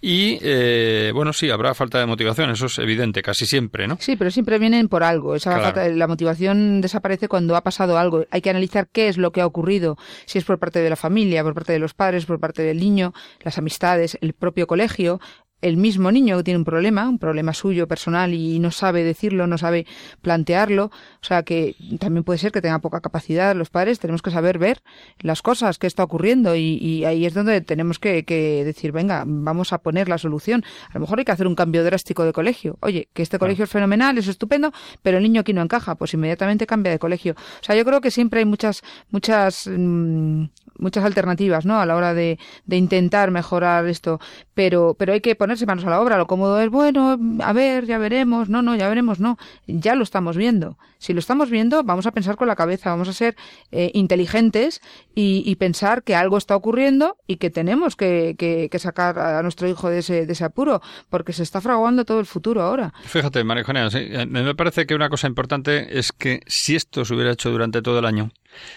Y 0.00 0.38
eh, 0.42 1.12
bueno, 1.14 1.32
sí, 1.32 1.50
habrá 1.50 1.74
falta 1.74 1.98
de 1.98 2.06
motivación, 2.06 2.50
eso 2.50 2.66
es 2.66 2.78
evidente, 2.78 3.22
casi 3.22 3.46
siempre, 3.46 3.86
¿no? 3.86 3.98
Sí, 4.00 4.16
pero 4.16 4.30
siempre 4.30 4.58
vienen 4.58 4.88
por 4.88 5.02
algo. 5.02 5.34
Esa 5.34 5.58
falta, 5.58 5.86
la 5.88 6.06
motivación 6.06 6.80
desaparece 6.80 7.28
cuando 7.28 7.56
ha 7.56 7.62
pasado 7.62 7.98
algo. 7.98 8.24
Hay 8.30 8.40
que 8.40 8.50
analizar 8.50 8.88
qué 8.90 9.08
es 9.08 9.18
lo 9.18 9.32
que 9.32 9.40
ha 9.40 9.46
ocurrido, 9.46 9.96
si 10.26 10.38
es 10.38 10.44
por 10.44 10.58
parte 10.58 10.80
de 10.80 10.90
la 10.90 10.96
familia, 10.96 11.42
por 11.42 11.54
parte 11.54 11.72
de 11.72 11.78
los 11.78 11.94
padres, 11.94 12.26
por 12.26 12.40
parte 12.40 12.62
del 12.62 12.78
niño, 12.78 13.12
las 13.42 13.58
amistades, 13.58 14.16
el 14.20 14.32
propio 14.32 14.66
colegio, 14.66 15.20
el 15.62 15.76
mismo 15.76 16.10
niño 16.10 16.36
que 16.38 16.44
tiene 16.44 16.58
un 16.58 16.64
problema, 16.64 17.08
un 17.08 17.18
problema 17.18 17.52
suyo 17.52 17.86
personal 17.86 18.34
y 18.34 18.58
no 18.58 18.70
sabe 18.70 19.04
decirlo, 19.04 19.46
no 19.46 19.58
sabe 19.58 19.86
plantearlo, 20.22 20.86
o 20.86 21.24
sea 21.24 21.42
que 21.42 21.76
también 21.98 22.24
puede 22.24 22.38
ser 22.38 22.52
que 22.52 22.62
tenga 22.62 22.78
poca 22.78 23.00
capacidad 23.00 23.54
los 23.54 23.70
padres, 23.70 23.98
tenemos 23.98 24.22
que 24.22 24.30
saber 24.30 24.58
ver 24.58 24.82
las 25.20 25.42
cosas 25.42 25.78
que 25.78 25.86
está 25.86 26.04
ocurriendo 26.04 26.56
y, 26.56 27.04
ahí 27.04 27.26
es 27.26 27.34
donde 27.34 27.60
tenemos 27.60 27.98
que, 27.98 28.22
decir, 28.64 28.92
venga, 28.92 29.24
vamos 29.26 29.72
a 29.72 29.78
poner 29.78 30.08
la 30.08 30.18
solución. 30.18 30.64
A 30.90 30.94
lo 30.94 31.00
mejor 31.00 31.18
hay 31.18 31.24
que 31.24 31.32
hacer 31.32 31.46
un 31.46 31.54
cambio 31.54 31.84
drástico 31.84 32.24
de 32.24 32.32
colegio. 32.32 32.78
Oye, 32.80 33.08
que 33.12 33.22
este 33.22 33.38
colegio 33.38 33.64
es 33.64 33.70
fenomenal, 33.70 34.18
es 34.18 34.28
estupendo, 34.28 34.72
pero 35.02 35.18
el 35.18 35.22
niño 35.22 35.40
aquí 35.40 35.52
no 35.52 35.62
encaja, 35.62 35.94
pues 35.94 36.14
inmediatamente 36.14 36.66
cambia 36.66 36.92
de 36.92 36.98
colegio. 36.98 37.34
O 37.60 37.64
sea, 37.64 37.76
yo 37.76 37.84
creo 37.84 38.00
que 38.00 38.10
siempre 38.10 38.40
hay 38.40 38.46
muchas, 38.46 38.82
muchas 39.10 39.66
mm, 39.66 40.44
muchas 40.80 41.04
alternativas, 41.04 41.64
¿no? 41.66 41.80
A 41.80 41.86
la 41.86 41.96
hora 41.96 42.14
de, 42.14 42.38
intentar 42.68 43.30
mejorar 43.30 43.86
esto, 43.86 44.20
pero, 44.54 44.94
pero 44.98 45.12
hay 45.12 45.20
que 45.20 45.34
ponerse 45.34 45.66
manos 45.66 45.84
a 45.84 45.90
la 45.90 46.00
obra. 46.00 46.16
Lo 46.16 46.26
cómodo 46.26 46.60
es, 46.60 46.70
bueno, 46.70 47.18
a 47.42 47.52
ver, 47.52 47.86
ya 47.86 47.98
veremos, 47.98 48.48
no, 48.48 48.62
no, 48.62 48.76
ya 48.76 48.88
veremos, 48.88 49.20
no, 49.20 49.38
ya 49.66 49.94
lo 49.94 50.02
estamos 50.02 50.36
viendo. 50.36 50.78
Si 50.98 51.12
lo 51.12 51.18
estamos 51.18 51.50
viendo, 51.50 51.82
vamos 51.82 52.06
a 52.06 52.12
pensar 52.12 52.36
con 52.36 52.48
la 52.48 52.56
cabeza, 52.56 52.90
vamos 52.90 53.08
a 53.08 53.12
ser 53.12 53.36
eh, 53.70 53.90
inteligentes 53.94 54.80
y, 55.14 55.54
pensar 55.60 56.04
que 56.04 56.14
algo 56.14 56.38
está 56.38 56.56
ocurriendo 56.56 57.18
y 57.26 57.36
que 57.36 57.50
tenemos 57.50 57.94
que, 57.94 58.34
que, 58.38 58.78
sacar 58.78 59.18
a 59.18 59.42
nuestro 59.42 59.68
hijo 59.68 59.90
de 59.90 59.98
ese, 59.98 60.24
de 60.24 60.32
ese 60.32 60.44
apuro, 60.44 60.80
porque 61.10 61.34
se 61.34 61.42
está 61.42 61.60
fraguando 61.60 62.04
todo 62.04 62.20
el 62.20 62.26
futuro 62.26 62.62
ahora. 62.62 62.94
Fíjate, 63.04 63.44
María 63.44 63.90
sí, 63.90 63.98
eh, 63.98 64.26
me 64.26 64.54
parece 64.54 64.86
que 64.86 64.94
una 64.94 65.10
cosa 65.10 65.26
importante 65.26 65.98
es 65.98 66.12
que 66.12 66.40
si 66.46 66.76
esto 66.76 67.04
se 67.04 67.14
hubiera 67.14 67.32
hecho 67.32 67.50
durante 67.50 67.82
todo 67.82 67.98
el 67.98 68.06
año, 68.06 68.30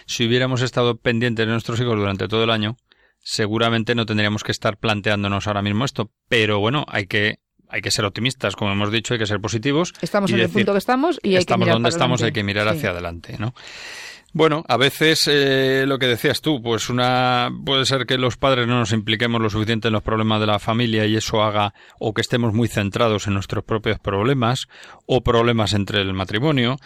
si 0.06 0.26
hubiéramos 0.26 0.62
estado 0.62 0.96
pendientes 0.96 1.46
de 1.46 1.52
nuestros 1.52 1.80
hijos 1.80 1.93
durante 1.98 2.28
todo 2.28 2.44
el 2.44 2.50
año, 2.50 2.76
seguramente 3.20 3.94
no 3.94 4.06
tendríamos 4.06 4.44
que 4.44 4.52
estar 4.52 4.76
planteándonos 4.76 5.46
ahora 5.46 5.62
mismo 5.62 5.84
esto. 5.84 6.10
Pero 6.28 6.60
bueno, 6.60 6.84
hay 6.88 7.06
que 7.06 7.38
hay 7.68 7.80
que 7.80 7.90
ser 7.90 8.04
optimistas, 8.04 8.54
como 8.54 8.70
hemos 8.70 8.92
dicho, 8.92 9.14
hay 9.14 9.18
que 9.18 9.26
ser 9.26 9.40
positivos. 9.40 9.94
Estamos 10.00 10.30
en 10.30 10.38
el 10.40 10.48
punto 10.48 10.72
que 10.72 10.78
estamos 10.78 11.18
y 11.22 11.30
hay 11.30 11.36
estamos 11.38 11.64
que 11.64 11.66
mirar 11.66 11.74
donde 11.76 11.88
estamos, 11.88 12.20
adelante. 12.20 12.24
hay 12.38 12.42
que 12.42 12.44
mirar 12.46 12.68
Sí. 12.70 12.76
hacia 12.76 12.90
adelante, 12.90 13.36
¿no? 13.38 13.52
Bueno, 14.32 14.64
a 14.68 14.76
veces 14.76 15.28
eh, 15.28 15.84
lo 15.86 15.98
que 15.98 16.06
decías 16.06 16.40
tú, 16.40 16.60
pues 16.60 16.90
una 16.90 17.50
puede 17.64 17.84
ser 17.86 18.04
que 18.04 18.18
los 18.18 18.36
padres 18.36 18.66
no 18.66 18.78
nos 18.80 18.92
impliquemos 18.92 19.40
lo 19.40 19.48
suficiente 19.48 19.88
en 19.88 19.94
los 19.94 20.02
problemas 20.02 20.40
de 20.40 20.46
la 20.46 20.58
familia 20.58 21.06
y 21.06 21.16
eso 21.16 21.42
haga 21.42 21.72
o 22.00 22.12
que 22.14 22.20
estemos 22.20 22.52
muy 22.52 22.66
centrados 22.68 23.26
en 23.28 23.34
nuestros 23.34 23.62
propios 23.64 23.98
problemas 24.00 24.66
o 25.06 25.22
problemas 25.22 25.72
entre 25.72 26.00
el 26.00 26.14
matrimonio 26.14 26.76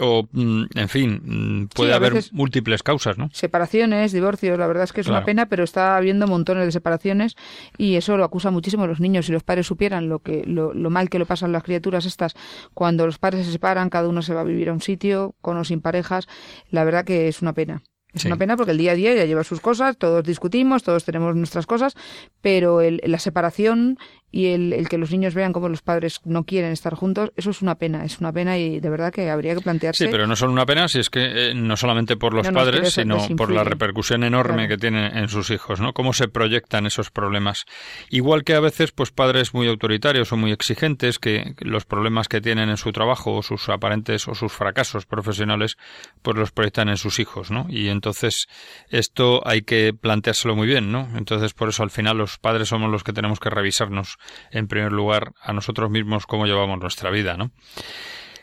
o 0.00 0.28
mm, 0.32 0.64
en 0.74 0.88
fin, 0.88 1.20
mm, 1.24 1.66
puede 1.74 1.94
haber 1.94 2.14
múltiples 2.32 2.82
causas, 2.82 3.16
¿no? 3.18 3.30
Separaciones, 3.32 4.12
divorcios, 4.12 4.58
la 4.58 4.66
verdad 4.66 4.84
es 4.84 4.92
que 4.92 5.00
es 5.02 5.06
Claro. 5.06 5.18
una 5.20 5.26
pena, 5.26 5.46
pero 5.46 5.62
está 5.64 5.96
habiendo 5.96 6.26
montones 6.26 6.64
de 6.66 6.72
separaciones 6.72 7.36
y 7.78 7.94
eso 7.96 8.16
lo 8.16 8.24
acusa 8.24 8.50
muchísimo 8.50 8.86
los 8.86 9.00
niños. 9.00 9.26
Si 9.26 9.32
los 9.32 9.42
padres 9.44 9.66
supieran 9.66 10.08
lo 10.08 10.18
que 10.18 10.42
lo, 10.46 10.74
lo 10.74 10.90
mal 10.90 11.08
que 11.10 11.18
lo 11.18 11.26
pasan 11.26 11.52
las 11.52 11.62
criaturas 11.62 12.06
estas 12.06 12.34
cuando 12.74 13.06
los 13.06 13.18
padres 13.18 13.46
se 13.46 13.52
separan, 13.52 13.90
cada 13.90 14.08
uno 14.08 14.22
se 14.22 14.34
va 14.34 14.40
a 14.40 14.44
vivir 14.44 14.68
a 14.68 14.72
un 14.72 14.80
sitio, 14.80 15.34
con 15.40 15.56
o 15.58 15.64
sin 15.64 15.80
parejas, 15.80 16.26
la 16.70 16.84
verdad 16.84 17.04
que 17.04 17.28
es 17.28 17.40
una 17.42 17.52
pena. 17.52 17.82
Es 18.12 18.22
Sí. 18.22 18.28
una 18.28 18.36
pena 18.36 18.56
porque 18.56 18.70
el 18.70 18.78
día 18.78 18.92
a 18.92 18.94
día 18.94 19.12
ya 19.14 19.24
lleva 19.24 19.42
sus 19.42 19.60
cosas, 19.60 19.96
todos 19.96 20.22
discutimos, 20.22 20.84
todos 20.84 21.04
tenemos 21.04 21.34
nuestras 21.34 21.66
cosas, 21.66 21.96
pero 22.40 22.80
el- 22.80 23.00
la 23.04 23.18
separación 23.18 23.98
y 24.34 24.48
el, 24.48 24.72
el 24.72 24.88
que 24.88 24.98
los 24.98 25.12
niños 25.12 25.32
vean 25.32 25.52
cómo 25.52 25.68
los 25.68 25.80
padres 25.80 26.20
no 26.24 26.42
quieren 26.42 26.72
estar 26.72 26.94
juntos, 26.94 27.30
eso 27.36 27.50
es 27.50 27.62
una 27.62 27.76
pena, 27.76 28.04
es 28.04 28.18
una 28.18 28.32
pena 28.32 28.58
y 28.58 28.80
de 28.80 28.90
verdad 28.90 29.12
que 29.12 29.30
habría 29.30 29.54
que 29.54 29.60
plantearse. 29.60 30.06
Sí, 30.06 30.10
pero 30.10 30.26
no 30.26 30.34
solo 30.34 30.50
una 30.52 30.66
pena, 30.66 30.88
si 30.88 30.98
es 30.98 31.08
que 31.08 31.50
eh, 31.50 31.54
no 31.54 31.76
solamente 31.76 32.16
por 32.16 32.34
los 32.34 32.48
No, 32.48 32.52
padres, 32.52 32.94
sino 32.94 33.28
por 33.36 33.52
la 33.52 33.62
repercusión 33.62 34.24
enorme 34.24 34.54
Claro. 34.54 34.68
que 34.70 34.76
tienen 34.78 35.16
en 35.16 35.28
sus 35.28 35.50
hijos, 35.50 35.80
¿no? 35.80 35.92
Cómo 35.92 36.12
se 36.12 36.26
proyectan 36.26 36.84
esos 36.84 37.12
problemas. 37.12 37.64
Igual 38.10 38.42
que 38.42 38.54
a 38.54 38.60
veces, 38.60 38.90
pues 38.90 39.12
padres 39.12 39.54
muy 39.54 39.68
autoritarios 39.68 40.32
o 40.32 40.36
muy 40.36 40.50
exigentes, 40.50 41.20
que 41.20 41.54
los 41.60 41.84
problemas 41.84 42.26
que 42.26 42.40
tienen 42.40 42.70
en 42.70 42.76
su 42.76 42.90
trabajo 42.90 43.36
o 43.36 43.42
sus 43.44 43.68
aparentes 43.68 44.26
o 44.26 44.34
sus 44.34 44.52
fracasos 44.52 45.06
profesionales, 45.06 45.76
pues 46.22 46.36
los 46.36 46.50
proyectan 46.50 46.88
en 46.88 46.96
sus 46.96 47.20
hijos, 47.20 47.52
¿no? 47.52 47.66
Y 47.68 47.88
entonces 47.88 48.48
esto 48.90 49.46
hay 49.46 49.62
que 49.62 49.92
planteárselo 49.94 50.56
muy 50.56 50.66
bien, 50.66 50.90
¿no? 50.90 51.08
Entonces 51.16 51.52
por 51.54 51.68
eso 51.68 51.84
al 51.84 51.90
final 51.90 52.18
los 52.18 52.38
padres 52.38 52.68
somos 52.68 52.90
los 52.90 53.04
que 53.04 53.12
tenemos 53.12 53.38
que 53.38 53.50
revisarnos 53.50 54.18
en 54.50 54.68
primer 54.68 54.92
lugar 54.92 55.32
a 55.42 55.52
nosotros 55.52 55.90
mismos 55.90 56.26
cómo 56.26 56.46
llevamos 56.46 56.78
nuestra 56.80 57.10
vida, 57.10 57.36
¿no? 57.36 57.50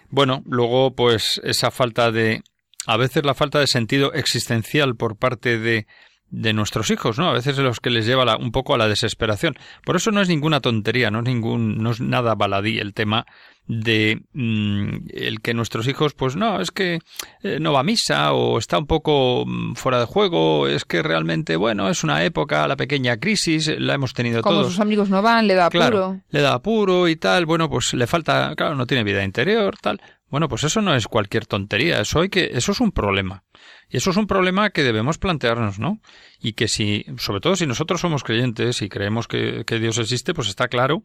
Bueno, 0.10 0.44
luego 0.46 0.96
pues 0.96 1.40
esa 1.44 1.72
falta 1.72 2.12
de 2.12 2.44
a 2.88 2.98
veces 2.98 3.24
la 3.26 3.34
falta 3.34 3.60
de 3.60 3.68
sentido 3.68 4.14
existencial 4.14 4.96
por 4.96 5.18
parte 5.18 5.58
de 5.58 5.88
de 6.32 6.54
nuestros 6.54 6.90
hijos, 6.90 7.20
¿no? 7.20 7.30
A 7.30 7.34
veces 7.34 7.58
es 7.58 7.64
los 7.64 7.80
que 7.80 7.90
les 7.90 8.06
lleva 8.06 8.38
un 8.38 8.52
poco 8.52 8.74
a 8.74 8.78
la 8.78 8.88
desesperación. 8.88 9.56
Por 9.86 9.98
eso 9.98 10.12
no 10.12 10.22
es 10.22 10.30
ninguna 10.30 10.62
tontería, 10.62 11.12
no 11.12 11.20
es 11.20 11.26
ningún, 11.26 11.78
no 11.78 11.92
es 11.92 12.00
nada 12.00 12.36
baladí 12.36 12.80
el 12.80 12.94
tema 12.94 13.26
de 13.72 14.22
mm, 14.34 15.08
el 15.14 15.40
que 15.42 15.54
nuestros 15.54 15.88
hijos, 15.88 16.14
pues 16.14 16.36
no, 16.36 16.60
es 16.60 16.72
que 16.72 17.00
eh, 17.42 17.58
no 17.62 17.72
va 17.72 17.80
a 17.80 17.84
misa 17.84 18.34
o 18.34 18.58
está 18.58 18.78
un 18.78 18.86
poco 18.86 19.46
mm, 19.48 19.76
fuera 19.76 20.00
de 20.00 20.06
juego, 20.06 20.68
es 20.68 20.84
que 20.84 21.02
realmente, 21.02 21.56
bueno, 21.56 21.90
es 21.90 22.04
una 22.04 22.26
época, 22.26 22.68
la 22.68 22.76
pequeña 22.76 23.18
crisis, 23.18 23.72
la 23.80 23.94
hemos 23.94 24.14
tenido 24.14 24.42
como 24.42 24.58
todos. 24.58 24.74
sus 24.74 24.82
amigos 24.82 25.10
no 25.10 25.22
van, 25.22 25.48
le 25.48 25.56
da 25.56 25.68
apuro. 25.68 25.80
Claro, 25.80 26.22
le 26.30 26.42
da 26.42 26.54
apuro 26.54 27.08
y 27.08 27.16
tal, 27.16 27.46
bueno, 27.46 27.70
pues 27.70 27.94
le 27.94 28.08
falta, 28.08 28.54
claro, 28.58 28.76
no 28.76 28.86
tiene 28.86 29.06
vida 29.06 29.24
interior, 29.24 29.78
tal. 29.82 30.02
Bueno, 30.28 30.50
pues 30.50 30.66
eso 30.66 30.82
no 30.82 30.94
es 30.94 31.08
cualquier 31.08 31.46
tontería, 31.46 32.02
eso 32.02 32.20
hay 32.20 32.30
que, 32.30 32.52
eso 32.54 32.74
es 32.74 32.82
un 32.82 32.92
problema. 32.92 33.44
Y 33.90 33.98
eso 33.98 34.10
es 34.12 34.18
un 34.18 34.28
problema 34.28 34.70
que 34.70 34.84
debemos 34.84 35.18
plantearnos, 35.18 35.80
¿no? 35.80 36.00
Y 36.40 36.54
que 36.54 36.70
si, 36.70 37.06
sobre 37.18 37.42
todo 37.42 37.58
si 37.58 37.68
nosotros 37.68 38.00
somos 38.00 38.24
creyentes 38.24 38.82
y 38.82 38.90
creemos 38.90 39.28
que, 39.28 39.64
que 39.66 39.80
Dios 39.80 39.98
existe, 39.98 40.34
pues 40.34 40.48
está 40.48 40.70
claro 40.70 41.04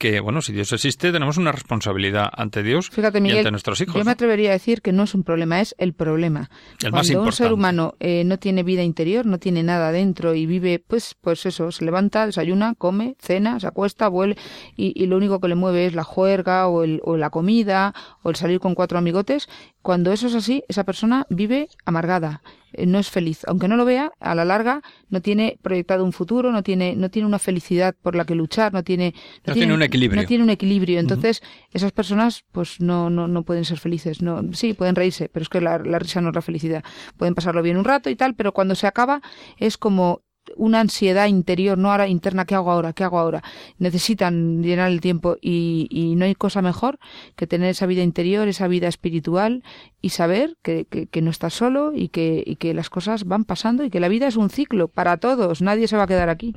que, 0.00 0.18
bueno, 0.20 0.40
si 0.40 0.54
Dios 0.54 0.72
existe, 0.72 1.12
tenemos 1.12 1.36
una 1.36 1.52
responsabilidad 1.52 2.30
ante 2.32 2.62
Dios 2.62 2.88
Fíjate, 2.88 3.20
y 3.22 3.36
ante 3.36 3.50
nuestros 3.50 3.82
hijos. 3.82 3.94
yo 3.94 4.04
me 4.04 4.10
atrevería 4.10 4.48
a 4.48 4.52
decir 4.54 4.80
que 4.80 4.92
no 4.92 5.02
es 5.02 5.14
un 5.14 5.24
problema, 5.24 5.60
es 5.60 5.74
el 5.76 5.92
problema. 5.92 6.48
El 6.82 6.90
Cuando 6.90 6.96
más 6.96 7.26
un 7.26 7.32
ser 7.32 7.52
humano 7.52 7.96
eh, 8.00 8.24
no 8.24 8.38
tiene 8.38 8.62
vida 8.62 8.82
interior, 8.82 9.26
no 9.26 9.38
tiene 9.38 9.62
nada 9.62 9.92
dentro 9.92 10.34
y 10.34 10.46
vive, 10.46 10.78
pues, 10.78 11.14
pues 11.20 11.44
eso, 11.44 11.70
se 11.70 11.84
levanta, 11.84 12.24
desayuna, 12.24 12.74
come, 12.78 13.14
cena, 13.20 13.60
se 13.60 13.66
acuesta, 13.66 14.08
vuelve 14.08 14.38
y, 14.74 14.94
y 14.96 15.06
lo 15.06 15.18
único 15.18 15.38
que 15.38 15.48
le 15.48 15.54
mueve 15.54 15.84
es 15.84 15.94
la 15.94 16.04
juerga 16.04 16.66
o, 16.66 16.82
el, 16.82 17.02
o 17.04 17.18
la 17.18 17.28
comida 17.28 17.94
o 18.22 18.30
el 18.30 18.36
salir 18.36 18.58
con 18.58 18.74
cuatro 18.74 18.96
amigotes. 18.96 19.50
Cuando 19.82 20.12
eso 20.12 20.28
es 20.28 20.34
así, 20.34 20.64
esa 20.68 20.84
persona 20.84 21.26
vive 21.28 21.68
amargada, 21.84 22.40
no 22.86 22.98
es 22.98 23.10
feliz. 23.10 23.42
Aunque 23.46 23.68
no 23.68 23.76
lo 23.76 23.84
vea, 23.84 24.12
a 24.20 24.34
la 24.34 24.44
larga 24.44 24.82
no 25.08 25.20
tiene 25.20 25.58
proyectado 25.62 26.04
un 26.04 26.12
futuro, 26.12 26.52
no 26.52 26.62
tiene, 26.62 26.96
no 26.96 27.10
tiene 27.10 27.26
una 27.26 27.38
felicidad 27.38 27.94
por 28.00 28.14
la 28.14 28.24
que 28.24 28.34
luchar, 28.34 28.72
no 28.72 28.84
tiene, 28.84 29.14
No 29.46 29.54
tiene 29.54 29.74
un 29.74 29.82
equilibrio. 29.82 30.22
No 30.22 30.28
tiene 30.28 30.44
un 30.44 30.50
equilibrio. 30.50 31.00
Entonces, 31.00 31.42
esas 31.72 31.92
personas, 31.92 32.44
pues 32.52 32.80
no, 32.80 33.10
no, 33.10 33.28
no 33.28 33.42
pueden 33.42 33.64
ser 33.64 33.78
felices. 33.78 34.22
No, 34.22 34.42
sí, 34.52 34.74
pueden 34.74 34.94
reírse, 34.94 35.28
pero 35.28 35.42
es 35.42 35.48
que 35.48 35.60
la, 35.60 35.78
la 35.78 35.98
risa 35.98 36.20
no 36.20 36.30
es 36.30 36.34
la 36.34 36.42
felicidad. 36.42 36.84
Pueden 37.16 37.34
pasarlo 37.34 37.62
bien 37.62 37.76
un 37.76 37.84
rato 37.84 38.10
y 38.10 38.16
tal, 38.16 38.34
pero 38.34 38.52
cuando 38.52 38.74
se 38.74 38.86
acaba 38.86 39.22
es 39.58 39.76
como 39.76 40.22
una 40.56 40.80
ansiedad 40.80 41.26
interior, 41.26 41.78
no 41.78 41.90
ahora 41.90 42.08
interna, 42.08 42.44
¿qué 42.44 42.54
hago 42.54 42.70
ahora? 42.70 42.92
¿Qué 42.92 43.04
hago 43.04 43.18
ahora? 43.18 43.42
Necesitan 43.78 44.62
llenar 44.62 44.90
el 44.90 45.00
tiempo 45.00 45.36
y, 45.40 45.86
y 45.90 46.16
no 46.16 46.24
hay 46.24 46.34
cosa 46.34 46.62
mejor 46.62 46.98
que 47.36 47.46
tener 47.46 47.70
esa 47.70 47.86
vida 47.86 48.02
interior, 48.02 48.48
esa 48.48 48.68
vida 48.68 48.88
espiritual 48.88 49.62
y 50.00 50.10
saber 50.10 50.56
que, 50.62 50.86
que, 50.86 51.06
que 51.06 51.22
no 51.22 51.30
estás 51.30 51.54
solo 51.54 51.92
y 51.94 52.08
que, 52.08 52.42
y 52.46 52.56
que 52.56 52.74
las 52.74 52.90
cosas 52.90 53.24
van 53.24 53.44
pasando 53.44 53.84
y 53.84 53.90
que 53.90 54.00
la 54.00 54.08
vida 54.08 54.26
es 54.26 54.36
un 54.36 54.50
ciclo 54.50 54.88
para 54.88 55.18
todos, 55.18 55.62
nadie 55.62 55.88
se 55.88 55.96
va 55.96 56.04
a 56.04 56.08
quedar 56.08 56.28
aquí. 56.28 56.54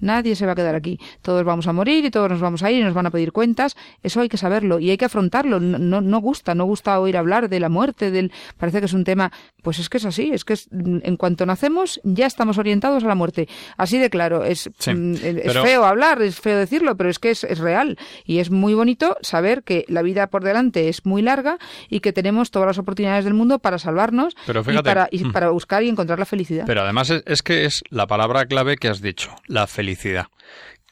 Nadie 0.00 0.36
se 0.36 0.46
va 0.46 0.52
a 0.52 0.54
quedar 0.54 0.74
aquí. 0.74 0.98
Todos 1.22 1.44
vamos 1.44 1.66
a 1.66 1.72
morir 1.72 2.04
y 2.04 2.10
todos 2.10 2.30
nos 2.30 2.40
vamos 2.40 2.62
a 2.62 2.70
ir 2.70 2.80
y 2.80 2.84
nos 2.84 2.94
van 2.94 3.06
a 3.06 3.10
pedir 3.10 3.32
cuentas. 3.32 3.76
Eso 4.02 4.20
hay 4.20 4.28
que 4.28 4.36
saberlo 4.36 4.78
y 4.78 4.90
hay 4.90 4.96
que 4.96 5.04
afrontarlo. 5.04 5.60
No, 5.60 5.78
no, 5.78 6.00
no 6.00 6.18
gusta, 6.20 6.54
no 6.54 6.64
gusta 6.64 6.98
oír 7.00 7.16
hablar 7.16 7.48
de 7.48 7.60
la 7.60 7.68
muerte, 7.68 8.10
del 8.10 8.32
parece 8.58 8.80
que 8.80 8.86
es 8.86 8.92
un 8.92 9.04
tema. 9.04 9.32
Pues 9.62 9.78
es 9.78 9.88
que 9.88 9.98
es 9.98 10.04
así, 10.04 10.30
es 10.32 10.44
que 10.44 10.52
es, 10.52 10.68
en 10.72 11.16
cuanto 11.16 11.44
nacemos 11.46 12.00
ya 12.04 12.26
estamos 12.26 12.58
orientados 12.58 13.04
a 13.04 13.08
la 13.08 13.14
muerte. 13.14 13.48
Así 13.76 13.98
de 13.98 14.10
claro. 14.10 14.44
Es, 14.44 14.70
Sí, 14.78 14.92
mm, 14.94 15.14
es 15.14 15.42
pero- 15.44 15.64
feo 15.64 15.84
hablar, 15.84 16.22
es 16.22 16.38
feo 16.40 16.58
decirlo, 16.58 16.96
pero 16.96 17.10
es 17.10 17.18
que 17.18 17.30
es, 17.30 17.44
es 17.44 17.58
real 17.58 17.98
y 18.24 18.38
es 18.38 18.50
muy 18.50 18.74
bonito 18.74 19.16
saber 19.22 19.62
que 19.62 19.84
la 19.88 20.02
vida 20.02 20.26
por 20.28 20.44
delante 20.44 20.88
es 20.88 21.04
muy 21.06 21.22
larga 21.22 21.58
y 21.88 22.00
que 22.00 22.12
tenemos 22.12 22.50
todas 22.50 22.66
las 22.66 22.78
oportunidades 22.78 23.24
del 23.24 23.34
mundo 23.34 23.58
para 23.58 23.78
salvarnos 23.78 24.36
Pero 24.46 24.60
y, 24.60 24.64
fíjate, 24.64 24.82
para, 24.84 25.08
y 25.10 25.24
mm. 25.24 25.32
para 25.32 25.50
buscar 25.50 25.82
y 25.82 25.88
encontrar 25.88 26.18
la 26.18 26.26
felicidad. 26.26 26.64
Pero 26.66 26.82
además 26.82 27.10
es, 27.10 27.22
es 27.26 27.42
que 27.42 27.64
es 27.64 27.82
la 27.90 28.06
palabra 28.06 28.46
clave 28.46 28.76
que 28.76 28.88
has 28.88 29.00
dicho, 29.00 29.34
la 29.46 29.66
felicidad. 29.66 29.85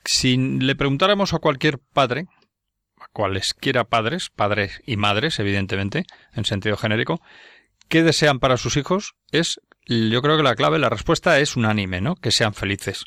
Si 0.04 0.36
le 0.36 0.76
preguntáramos 0.76 1.34
a 1.34 1.38
cualquier 1.38 1.78
padre, 1.78 2.26
a 2.98 3.06
cualesquiera 3.12 3.84
padres, 3.84 4.30
padres 4.30 4.82
y 4.86 4.96
madres, 4.96 5.38
evidentemente, 5.38 6.04
en 6.34 6.44
sentido 6.44 6.76
genérico, 6.76 7.20
¿qué 7.88 8.02
desean 8.02 8.38
para 8.38 8.56
sus 8.56 8.76
hijos? 8.76 9.14
Es, 9.30 9.60
yo 9.86 10.22
creo 10.22 10.36
que 10.36 10.42
la 10.42 10.54
clave, 10.54 10.78
la 10.78 10.90
respuesta 10.90 11.38
es 11.40 11.56
unánime, 11.56 12.00
¿no? 12.00 12.16
Que 12.16 12.30
sean 12.30 12.54
felices. 12.54 13.04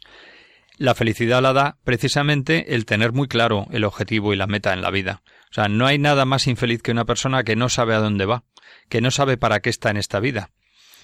La 0.77 0.93
felicidad 0.93 1.41
la 1.41 1.53
da 1.53 1.77
precisamente 1.83 2.75
el 2.75 2.85
tener 2.85 3.11
muy 3.11 3.27
claro 3.27 3.67
el 3.71 3.83
objetivo 3.83 4.33
y 4.33 4.37
la 4.37 4.45
meta 4.45 4.73
en 4.73 4.81
la 4.81 4.91
vida. 4.91 5.23
O 5.49 5.53
sea, 5.53 5.69
no 5.69 5.87
hay 5.87 5.97
nada 5.97 6.25
más 6.25 6.45
infeliz 6.45 6.83
que 6.83 6.91
una 6.91 7.05
persona 7.05 7.43
que 7.43 7.55
no 7.55 7.69
sabe 7.69 7.95
a 7.95 7.99
dónde 7.99 8.25
va, 8.25 8.43
que 8.89 9.01
no 9.01 9.09
sabe 9.09 9.37
para 9.37 9.59
qué 9.59 9.69
está 9.69 9.89
en 9.89 9.97
esta 9.97 10.19
vida. 10.19 10.51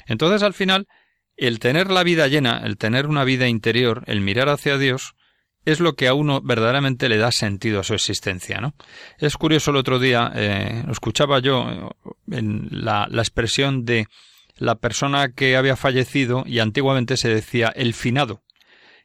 Entonces, 0.05 0.43
al 0.43 0.53
final, 0.53 0.87
el 1.37 1.59
tener 1.59 1.89
la 1.89 2.03
vida 2.03 2.27
llena, 2.27 2.61
el 2.63 2.77
tener 2.77 3.07
una 3.07 3.23
vida 3.23 3.47
interior, 3.47 4.03
el 4.07 4.21
mirar 4.21 4.49
hacia 4.49 4.77
Dios, 4.77 5.15
es 5.65 5.79
lo 5.79 5.95
que 5.95 6.07
a 6.07 6.13
uno 6.13 6.41
verdaderamente 6.41 7.07
le 7.09 7.17
da 7.17 7.31
sentido 7.31 7.79
a 7.79 7.83
su 7.83 7.93
existencia, 7.93 8.59
¿no? 8.59 8.75
Es 9.17 9.37
curioso 9.37 9.71
el 9.71 9.77
otro 9.77 9.99
día, 9.99 10.31
eh, 10.35 10.83
escuchaba 10.91 11.39
yo 11.39 11.69
eh, 11.69 12.35
en 12.35 12.67
la, 12.71 13.07
la 13.09 13.21
expresión 13.21 13.85
de 13.85 14.07
la 14.57 14.75
persona 14.75 15.31
que 15.33 15.55
había 15.55 15.75
fallecido 15.75 16.43
y 16.45 16.59
antiguamente 16.59 17.17
se 17.17 17.29
decía 17.29 17.71
el 17.75 17.93
finado. 17.93 18.43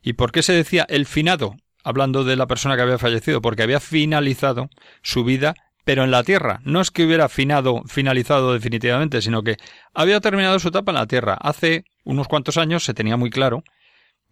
¿Y 0.02 0.14
por 0.14 0.32
qué 0.32 0.42
se 0.42 0.52
decía 0.52 0.84
el 0.88 1.06
finado? 1.06 1.56
Hablando 1.84 2.24
de 2.24 2.36
la 2.36 2.46
persona 2.46 2.76
que 2.76 2.82
había 2.82 2.98
fallecido, 2.98 3.40
porque 3.40 3.62
había 3.62 3.80
finalizado 3.80 4.68
su 5.02 5.24
vida 5.24 5.54
pero 5.88 6.04
en 6.04 6.10
la 6.10 6.22
Tierra. 6.22 6.60
No 6.64 6.82
es 6.82 6.90
que 6.90 7.06
hubiera 7.06 7.30
finalizado 7.30 8.52
definitivamente, 8.52 9.22
sino 9.22 9.42
que 9.42 9.56
había 9.94 10.20
terminado 10.20 10.58
su 10.58 10.68
etapa 10.68 10.92
en 10.92 10.96
la 10.96 11.06
Tierra. 11.06 11.38
Hace 11.40 11.84
unos 12.04 12.28
cuantos 12.28 12.58
años 12.58 12.84
se 12.84 12.92
tenía 12.92 13.16
muy 13.16 13.30
claro, 13.30 13.64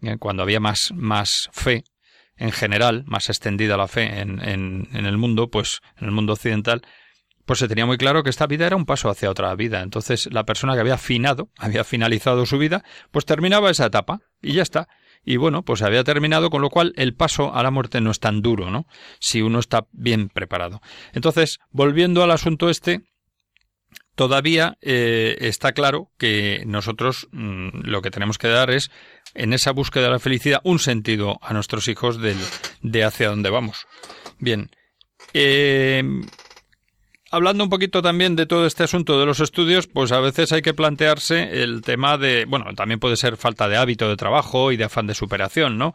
eh, 0.03 0.17
cuando 0.19 0.43
había 0.43 0.59
más, 0.59 0.91
más 0.93 1.49
fe 1.51 1.83
en 2.35 2.51
general, 2.51 3.05
más 3.07 3.29
extendida 3.29 3.75
la 3.75 3.87
fe 3.87 4.19
en, 4.19 4.39
en, 4.47 4.87
en 4.93 5.07
el 5.07 5.17
mundo, 5.17 5.49
pues 5.49 5.79
en 5.99 6.05
el 6.05 6.11
mundo 6.11 6.33
occidental, 6.33 6.83
pues 7.47 7.57
se 7.57 7.67
tenía 7.67 7.87
muy 7.87 7.97
claro 7.97 8.21
que 8.21 8.29
esta 8.29 8.45
vida 8.45 8.67
era 8.67 8.75
un 8.75 8.85
paso 8.85 9.09
hacia 9.09 9.31
otra 9.31 9.55
vida. 9.55 9.81
Entonces 9.81 10.31
la 10.31 10.43
persona 10.45 10.75
que 10.75 10.81
había 10.81 10.99
finado, 10.99 11.49
había 11.57 11.83
finalizado 11.83 12.45
su 12.45 12.59
vida, 12.59 12.83
pues 13.09 13.25
terminaba 13.25 13.71
esa 13.71 13.87
etapa 13.87 14.19
y 14.43 14.53
ya 14.53 14.61
está. 14.61 14.89
Y 15.27 15.35
bueno, 15.35 15.61
pues 15.63 15.81
había 15.81 16.05
terminado, 16.05 16.49
con 16.49 16.61
lo 16.61 16.69
cual 16.69 16.93
el 16.95 17.13
paso 17.13 17.53
a 17.53 17.61
la 17.61 17.69
muerte 17.69 17.99
no 17.99 18.11
es 18.11 18.21
tan 18.21 18.41
duro, 18.41 18.71
¿no? 18.71 18.87
Si 19.19 19.41
uno 19.41 19.59
está 19.59 19.85
bien 19.91 20.29
preparado. 20.29 20.79
Entonces, 21.11 21.59
volviendo 21.69 22.23
al 22.23 22.31
asunto 22.31 22.69
este, 22.69 23.01
todavía 24.15 24.77
eh, 24.79 25.35
está 25.41 25.73
claro 25.73 26.11
que 26.17 26.63
nosotros 26.65 27.27
mm, 27.33 27.81
lo 27.83 28.01
que 28.01 28.09
tenemos 28.09 28.37
que 28.37 28.47
dar 28.47 28.71
es, 28.71 28.89
en 29.33 29.51
esa 29.51 29.71
búsqueda 29.71 30.05
de 30.05 30.11
la 30.11 30.19
felicidad, 30.19 30.61
un 30.63 30.79
sentido 30.79 31.39
a 31.41 31.51
nuestros 31.51 31.89
hijos 31.89 32.21
del, 32.21 32.37
de 32.81 33.03
hacia 33.03 33.27
dónde 33.27 33.49
vamos. 33.49 33.85
Bien. 34.39 34.69
Eh, 35.33 36.03
hablando 37.31 37.63
un 37.63 37.69
poquito 37.69 38.01
también 38.01 38.35
de 38.35 38.45
todo 38.45 38.65
este 38.65 38.83
asunto 38.83 39.19
de 39.19 39.25
los 39.25 39.39
estudios, 39.39 39.87
pues 39.87 40.11
a 40.11 40.19
veces 40.19 40.51
hay 40.51 40.61
que 40.61 40.73
plantearse 40.73 41.61
el 41.63 41.81
tema 41.81 42.17
de, 42.17 42.45
bueno, 42.45 42.73
también 42.75 42.99
puede 42.99 43.17
ser 43.17 43.37
falta 43.37 43.67
de 43.67 43.77
hábito 43.77 44.09
de 44.09 44.15
trabajo 44.15 44.71
y 44.71 44.77
de 44.77 44.85
afán 44.85 45.07
de 45.07 45.13
superación, 45.13 45.77
¿no? 45.77 45.93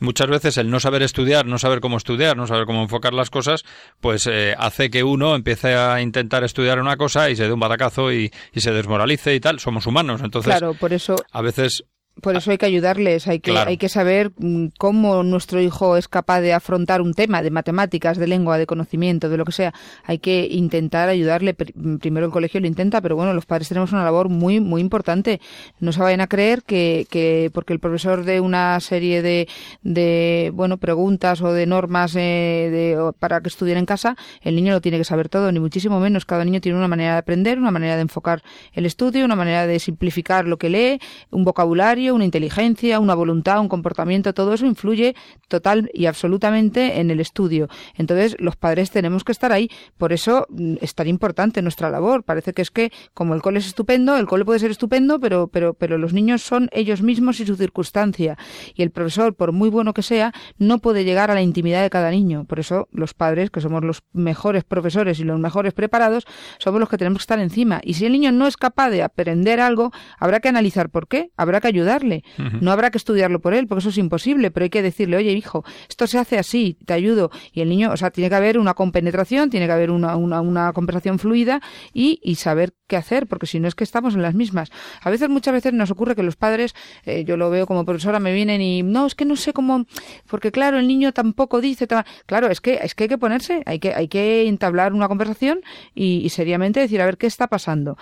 Muchas 0.00 0.28
veces 0.28 0.56
el 0.58 0.70
no 0.70 0.80
saber 0.80 1.02
estudiar, 1.02 1.46
no 1.46 1.58
saber 1.58 1.80
cómo 1.80 1.96
estudiar, 1.96 2.36
no 2.36 2.46
saber 2.46 2.66
cómo 2.66 2.82
enfocar 2.82 3.12
las 3.12 3.30
cosas, 3.30 3.64
pues 4.00 4.26
eh, 4.26 4.54
hace 4.58 4.90
que 4.90 5.02
uno 5.02 5.34
empiece 5.34 5.74
a 5.74 6.00
intentar 6.00 6.44
estudiar 6.44 6.80
una 6.80 6.96
cosa 6.96 7.30
y 7.30 7.36
se 7.36 7.44
dé 7.44 7.52
un 7.52 7.60
batacazo 7.60 8.12
y, 8.12 8.30
y 8.52 8.60
se 8.60 8.72
desmoralice 8.72 9.34
y 9.34 9.40
tal. 9.40 9.60
Somos 9.60 9.86
humanos, 9.86 10.20
entonces. 10.22 10.50
Claro, 10.50 10.74
por 10.74 10.92
eso. 10.92 11.16
A 11.32 11.42
veces 11.42 11.84
por 12.22 12.36
eso 12.36 12.50
hay 12.50 12.58
que 12.58 12.66
ayudarles, 12.66 13.26
hay 13.28 13.40
que, 13.40 13.50
Claro. 13.50 13.70
hay 13.70 13.76
que 13.78 13.88
saber 13.88 14.30
mm, 14.36 14.66
cómo 14.78 15.22
nuestro 15.22 15.60
hijo 15.60 15.96
es 15.96 16.06
capaz 16.06 16.40
de 16.42 16.52
afrontar 16.52 17.00
un 17.00 17.14
tema 17.14 17.40
de 17.42 17.50
matemáticas, 17.50 18.18
de 18.18 18.26
lengua, 18.26 18.58
de 18.58 18.66
conocimiento, 18.66 19.30
de 19.30 19.38
lo 19.38 19.44
que 19.46 19.52
sea. 19.52 19.72
Hay 20.04 20.18
que 20.18 20.46
intentar 20.50 21.08
ayudarle. 21.08 21.56
Pr- 21.56 21.98
Primero 22.00 22.26
el 22.26 22.32
colegio 22.32 22.60
lo 22.60 22.66
intenta, 22.66 23.00
pero 23.00 23.16
bueno, 23.16 23.32
los 23.32 23.46
padres 23.46 23.68
tenemos 23.68 23.92
una 23.92 24.04
labor 24.04 24.28
muy, 24.28 24.60
muy 24.60 24.82
importante. 24.82 25.40
No 25.78 25.92
se 25.92 26.00
vayan 26.02 26.20
a 26.20 26.26
creer 26.26 26.62
que, 26.62 27.06
que 27.10 27.50
porque 27.54 27.72
el 27.72 27.80
profesor 27.80 28.24
de 28.24 28.40
una 28.40 28.78
serie 28.80 29.22
de, 29.22 29.48
de 29.82 30.50
bueno, 30.54 30.76
preguntas 30.76 31.40
o 31.40 31.52
de 31.52 31.66
normas 31.66 32.14
eh, 32.16 32.68
de, 32.70 33.12
para 33.18 33.40
que 33.40 33.48
estudien 33.48 33.78
en 33.78 33.86
casa, 33.86 34.16
el 34.42 34.56
niño 34.56 34.72
lo 34.72 34.80
tiene 34.80 34.98
que 34.98 35.04
saber 35.04 35.28
todo, 35.30 35.50
ni 35.52 35.60
muchísimo 35.60 36.00
menos. 36.00 36.26
Cada 36.26 36.44
niño 36.44 36.60
tiene 36.60 36.76
una 36.76 36.88
manera 36.88 37.12
de 37.12 37.18
aprender, 37.18 37.58
una 37.58 37.70
manera 37.70 37.96
de 37.96 38.02
enfocar 38.02 38.42
el 38.74 38.84
estudio, 38.84 39.24
una 39.24 39.36
manera 39.36 39.66
de 39.66 39.78
simplificar 39.78 40.46
lo 40.46 40.58
que 40.58 40.68
lee, 40.68 41.00
un 41.30 41.44
vocabulario, 41.44 41.99
una 42.08 42.24
inteligencia, 42.24 42.98
una 43.00 43.14
voluntad, 43.14 43.60
un 43.60 43.68
comportamiento, 43.68 44.32
todo 44.32 44.54
eso 44.54 44.64
influye 44.64 45.14
total 45.48 45.90
y 45.92 46.06
absolutamente 46.06 47.00
en 47.00 47.10
el 47.10 47.20
estudio. 47.20 47.68
Entonces, 47.96 48.36
los 48.38 48.56
padres 48.56 48.90
tenemos 48.90 49.24
que 49.24 49.32
estar 49.32 49.52
ahí. 49.52 49.70
Por 49.98 50.12
eso 50.12 50.46
mm, 50.48 50.76
es 50.80 50.94
tan 50.94 51.08
importante 51.08 51.60
nuestra 51.62 51.90
labor. 51.90 52.24
Parece 52.24 52.52
que 52.52 52.62
es 52.62 52.70
que, 52.70 52.92
como 53.12 53.34
el 53.34 53.42
cole 53.42 53.58
es 53.58 53.66
estupendo, 53.66 54.16
el 54.16 54.26
cole 54.26 54.44
puede 54.44 54.58
ser 54.58 54.70
estupendo, 54.70 55.20
pero, 55.20 55.48
pero, 55.48 55.74
pero 55.74 55.98
los 55.98 56.12
niños 56.12 56.42
son 56.42 56.68
ellos 56.72 57.02
mismos 57.02 57.40
y 57.40 57.46
su 57.46 57.56
circunstancia. 57.56 58.38
Y 58.74 58.82
el 58.82 58.90
profesor, 58.90 59.34
por 59.34 59.52
muy 59.52 59.68
bueno 59.68 59.92
que 59.92 60.02
sea, 60.02 60.32
no 60.58 60.78
puede 60.78 61.04
llegar 61.04 61.30
a 61.30 61.34
la 61.34 61.42
intimidad 61.42 61.82
de 61.82 61.90
cada 61.90 62.10
niño. 62.10 62.44
Por 62.44 62.60
eso, 62.60 62.88
los 62.92 63.14
padres, 63.14 63.50
que 63.50 63.60
somos 63.60 63.84
los 63.84 64.02
mejores 64.12 64.64
profesores 64.64 65.20
y 65.20 65.24
los 65.24 65.38
mejores 65.38 65.74
preparados, 65.74 66.24
somos 66.58 66.80
los 66.80 66.88
que 66.88 66.98
tenemos 66.98 67.18
que 67.18 67.22
estar 67.24 67.40
encima. 67.40 67.80
Y 67.82 67.94
si 67.94 68.06
el 68.06 68.12
niño 68.12 68.32
no 68.32 68.46
es 68.46 68.56
capaz 68.56 68.90
de 68.90 69.02
aprender 69.02 69.60
algo, 69.60 69.92
habrá 70.18 70.40
que 70.40 70.48
analizar 70.48 70.90
por 70.90 71.08
qué, 71.08 71.30
habrá 71.36 71.60
que 71.60 71.68
ayudarle. 71.90 72.24
No 72.60 72.72
habrá 72.72 72.90
que 72.90 72.98
estudiarlo 72.98 73.40
por 73.40 73.54
él, 73.54 73.66
porque 73.66 73.80
eso 73.80 73.88
es 73.90 73.98
imposible, 73.98 74.50
pero 74.50 74.64
hay 74.64 74.70
que 74.70 74.82
decirle, 74.82 75.16
oye, 75.16 75.32
hijo, 75.32 75.64
esto 75.88 76.06
se 76.06 76.18
hace 76.18 76.38
así, 76.38 76.76
te 76.84 76.92
ayudo. 76.92 77.30
Y 77.52 77.60
el 77.60 77.68
niño, 77.68 77.90
o 77.92 77.96
sea, 77.96 78.10
tiene 78.10 78.28
que 78.28 78.36
haber 78.36 78.58
una 78.58 78.74
compenetración, 78.74 79.50
tiene 79.50 79.66
que 79.66 79.72
haber 79.72 79.90
una, 79.90 80.16
una, 80.16 80.40
una 80.40 80.72
conversación 80.72 81.18
fluida 81.18 81.60
y, 81.92 82.20
y 82.22 82.36
saber 82.36 82.74
qué 82.86 82.96
hacer, 82.96 83.26
porque 83.26 83.46
si 83.46 83.60
no 83.60 83.68
es 83.68 83.74
que 83.74 83.84
estamos 83.84 84.14
en 84.14 84.22
las 84.22 84.34
mismas. 84.34 84.70
A 85.02 85.10
veces, 85.10 85.28
muchas 85.28 85.54
veces 85.54 85.72
nos 85.72 85.90
ocurre 85.90 86.14
que 86.14 86.22
los 86.22 86.36
padres, 86.36 86.74
eh, 87.04 87.24
yo 87.24 87.36
lo 87.36 87.50
veo 87.50 87.66
como 87.66 87.84
profesora, 87.84 88.20
me 88.20 88.32
vienen 88.32 88.60
y, 88.60 88.82
no, 88.82 89.06
es 89.06 89.14
que 89.14 89.24
no 89.24 89.36
sé 89.36 89.52
cómo, 89.52 89.86
porque 90.28 90.52
claro, 90.52 90.78
el 90.78 90.88
niño 90.88 91.12
tampoco 91.12 91.60
dice, 91.60 91.86
claro, 92.26 92.48
es 92.48 92.60
que, 92.60 92.80
es 92.82 92.94
que 92.94 93.04
hay 93.04 93.08
que 93.08 93.18
ponerse, 93.18 93.62
hay 93.66 93.78
que, 93.78 93.94
hay 93.94 94.08
que 94.08 94.48
entablar 94.48 94.92
una 94.92 95.08
conversación 95.08 95.60
y, 95.94 96.20
y 96.24 96.28
seriamente 96.30 96.80
decir, 96.80 97.00
a 97.00 97.06
ver, 97.06 97.16
¿qué 97.16 97.26
está 97.26 97.46
pasando? 97.46 97.96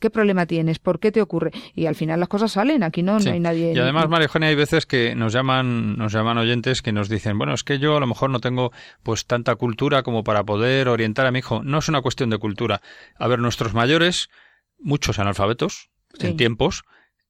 ¿Qué 0.00 0.10
problema 0.10 0.46
tienes? 0.46 0.78
¿Por 0.78 0.98
qué 1.00 1.12
te 1.12 1.20
ocurre? 1.22 1.50
Y 1.74 1.86
al 1.86 1.94
final 1.94 2.20
las 2.20 2.28
cosas 2.28 2.52
salen, 2.52 2.82
aquí 2.82 3.02
no, 3.02 3.20
Sí. 3.20 3.28
no 3.28 3.34
hay 3.34 3.40
nadie. 3.40 3.72
Y 3.74 3.78
además, 3.78 4.08
María 4.08 4.26
Eugenia, 4.26 4.48
hay 4.48 4.54
veces 4.54 4.86
que 4.86 5.14
nos 5.14 5.32
llaman, 5.32 5.96
nos 5.96 6.12
llaman 6.12 6.38
oyentes 6.38 6.82
que 6.82 6.92
nos 6.92 7.08
dicen, 7.08 7.38
bueno, 7.38 7.54
es 7.54 7.64
que 7.64 7.78
yo 7.78 7.96
a 7.96 8.00
lo 8.00 8.06
mejor 8.06 8.30
no 8.30 8.40
tengo 8.40 8.72
pues 9.02 9.26
tanta 9.26 9.54
cultura 9.56 10.02
como 10.02 10.24
para 10.24 10.44
poder 10.44 10.88
orientar 10.88 11.26
a 11.26 11.30
mi 11.30 11.40
hijo. 11.40 11.62
No 11.62 11.78
es 11.78 11.88
una 11.88 12.00
cuestión 12.02 12.30
de 12.30 12.38
cultura. 12.38 12.80
A 13.18 13.28
ver, 13.28 13.38
nuestros 13.38 13.74
mayores, 13.74 14.28
muchos 14.78 15.18
analfabetos, 15.18 15.90
Sí. 16.18 16.28
en 16.28 16.36
tiempos, 16.36 16.84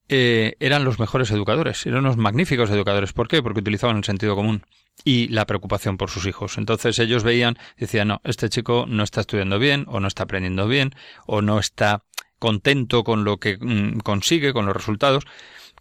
eh, 0.08 0.56
eran 0.60 0.84
los 0.84 0.98
mejores 0.98 1.30
educadores, 1.30 1.86
eran 1.86 2.00
unos 2.00 2.16
magníficos 2.18 2.68
educadores. 2.70 3.12
¿Por 3.14 3.26
qué? 3.28 3.42
Porque 3.42 3.60
utilizaban 3.60 3.96
el 3.96 4.04
sentido 4.04 4.34
común 4.36 4.62
y 5.02 5.28
la 5.28 5.46
preocupación 5.46 5.96
por 5.96 6.10
sus 6.10 6.26
hijos. 6.26 6.58
Entonces 6.58 6.98
ellos 6.98 7.24
veían, 7.24 7.56
decían, 7.78 8.08
no, 8.08 8.20
este 8.24 8.48
chico 8.50 8.84
no 8.86 9.02
está 9.02 9.22
estudiando 9.22 9.58
bien, 9.58 9.86
o 9.88 10.00
no 10.00 10.06
está 10.08 10.24
aprendiendo 10.24 10.68
bien, 10.68 10.90
o 11.26 11.40
no 11.40 11.58
está 11.58 12.02
contento 12.38 13.04
con 13.04 13.24
lo 13.24 13.38
que 13.38 13.56
mm, 13.60 13.98
consigue, 13.98 14.52
con 14.52 14.66
los 14.66 14.76
resultados. 14.76 15.24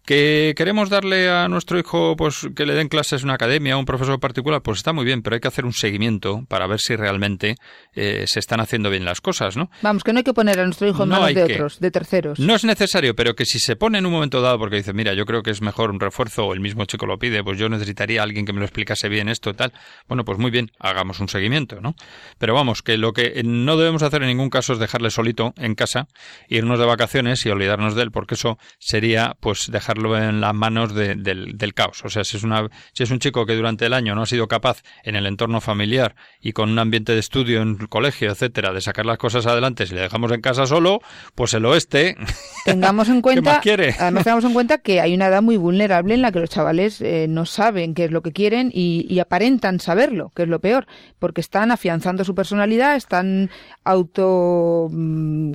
Que 0.04 0.52
queremos 0.56 0.90
darle 0.90 1.30
a 1.30 1.48
nuestro 1.48 1.78
hijo 1.78 2.14
pues 2.16 2.46
que 2.54 2.66
le 2.66 2.74
den 2.74 2.88
clases 2.88 3.22
en 3.22 3.28
una 3.28 3.34
academia, 3.34 3.74
a 3.74 3.76
un 3.78 3.86
profesor 3.86 4.20
particular, 4.20 4.60
pues 4.60 4.78
está 4.78 4.92
muy 4.92 5.04
bien, 5.04 5.22
pero 5.22 5.34
hay 5.34 5.40
que 5.40 5.48
hacer 5.48 5.64
un 5.64 5.72
seguimiento 5.72 6.44
para 6.48 6.66
ver 6.66 6.78
si 6.80 6.94
realmente 6.94 7.56
eh, 7.94 8.24
se 8.26 8.38
están 8.38 8.60
haciendo 8.60 8.90
bien 8.90 9.06
las 9.06 9.22
cosas, 9.22 9.56
¿no? 9.56 9.70
Vamos, 9.80 10.04
que 10.04 10.12
no 10.12 10.18
hay 10.18 10.24
que 10.24 10.34
poner 10.34 10.60
a 10.60 10.64
nuestro 10.64 10.88
hijo 10.88 11.04
en 11.04 11.08
No 11.08 11.20
manos 11.20 11.34
de 11.34 11.46
que. 11.46 11.54
otros, 11.54 11.80
de 11.80 11.90
terceros. 11.90 12.38
No 12.38 12.54
es 12.54 12.64
necesario, 12.64 13.14
pero 13.14 13.34
que 13.34 13.46
si 13.46 13.58
se 13.58 13.76
pone 13.76 13.98
en 13.98 14.04
un 14.04 14.12
momento 14.12 14.42
dado 14.42 14.58
porque 14.58 14.76
dice, 14.76 14.92
mira, 14.92 15.14
yo 15.14 15.24
creo 15.24 15.42
que 15.42 15.50
es 15.50 15.62
mejor 15.62 15.90
un 15.90 16.00
refuerzo 16.00 16.46
o 16.46 16.52
el 16.52 16.60
mismo 16.60 16.84
chico 16.84 17.06
lo 17.06 17.18
pide, 17.18 17.42
pues 17.42 17.58
yo 17.58 17.70
necesitaría 17.70 18.20
a 18.20 18.24
alguien 18.24 18.44
que 18.44 18.52
me 18.52 18.58
lo 18.58 18.66
explicase 18.66 19.08
bien 19.08 19.28
esto 19.30 19.50
y 19.50 19.54
tal. 19.54 19.72
Bueno, 20.06 20.24
pues 20.26 20.38
muy 20.38 20.50
bien, 20.50 20.70
hagamos 20.78 21.20
un 21.20 21.28
seguimiento, 21.28 21.80
¿no? 21.80 21.94
Pero 22.38 22.52
vamos, 22.52 22.82
que 22.82 22.98
lo 22.98 23.14
que 23.14 23.40
no 23.44 23.78
debemos 23.78 24.02
hacer 24.02 24.22
en 24.22 24.28
ningún 24.28 24.50
caso 24.50 24.74
es 24.74 24.78
dejarle 24.78 25.10
solito 25.10 25.54
en 25.56 25.74
casa, 25.74 26.08
irnos 26.48 26.78
de 26.78 26.84
vacaciones 26.84 27.46
y 27.46 27.48
olvidarnos 27.48 27.94
de 27.94 28.02
él, 28.02 28.10
porque 28.10 28.34
eso 28.34 28.58
sería 28.78 29.36
pues 29.40 29.70
dejarlo 29.94 30.16
en 30.18 30.40
las 30.40 30.54
manos 30.54 30.94
de- 30.94 31.14
del, 31.14 31.56
del 31.56 31.74
caos. 31.74 32.04
O 32.04 32.08
sea, 32.08 32.24
si 32.24 32.36
es, 32.36 32.42
una, 32.42 32.68
si 32.92 33.02
es 33.02 33.10
un 33.10 33.18
chico 33.18 33.46
que 33.46 33.54
durante 33.54 33.86
el 33.86 33.92
año 33.92 34.14
no 34.14 34.22
ha 34.22 34.26
sido 34.26 34.48
capaz 34.48 34.82
en 35.02 35.16
el 35.16 35.26
entorno 35.26 35.60
familiar 35.60 36.14
y 36.40 36.52
con 36.52 36.70
un 36.70 36.78
ambiente 36.78 37.12
de 37.12 37.20
estudio 37.20 37.62
en 37.62 37.76
el 37.80 37.88
colegio, 37.88 38.30
etcétera, 38.30 38.72
de 38.72 38.80
sacar 38.80 39.06
las 39.06 39.18
cosas 39.18 39.46
adelante, 39.46 39.86
si 39.86 39.94
le 39.94 40.00
dejamos 40.02 40.32
en 40.32 40.40
casa 40.40 40.66
solo, 40.66 41.00
pues 41.34 41.54
el 41.54 41.64
oeste 41.66 42.16
Tengamos 42.64 43.08
en 43.08 43.20
cuenta, 43.20 43.54
más 43.54 43.60
quiere? 43.60 43.94
además 43.98 44.24
tengamos 44.24 44.44
en 44.44 44.54
cuenta 44.54 44.78
que 44.78 45.00
hay 45.00 45.14
una 45.14 45.26
edad 45.26 45.42
muy 45.42 45.56
vulnerable 45.58 46.14
en 46.14 46.22
la 46.22 46.32
que 46.32 46.40
los 46.40 46.50
chavales 46.50 47.00
eh, 47.00 47.26
no 47.28 47.44
saben 47.46 47.94
qué 47.94 48.04
es 48.06 48.10
lo 48.10 48.22
que 48.22 48.32
quieren 48.32 48.70
y, 48.72 49.06
y 49.08 49.20
aparentan 49.20 49.80
saberlo, 49.80 50.32
que 50.34 50.44
es 50.44 50.48
lo 50.48 50.60
peor, 50.60 50.86
porque 51.18 51.40
están 51.40 51.70
afianzando 51.70 52.24
su 52.24 52.34
personalidad, 52.34 52.96
están 52.96 53.50
auto 53.84 54.88
mm, 54.90 55.52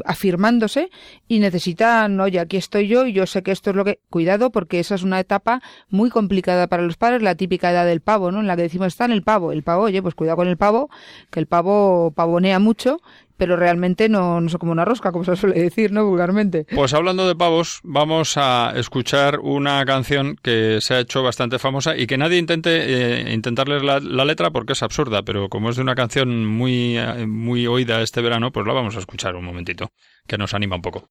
y 1.27 1.39
necesitan, 1.39 2.19
oye, 2.19 2.39
aquí 2.39 2.57
estoy 2.57 2.87
yo 2.87 3.05
y 3.07 3.13
yo 3.13 3.25
sé 3.25 3.41
que 3.41 3.51
esto 3.51 3.71
es 3.71 3.75
lo 3.75 3.83
que, 3.85 3.99
cuidado, 4.09 4.28
porque 4.51 4.79
esa 4.79 4.95
es 4.95 5.03
una 5.03 5.19
etapa 5.19 5.61
muy 5.89 6.09
complicada 6.09 6.67
para 6.67 6.83
los 6.83 6.97
padres, 6.97 7.21
la 7.21 7.35
típica 7.35 7.71
edad 7.71 7.85
del 7.85 8.01
pavo, 8.01 8.31
¿no? 8.31 8.39
En 8.39 8.47
la 8.47 8.55
que 8.55 8.63
decimos 8.63 8.87
está 8.87 9.05
en 9.05 9.11
el 9.11 9.23
pavo, 9.23 9.51
el 9.51 9.63
pavo, 9.63 9.83
oye, 9.83 10.01
pues 10.01 10.15
cuidado 10.15 10.37
con 10.37 10.47
el 10.47 10.57
pavo, 10.57 10.89
que 11.31 11.39
el 11.39 11.47
pavo 11.47 12.11
pavonea 12.11 12.59
mucho 12.59 12.99
pero 13.39 13.55
realmente 13.55 14.09
no, 14.09 14.41
no 14.41 14.49
sé 14.49 14.57
como 14.57 14.73
una 14.73 14.83
rosca, 14.83 15.13
como 15.13 15.23
se 15.23 15.37
suele 15.37 15.59
decir, 15.61 15.93
¿no? 15.93 16.05
Vulgarmente. 16.05 16.67
Pues 16.75 16.93
hablando 16.93 17.25
de 17.25 17.35
pavos, 17.35 17.79
vamos 17.83 18.35
a 18.35 18.73
escuchar 18.75 19.39
una 19.39 19.83
canción 19.85 20.35
que 20.43 20.79
se 20.81 20.93
ha 20.93 20.99
hecho 20.99 21.23
bastante 21.23 21.57
famosa 21.57 21.95
y 21.95 22.05
que 22.05 22.17
nadie 22.17 22.37
intente 22.37 23.29
eh, 23.29 23.33
intentarle 23.33 23.81
la, 23.81 24.01
la 24.01 24.25
letra 24.25 24.51
porque 24.51 24.73
es 24.73 24.83
absurda, 24.83 25.23
pero 25.23 25.47
como 25.47 25.69
es 25.69 25.77
de 25.77 25.81
una 25.81 25.95
canción 25.95 26.45
muy, 26.45 26.97
eh, 26.97 27.25
muy 27.25 27.65
oída 27.65 28.01
este 28.01 28.21
verano, 28.21 28.51
pues 28.51 28.67
la 28.67 28.73
vamos 28.73 28.97
a 28.97 28.99
escuchar 28.99 29.37
un 29.37 29.45
momentito, 29.45 29.87
que 30.27 30.37
nos 30.37 30.53
anima 30.53 30.75
un 30.75 30.81
poco. 30.81 31.07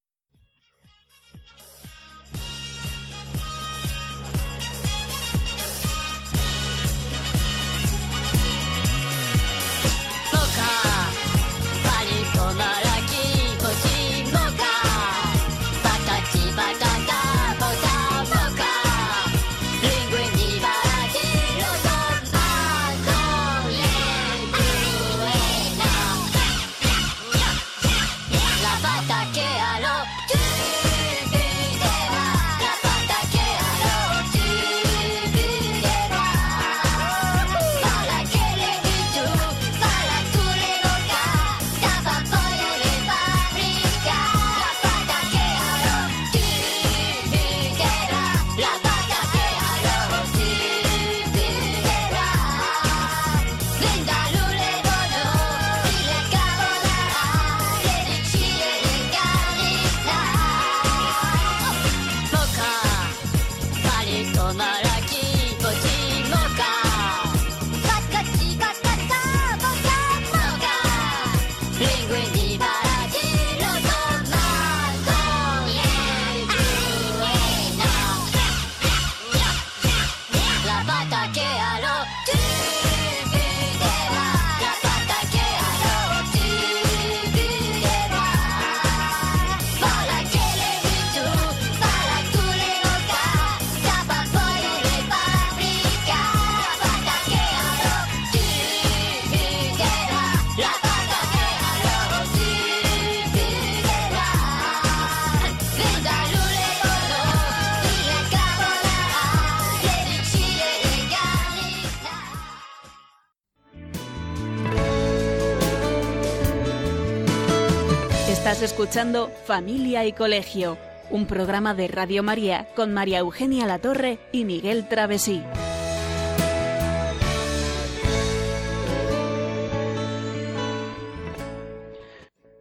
Escuchando 118.78 119.32
Familia 119.44 120.06
y 120.06 120.12
Colegio, 120.12 120.78
un 121.10 121.26
programa 121.26 121.74
de 121.74 121.88
Radio 121.88 122.22
María 122.22 122.68
con 122.76 122.94
María 122.94 123.18
Eugenia 123.18 123.66
Latorre 123.66 124.20
y 124.30 124.44
Miguel 124.44 124.86
Travesí. 124.88 125.42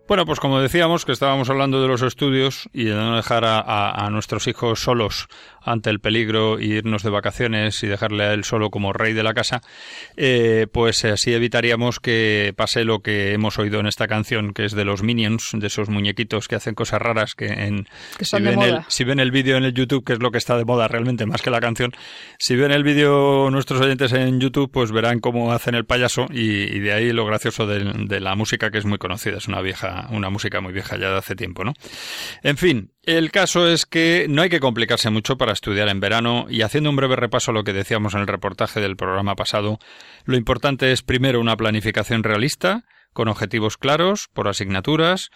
Bueno, 0.07 0.25
pues 0.25 0.39
como 0.39 0.59
decíamos 0.59 1.05
que 1.05 1.11
estábamos 1.11 1.49
hablando 1.49 1.81
de 1.81 1.87
los 1.89 2.01
estudios 2.01 2.67
y 2.73 2.85
de 2.85 2.95
no 2.95 3.17
dejar 3.17 3.43
a, 3.45 4.09
nuestros 4.09 4.47
hijos 4.47 4.79
solos 4.79 5.27
ante 5.67 5.89
el 5.89 5.99
peligro 5.99 6.59
irnos 6.59 7.03
de 7.03 7.09
vacaciones 7.09 7.81
y 7.83 7.87
dejarle 7.87 8.23
a 8.23 8.33
él 8.33 8.43
solo 8.43 8.69
como 8.69 8.93
rey 8.93 9.13
de 9.13 9.23
la 9.23 9.33
casa, 9.33 9.61
eh, 10.15 10.67
pues 10.71 11.03
así 11.05 11.33
evitaríamos 11.33 11.99
que 11.99 12.53
pase 12.55 12.83
lo 12.83 13.01
que 13.01 13.33
hemos 13.33 13.59
oído 13.59 13.79
en 13.79 13.87
esta 13.87 14.07
canción, 14.07 14.53
que 14.53 14.65
es 14.65 14.73
de 14.73 14.85
los 14.85 15.03
Minions, 15.03 15.51
de 15.53 15.67
esos 15.67 15.89
muñequitos 15.89 16.47
que 16.47 16.55
hacen 16.55 16.75
cosas 16.75 17.01
raras, 17.01 17.35
que, 17.35 17.47
en, 17.47 17.87
si, 18.19 18.41
ven 18.41 18.61
el, 18.61 18.79
si 18.87 19.03
ven 19.03 19.19
el 19.19 19.31
vídeo 19.31 19.57
en 19.57 19.63
el 19.63 19.73
YouTube, 19.73 20.03
que 20.03 20.13
es 20.13 20.19
lo 20.19 20.31
que 20.31 20.37
está 20.37 20.57
de 20.57 20.65
moda 20.65 20.87
realmente 20.87 21.25
más 21.25 21.41
que 21.41 21.49
la 21.49 21.59
canción, 21.59 21.91
si 22.39 22.55
ven 22.55 22.71
el 22.71 22.83
vídeo 22.83 23.49
nuestros 23.51 23.81
oyentes 23.81 24.13
en 24.13 24.39
YouTube, 24.39 24.71
pues 24.71 24.91
verán 24.91 25.19
cómo 25.19 25.51
hacen 25.51 25.75
el 25.75 25.85
payaso 25.85 26.27
y, 26.29 26.79
de 26.79 26.93
ahí 26.93 27.11
lo 27.11 27.25
gracioso 27.25 27.67
de, 27.67 27.83
de 28.05 28.19
la 28.19 28.35
música 28.35 28.71
que 28.71 28.77
es 28.77 28.85
muy 28.85 28.97
conocida, 28.97 29.37
es 29.37 29.47
una 29.47 29.61
vieja 29.61 29.87
una, 30.11 30.29
música 30.29 30.61
muy 30.61 30.73
vieja 30.73 30.97
ya 30.97 31.11
de 31.11 31.17
hace 31.17 31.35
tiempo, 31.35 31.63
¿no? 31.63 31.73
En 32.43 32.57
fin, 32.57 32.91
el 33.07 33.31
caso 33.31 33.69
es 33.69 33.85
que 33.85 34.27
no 34.29 34.41
hay 34.41 34.49
que 34.49 34.59
complicarse 34.59 35.09
mucho 35.09 35.37
para 35.37 35.53
estudiar 35.53 35.87
en 35.87 36.01
verano 36.01 36.45
y 36.49 36.61
haciendo 36.61 36.89
un 36.89 36.97
breve 36.97 37.15
repaso 37.15 37.51
a 37.51 37.53
lo 37.53 37.63
que 37.63 37.71
decíamos 37.71 38.13
en 38.13 38.19
el 38.19 38.27
reportaje 38.27 38.81
del 38.81 38.97
programa 38.97 39.33
pasado, 39.35 39.79
lo 40.25 40.35
importante 40.35 40.91
es 40.91 41.03
primero 41.03 41.39
una 41.39 41.55
planificación 41.55 42.23
realista, 42.23 42.83
con 43.13 43.29
objetivos 43.29 43.77
claros, 43.77 44.27
por 44.33 44.49
asignaturas, 44.49 45.29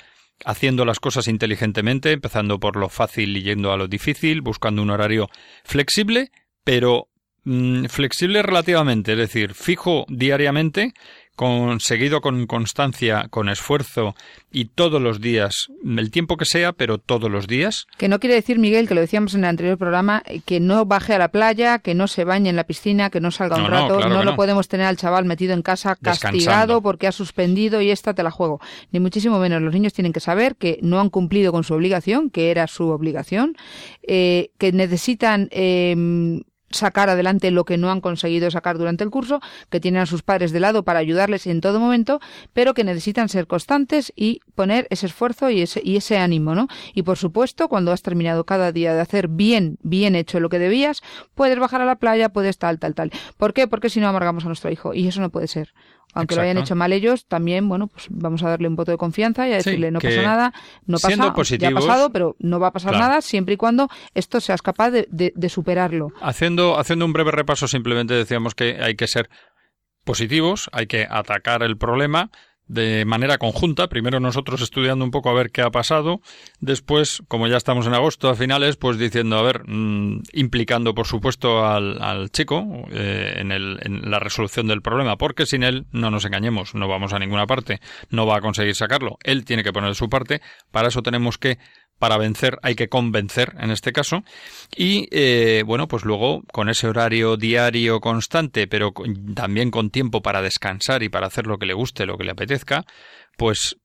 haciendo 0.43 0.84
las 0.84 0.99
cosas 0.99 1.30
inteligentemente, 1.30 2.11
empezando 2.11 2.59
por 2.59 2.76
lo 2.76 2.89
fácil 2.89 3.38
y 3.38 3.43
yendo 3.43 3.72
a 3.72 3.78
lo 3.78 3.88
difícil, 3.88 4.41
buscando 4.41 4.82
un 4.82 4.89
horario 4.89 5.30
flexible, 5.63 6.30
pero 6.65 7.07
mm, 7.45 7.86
flexible 7.86 8.41
relativamente, 8.41 9.13
es 9.13 9.17
decir, 9.17 9.53
fijo 9.53 10.05
diariamente 10.09 10.93
conseguido 11.36 12.21
con 12.21 12.45
constancia, 12.45 13.27
con 13.29 13.49
esfuerzo 13.49 14.15
y 14.51 14.65
todos 14.65 15.01
los 15.01 15.21
días, 15.21 15.67
el 15.84 16.11
tiempo 16.11 16.38
que 16.38 16.45
sea, 16.45 16.73
pero 16.73 16.97
todos 16.97 17.32
los 17.32 17.47
días. 17.47 17.88
Que 17.97 18.07
no 18.07 18.19
quiere 18.19 18.36
decir, 18.36 18.59
Miguel, 18.59 18.88
que 18.88 18.95
lo 18.95 19.01
decíamos 19.01 19.34
en 19.34 19.41
el 19.41 19.45
anterior 19.45 19.77
programa, 19.77 20.23
que 20.45 20.59
no 20.59 20.86
baje 20.86 21.13
a 21.13 21.17
la 21.17 21.29
playa, 21.29 21.79
que 21.79 21.95
no 21.95 22.07
se 22.07 22.25
bañe 22.25 22.49
en 22.49 22.55
la 22.55 22.65
piscina, 22.65 23.09
que 23.09 23.21
no 23.21 23.32
salga 23.32 23.57
un 23.57 23.67
rato, 23.67 24.07
no, 24.07 24.23
lo 24.23 24.36
podemos 24.36 24.67
tener 24.67 24.86
al 24.86 24.97
chaval 24.97 25.25
metido 25.25 25.53
en 25.53 25.61
casa 25.61 25.95
castigado 25.95 26.82
porque 26.82 27.07
ha 27.07 27.11
suspendido 27.11 27.82
y 27.82 27.91
esta 27.91 28.13
te 28.13 28.23
la 28.23 28.32
juego. 28.32 28.59
Ni 28.91 28.99
muchísimo 28.99 29.39
menos. 29.39 29.61
Los 29.61 29.73
niños 29.73 29.93
tienen 29.93 30.13
que 30.13 30.19
saber 30.19 30.55
que 30.55 30.79
no 30.82 30.99
han 30.99 31.09
cumplido 31.09 31.51
con 31.51 31.63
su 31.63 31.73
obligación, 31.73 32.29
que 32.29 32.51
era 32.51 32.67
su 32.67 32.89
obligación, 32.89 33.55
eh, 34.03 34.51
que 34.57 34.71
necesitan 34.71 35.47
eh, 35.51 36.43
sacar 36.74 37.09
adelante 37.09 37.51
lo 37.51 37.65
que 37.65 37.78
no 37.78 37.91
han 37.91 38.01
conseguido 38.01 38.49
sacar 38.51 38.78
durante 38.78 39.03
el 39.03 39.09
curso, 39.09 39.41
que 39.69 39.80
tienen 39.80 40.01
a 40.01 40.05
sus 40.05 40.24
padres 40.24 40.51
de 40.51 40.59
lado 40.59 40.84
para 40.84 40.99
ayudarles 40.99 41.47
en 41.47 41.61
todo 41.61 41.80
momento, 41.80 42.19
pero 42.53 42.74
que 42.74 42.84
necesitan 42.84 43.30
ser 43.30 43.47
constantes 43.47 44.11
y 44.15 44.41
poner 44.55 44.88
ese 44.89 45.05
esfuerzo 45.05 45.49
y 45.49 45.61
ese, 45.61 45.82
y 45.84 45.97
ese 45.97 46.17
ánimo, 46.17 46.55
¿no? 46.55 46.67
Y 46.93 47.03
por 47.03 47.17
supuesto, 47.17 47.67
cuando 47.67 47.91
has 47.91 48.01
terminado 48.01 48.45
cada 48.45 48.72
día 48.72 48.93
de 48.93 49.01
hacer 49.01 49.28
bien, 49.28 49.78
bien 49.82 50.15
hecho 50.15 50.39
lo 50.39 50.49
que 50.49 50.59
debías, 50.59 51.01
puedes 51.36 51.59
bajar 51.59 51.82
a 51.82 51.86
la 51.86 51.95
playa, 51.95 52.30
puedes 52.30 52.57
tal, 52.57 52.80
tal, 52.80 52.95
tal. 52.95 53.11
¿Por 53.38 53.53
qué? 53.53 53.67
Porque 53.67 53.89
si 53.89 53.99
no 53.99 54.07
amargamos 54.07 54.43
a 54.45 54.47
nuestro 54.47 54.72
hijo 54.72 54.93
y 54.93 55.07
eso 55.07 55.22
no 55.22 55.30
puede 55.30 55.47
ser 55.47 55.74
aunque 56.14 56.36
lo 56.36 56.41
hayan 56.41 56.57
hecho 56.57 56.76
mal 56.76 56.93
ellos, 56.93 57.26
también, 57.26 57.68
bueno, 57.68 57.88
pues 57.88 58.07
vamos 58.09 58.43
a 58.43 58.49
darle 58.49 58.68
un 58.68 58.76
voto 58.76 58.91
de 58.91 58.97
confianza 58.97 59.47
y 59.47 59.53
a 59.53 59.57
decirle, 59.57 59.91
no 59.91 59.99
pasa 59.99 60.22
nada, 60.22 60.53
no 60.86 60.97
pasa, 60.97 61.55
ya 61.57 61.70
ha 61.70 61.72
pasado, 61.72 62.12
pero 62.12 62.36
no 62.39 62.59
va 62.59 62.68
a 62.68 62.72
pasar 62.72 62.93
nada 62.93 63.22
siempre 63.22 63.55
y 63.55 63.57
cuando 63.57 63.89
esto 64.14 64.39
seas 64.39 64.62
capaz 64.62 64.91
de, 64.91 65.07
de, 65.09 65.49
superarlo. 65.49 66.09
Haciendo, 66.22 66.80
haciendo 66.80 67.05
un 67.05 67.14
breve 67.14 67.32
repaso, 67.32 67.68
simplemente 67.68 68.14
decíamos 68.14 68.55
que 68.55 68.78
hay 68.82 68.95
que 68.95 69.07
ser 69.07 69.30
positivos, 70.03 70.70
hay 70.74 70.88
que 70.88 71.07
atacar 71.09 71.64
el 71.64 71.78
problema, 71.78 72.32
de 72.72 73.03
manera 73.03 73.38
conjunta, 73.38 73.88
primero 73.88 74.22
nosotros 74.22 74.61
estudiando 74.61 75.03
un 75.03 75.11
poco 75.11 75.30
a 75.30 75.34
ver 75.34 75.51
qué 75.51 75.61
ha 75.61 75.69
pasado, 75.72 76.22
después, 76.61 77.22
como 77.28 77.47
ya 77.47 77.57
estamos 77.57 77.86
en 77.86 77.93
agosto 77.93 78.30
a 78.30 78.36
finales, 78.36 78.78
pues 78.78 78.97
diciendo, 78.97 79.38
a 79.38 79.41
ver, 79.41 79.63
mm, 79.67 80.22
implicando 80.32 80.95
por 80.95 81.05
supuesto 81.05 81.65
al, 81.65 82.32
chico 82.32 82.88
eh, 82.91 83.34
en, 83.38 83.51
el, 83.51 83.80
en 83.82 84.09
la 84.09 84.19
resolución 84.19 84.67
del 84.67 84.82
problema, 84.82 85.17
porque 85.17 85.45
sin 85.45 85.63
él, 85.63 85.86
no 85.91 86.11
nos 86.11 86.24
engañemos, 86.24 86.74
no 86.74 86.88
vamos 86.88 87.11
a 87.11 87.19
ninguna 87.19 87.45
parte, 87.45 87.82
no 88.09 88.26
va 88.26 88.38
a 88.38 88.41
conseguir 88.41 88.76
sacarlo, 88.76 89.17
él 89.24 89.43
tiene 89.43 89.63
que 89.63 89.74
poner 89.74 89.93
su 89.95 90.09
parte, 90.09 90.41
para 90.72 90.88
eso 90.88 91.01
tenemos 91.01 91.38
que 91.38 91.57
para 92.02 92.18
vencer 92.18 92.58
hay 92.64 92.74
que 92.74 92.89
convencer 92.89 93.56
en 93.60 93.70
este 93.70 93.93
caso. 93.93 94.24
Y 94.76 95.08
eh, 95.12 95.62
bueno 95.68 95.88
pues 95.88 96.04
luego 96.04 96.41
con 96.52 96.68
ese 96.68 96.88
horario 96.88 97.38
diario 97.38 98.02
constante 98.02 98.66
pero 98.66 98.91
también 99.36 99.70
con 99.70 99.91
tiempo 99.91 100.24
para 100.24 100.41
descansar 100.41 101.04
y 101.04 101.10
para 101.10 101.28
hacer 101.28 101.45
lo 101.45 101.60
que 101.60 101.68
le 101.68 101.76
guste 101.76 102.08
lo 102.08 102.18
que 102.18 102.24
le 102.24 102.32
apetezca 102.32 102.86
pues 103.38 103.78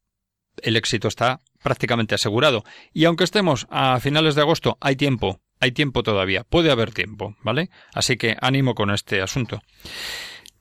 el 0.62 0.76
éxito 0.76 1.08
está 1.08 1.42
prácticamente 1.62 2.14
asegurado. 2.14 2.64
Y 2.94 3.04
aunque 3.04 3.24
estemos 3.24 3.66
a 3.68 4.00
finales 4.00 4.34
de 4.34 4.40
agosto 4.40 4.78
hay 4.80 4.96
tiempo 4.96 5.42
hay 5.60 5.72
tiempo 5.72 6.02
todavía 6.02 6.42
puede 6.44 6.70
haber 6.70 6.92
tiempo 6.92 7.36
vale 7.42 7.68
así 7.92 8.16
que 8.16 8.34
ánimo 8.40 8.74
con 8.74 8.90
este 8.90 9.20
asunto 9.20 9.60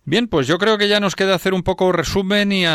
Bien, 0.07 0.27
pues 0.27 0.45
yo 0.45 0.59
creo 0.59 0.77
que 0.77 0.87
ya 0.87 0.99
nos 0.99 1.15
queda 1.15 1.33
hacer 1.33 1.55
un 1.55 1.63
poco 1.63 1.91
resumen 1.91 2.51
y, 2.51 2.65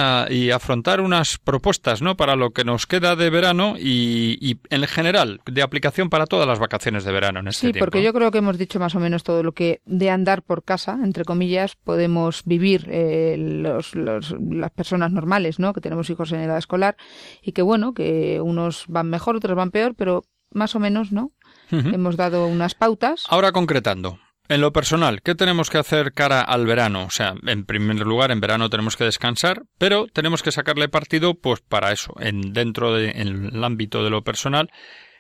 afrontar 0.50 1.00
unas 1.00 1.38
propuestas, 1.38 2.02
¿no? 2.02 2.16
Para 2.16 2.34
lo 2.34 2.50
que 2.50 2.64
nos 2.64 2.86
queda 2.86 3.14
de 3.14 3.30
verano 3.30 3.76
y, 3.78 4.58
en 4.68 4.86
general 4.88 5.40
de 5.46 5.62
aplicación 5.62 6.10
para 6.10 6.26
todas 6.26 6.48
las 6.48 6.58
vacaciones 6.58 7.04
de 7.04 7.12
verano 7.12 7.38
en 7.38 7.48
este 7.48 7.68
sí, 7.68 7.78
porque 7.78 8.02
yo 8.02 8.12
creo 8.12 8.32
que 8.32 8.38
hemos 8.38 8.58
dicho 8.58 8.80
más 8.80 8.96
o 8.96 9.00
menos 9.00 9.22
todo 9.22 9.44
lo 9.44 9.52
que 9.52 9.80
de 9.84 10.10
andar 10.10 10.42
por 10.42 10.64
casa, 10.64 10.98
entre 11.04 11.24
comillas, 11.24 11.76
podemos 11.76 12.42
vivir 12.44 12.88
eh, 12.90 13.36
los, 13.38 13.94
las 13.94 14.70
personas 14.74 15.12
normales, 15.12 15.60
¿no? 15.60 15.72
Que 15.72 15.80
tenemos 15.80 16.10
hijos 16.10 16.32
en 16.32 16.40
edad 16.40 16.58
escolar 16.58 16.96
y 17.42 17.52
que 17.52 17.62
bueno, 17.62 17.94
que 17.94 18.40
unos 18.40 18.86
van 18.88 19.08
mejor, 19.08 19.36
otros 19.36 19.56
van 19.56 19.70
peor, 19.70 19.94
pero 19.94 20.24
más 20.52 20.74
o 20.74 20.80
menos, 20.80 21.12
¿no? 21.12 21.30
Hemos 21.70 22.16
dado 22.16 22.48
unas 22.48 22.74
pautas. 22.74 23.24
Ahora 23.28 23.52
concretando. 23.52 24.18
En 24.50 24.60
lo 24.60 24.72
personal, 24.72 25.22
¿qué 25.22 25.36
tenemos 25.36 25.70
que 25.70 25.78
hacer 25.78 26.12
cara 26.12 26.40
al 26.40 26.66
verano? 26.66 27.04
O 27.04 27.10
sea, 27.10 27.34
en 27.46 27.64
primer 27.64 28.04
lugar, 28.04 28.32
en 28.32 28.40
verano 28.40 28.68
tenemos 28.68 28.96
que 28.96 29.04
descansar, 29.04 29.62
pero 29.78 30.08
tenemos 30.12 30.42
que 30.42 30.50
sacarle 30.50 30.88
partido, 30.88 31.34
pues 31.34 31.60
para 31.60 31.92
eso, 31.92 32.14
en 32.18 32.52
dentro 32.52 32.92
del 32.92 33.62
ámbito 33.62 34.02
de 34.02 34.10
lo 34.10 34.24
personal, 34.24 34.68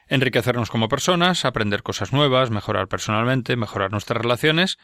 enriquecernos 0.08 0.68
como 0.68 0.88
personas, 0.88 1.44
aprender 1.44 1.84
cosas 1.84 2.12
nuevas, 2.12 2.50
mejorar 2.50 2.88
personalmente, 2.88 3.54
mejorar 3.54 3.92
nuestras 3.92 4.20
relaciones. 4.20 4.78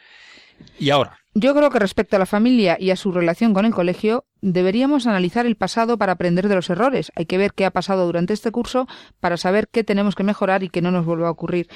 Y 0.78 0.90
ahora. 0.90 1.18
Yo 1.34 1.53
creo 1.53 1.68
que 1.70 1.80
respecto 1.80 2.14
a 2.14 2.20
la 2.20 2.24
familia 2.24 2.76
y 2.78 2.90
a 2.90 2.97
su 2.97 3.11
relación 3.11 3.53
con 3.53 3.64
el 3.64 3.74
colegio, 3.74 4.26
deberíamos 4.42 5.09
analizar 5.09 5.44
el 5.44 5.57
pasado 5.57 5.99
para 5.99 6.12
aprender 6.12 6.47
de 6.47 6.55
los 6.55 6.70
errores. 6.70 7.11
Hay 7.16 7.26
que 7.26 7.36
ver 7.36 7.53
qué 7.53 7.64
ha 7.64 7.72
pasado 7.72 8.07
durante 8.07 8.32
este 8.32 8.53
curso 8.53 8.86
para 9.18 9.38
saber 9.38 9.66
qué 9.66 9.82
tenemos 9.82 10.14
que 10.14 10.22
mejorar 10.22 10.62
y 10.62 10.68
qué 10.68 10.82
no 10.82 10.92
nos 10.92 11.05
vuelva 11.05 11.26
a 11.26 11.32
ocurrir 11.32 11.66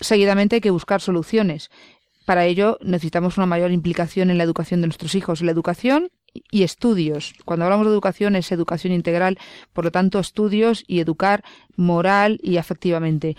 seguidamente 0.00 0.56
hay 0.56 0.60
que 0.60 0.70
buscar 0.70 1.00
soluciones. 1.00 1.70
Para 2.24 2.46
ello 2.46 2.78
necesitamos 2.80 3.36
una 3.36 3.46
mayor 3.46 3.70
implicación 3.70 4.30
en 4.30 4.38
la 4.38 4.44
educación 4.44 4.80
de 4.80 4.86
nuestros 4.86 5.14
hijos, 5.14 5.42
la 5.42 5.52
educación 5.52 6.10
y 6.50 6.62
estudios. 6.62 7.34
Cuando 7.44 7.64
hablamos 7.64 7.86
de 7.86 7.92
educación 7.92 8.34
es 8.34 8.50
educación 8.50 8.92
integral, 8.92 9.38
por 9.72 9.84
lo 9.84 9.90
tanto 9.90 10.18
estudios 10.18 10.84
y 10.86 11.00
educar 11.00 11.44
moral 11.76 12.40
y 12.42 12.56
afectivamente 12.56 13.36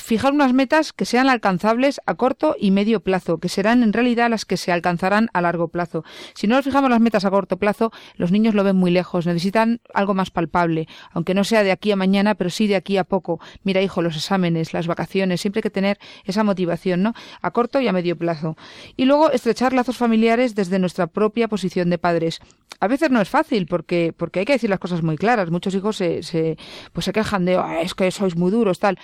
fijar 0.00 0.32
unas 0.32 0.52
metas 0.52 0.92
que 0.92 1.04
sean 1.04 1.28
alcanzables 1.28 2.00
a 2.06 2.14
corto 2.14 2.56
y 2.58 2.70
medio 2.70 3.00
plazo, 3.00 3.38
que 3.38 3.48
serán 3.48 3.82
en 3.82 3.92
realidad 3.92 4.30
las 4.30 4.44
que 4.44 4.56
se 4.56 4.72
alcanzarán 4.72 5.28
a 5.32 5.40
largo 5.40 5.68
plazo. 5.68 6.04
Si 6.34 6.46
no 6.46 6.56
nos 6.56 6.64
fijamos 6.64 6.90
las 6.90 7.00
metas 7.00 7.24
a 7.24 7.30
corto 7.30 7.56
plazo, 7.56 7.92
los 8.16 8.30
niños 8.30 8.54
lo 8.54 8.64
ven 8.64 8.76
muy 8.76 8.90
lejos, 8.90 9.26
necesitan 9.26 9.80
algo 9.94 10.14
más 10.14 10.30
palpable, 10.30 10.88
aunque 11.12 11.34
no 11.34 11.44
sea 11.44 11.62
de 11.62 11.72
aquí 11.72 11.92
a 11.92 11.96
mañana, 11.96 12.34
pero 12.34 12.50
sí 12.50 12.66
de 12.66 12.76
aquí 12.76 12.96
a 12.96 13.04
poco. 13.04 13.40
Mira, 13.64 13.82
hijo, 13.82 14.02
los 14.02 14.16
exámenes, 14.16 14.72
las 14.72 14.86
vacaciones, 14.86 15.40
siempre 15.40 15.58
hay 15.58 15.64
que 15.64 15.70
tener 15.70 15.98
esa 16.24 16.44
motivación, 16.44 17.02
¿no? 17.02 17.14
A 17.42 17.50
corto 17.50 17.80
y 17.80 17.88
a 17.88 17.92
medio 17.92 18.16
plazo. 18.16 18.56
Y 18.96 19.04
luego 19.04 19.30
estrechar 19.30 19.72
lazos 19.72 19.96
familiares 19.96 20.54
desde 20.54 20.78
nuestra 20.78 21.06
propia 21.06 21.48
posición 21.48 21.90
de 21.90 21.98
padres. 21.98 22.40
A 22.80 22.88
veces 22.88 23.10
no 23.10 23.20
es 23.20 23.28
fácil 23.28 23.66
porque, 23.66 24.12
porque 24.16 24.40
hay 24.40 24.44
que 24.44 24.52
decir 24.52 24.68
las 24.68 24.78
cosas 24.78 25.02
muy 25.02 25.16
claras. 25.16 25.50
Muchos 25.50 25.74
hijos 25.74 25.96
se, 25.96 26.22
se 26.22 26.58
pues 26.92 27.06
se 27.06 27.12
quejan 27.12 27.44
de, 27.44 27.58
es 27.82 27.94
que 27.94 28.10
sois 28.10 28.36
muy 28.36 28.50
duros, 28.50 28.78
tal 28.78 28.98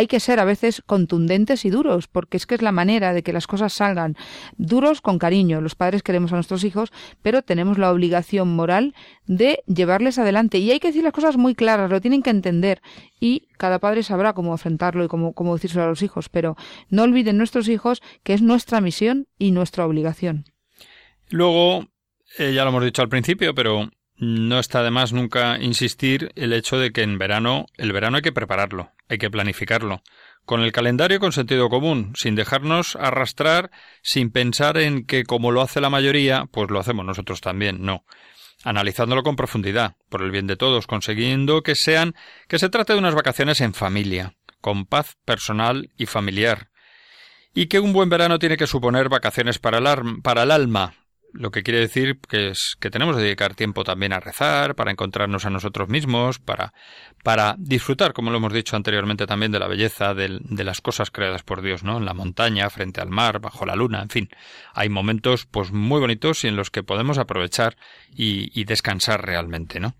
hay 0.00 0.06
que 0.06 0.18
ser 0.18 0.40
a 0.40 0.46
veces 0.46 0.82
contundentes 0.86 1.66
y 1.66 1.70
duros, 1.70 2.08
porque 2.08 2.38
es 2.38 2.46
que 2.46 2.54
es 2.54 2.62
la 2.62 2.72
manera 2.72 3.12
de 3.12 3.22
que 3.22 3.34
las 3.34 3.46
cosas 3.46 3.74
salgan 3.74 4.16
duros 4.56 5.02
con 5.02 5.18
cariño. 5.18 5.60
Los 5.60 5.74
padres 5.74 6.02
queremos 6.02 6.32
a 6.32 6.36
nuestros 6.36 6.64
hijos, 6.64 6.90
pero 7.20 7.42
tenemos 7.42 7.76
la 7.76 7.92
obligación 7.92 8.48
moral 8.56 8.94
de 9.26 9.62
llevarles 9.66 10.18
adelante. 10.18 10.56
Y 10.56 10.70
hay 10.70 10.80
que 10.80 10.88
decir 10.88 11.04
las 11.04 11.12
cosas 11.12 11.36
muy 11.36 11.54
claras, 11.54 11.90
lo 11.90 12.00
tienen 12.00 12.22
que 12.22 12.30
entender. 12.30 12.80
Y 13.20 13.48
cada 13.58 13.78
padre 13.78 14.02
sabrá 14.02 14.32
cómo 14.32 14.52
enfrentarlo 14.52 15.04
y 15.04 15.08
cómo, 15.08 15.34
cómo 15.34 15.54
decírselo 15.54 15.84
a 15.84 15.88
los 15.88 16.02
hijos. 16.02 16.30
Pero 16.30 16.56
no 16.88 17.02
olviden 17.02 17.36
nuestros 17.36 17.68
hijos 17.68 18.00
que 18.22 18.32
es 18.32 18.40
nuestra 18.40 18.80
misión 18.80 19.26
y 19.38 19.50
nuestra 19.50 19.84
obligación. 19.84 20.46
Luego, 21.28 21.88
eh, 22.38 22.54
ya 22.54 22.64
lo 22.64 22.70
hemos 22.70 22.84
dicho 22.84 23.02
al 23.02 23.10
principio, 23.10 23.54
pero 23.54 23.90
no 24.16 24.58
está 24.58 24.82
de 24.82 24.90
más 24.90 25.12
nunca 25.12 25.58
insistir 25.60 26.30
el 26.36 26.54
hecho 26.54 26.78
de 26.78 26.90
que 26.90 27.02
en 27.02 27.18
verano, 27.18 27.66
el 27.76 27.92
verano 27.92 28.16
hay 28.16 28.22
que 28.22 28.32
prepararlo, 28.32 28.92
hay 29.10 29.18
que 29.18 29.30
planificarlo, 29.30 30.02
con 30.44 30.62
el 30.62 30.70
calendario 30.70 31.18
con 31.18 31.32
sentido 31.32 31.68
común, 31.68 32.12
sin 32.14 32.36
dejarnos 32.36 32.94
arrastrar, 32.94 33.72
sin 34.02 34.30
pensar 34.30 34.78
en 34.78 35.04
que 35.04 35.24
como 35.24 35.50
lo 35.50 35.62
hace 35.62 35.80
la 35.80 35.90
mayoría, 35.90 36.46
pues 36.52 36.70
lo 36.70 36.78
hacemos 36.78 37.04
nosotros 37.04 37.40
también, 37.40 37.82
no. 37.82 38.04
Analizándolo 38.62 39.24
con 39.24 39.34
profundidad, 39.34 39.96
por 40.08 40.22
el 40.22 40.30
bien 40.30 40.46
de 40.46 40.56
todos, 40.56 40.86
consiguiendo 40.86 41.62
que 41.62 41.74
sean, 41.74 42.14
que 42.46 42.60
se 42.60 42.68
trate 42.68 42.92
de 42.92 43.00
unas 43.00 43.16
vacaciones 43.16 43.60
en 43.60 43.74
familia, 43.74 44.34
con 44.60 44.86
paz 44.86 45.16
personal 45.24 45.90
y 45.96 46.06
familiar, 46.06 46.70
y 47.52 47.66
que 47.66 47.80
un 47.80 47.92
buen 47.92 48.10
verano 48.10 48.38
tiene 48.38 48.56
que 48.56 48.68
suponer 48.68 49.08
vacaciones 49.08 49.58
para 49.58 49.78
el, 49.78 50.22
para 50.22 50.44
el 50.44 50.52
alma, 50.52 50.94
lo 51.32 51.50
que 51.50 51.62
quiere 51.62 51.80
decir 51.80 52.18
que 52.28 52.48
es 52.50 52.76
que 52.80 52.90
tenemos 52.90 53.16
que 53.16 53.22
dedicar 53.22 53.54
tiempo 53.54 53.84
también 53.84 54.12
a 54.12 54.20
rezar, 54.20 54.74
para 54.74 54.90
encontrarnos 54.90 55.44
a 55.44 55.50
nosotros 55.50 55.88
mismos, 55.88 56.38
para, 56.38 56.72
para 57.22 57.54
disfrutar, 57.58 58.12
como 58.12 58.30
lo 58.30 58.38
hemos 58.38 58.52
dicho 58.52 58.76
anteriormente 58.76 59.26
también, 59.26 59.52
de 59.52 59.58
la 59.58 59.68
belleza 59.68 60.14
de, 60.14 60.38
de 60.40 60.64
las 60.64 60.80
cosas 60.80 61.10
creadas 61.10 61.42
por 61.42 61.62
Dios, 61.62 61.84
¿no? 61.84 61.98
En 61.98 62.04
la 62.04 62.14
montaña, 62.14 62.70
frente 62.70 63.00
al 63.00 63.10
mar, 63.10 63.40
bajo 63.40 63.66
la 63.66 63.76
luna, 63.76 64.02
en 64.02 64.10
fin. 64.10 64.28
Hay 64.74 64.88
momentos 64.88 65.46
pues 65.46 65.72
muy 65.72 66.00
bonitos 66.00 66.44
y 66.44 66.48
en 66.48 66.56
los 66.56 66.70
que 66.70 66.82
podemos 66.82 67.18
aprovechar 67.18 67.76
y, 68.14 68.50
y 68.58 68.64
descansar 68.64 69.24
realmente, 69.24 69.80
¿no? 69.80 69.94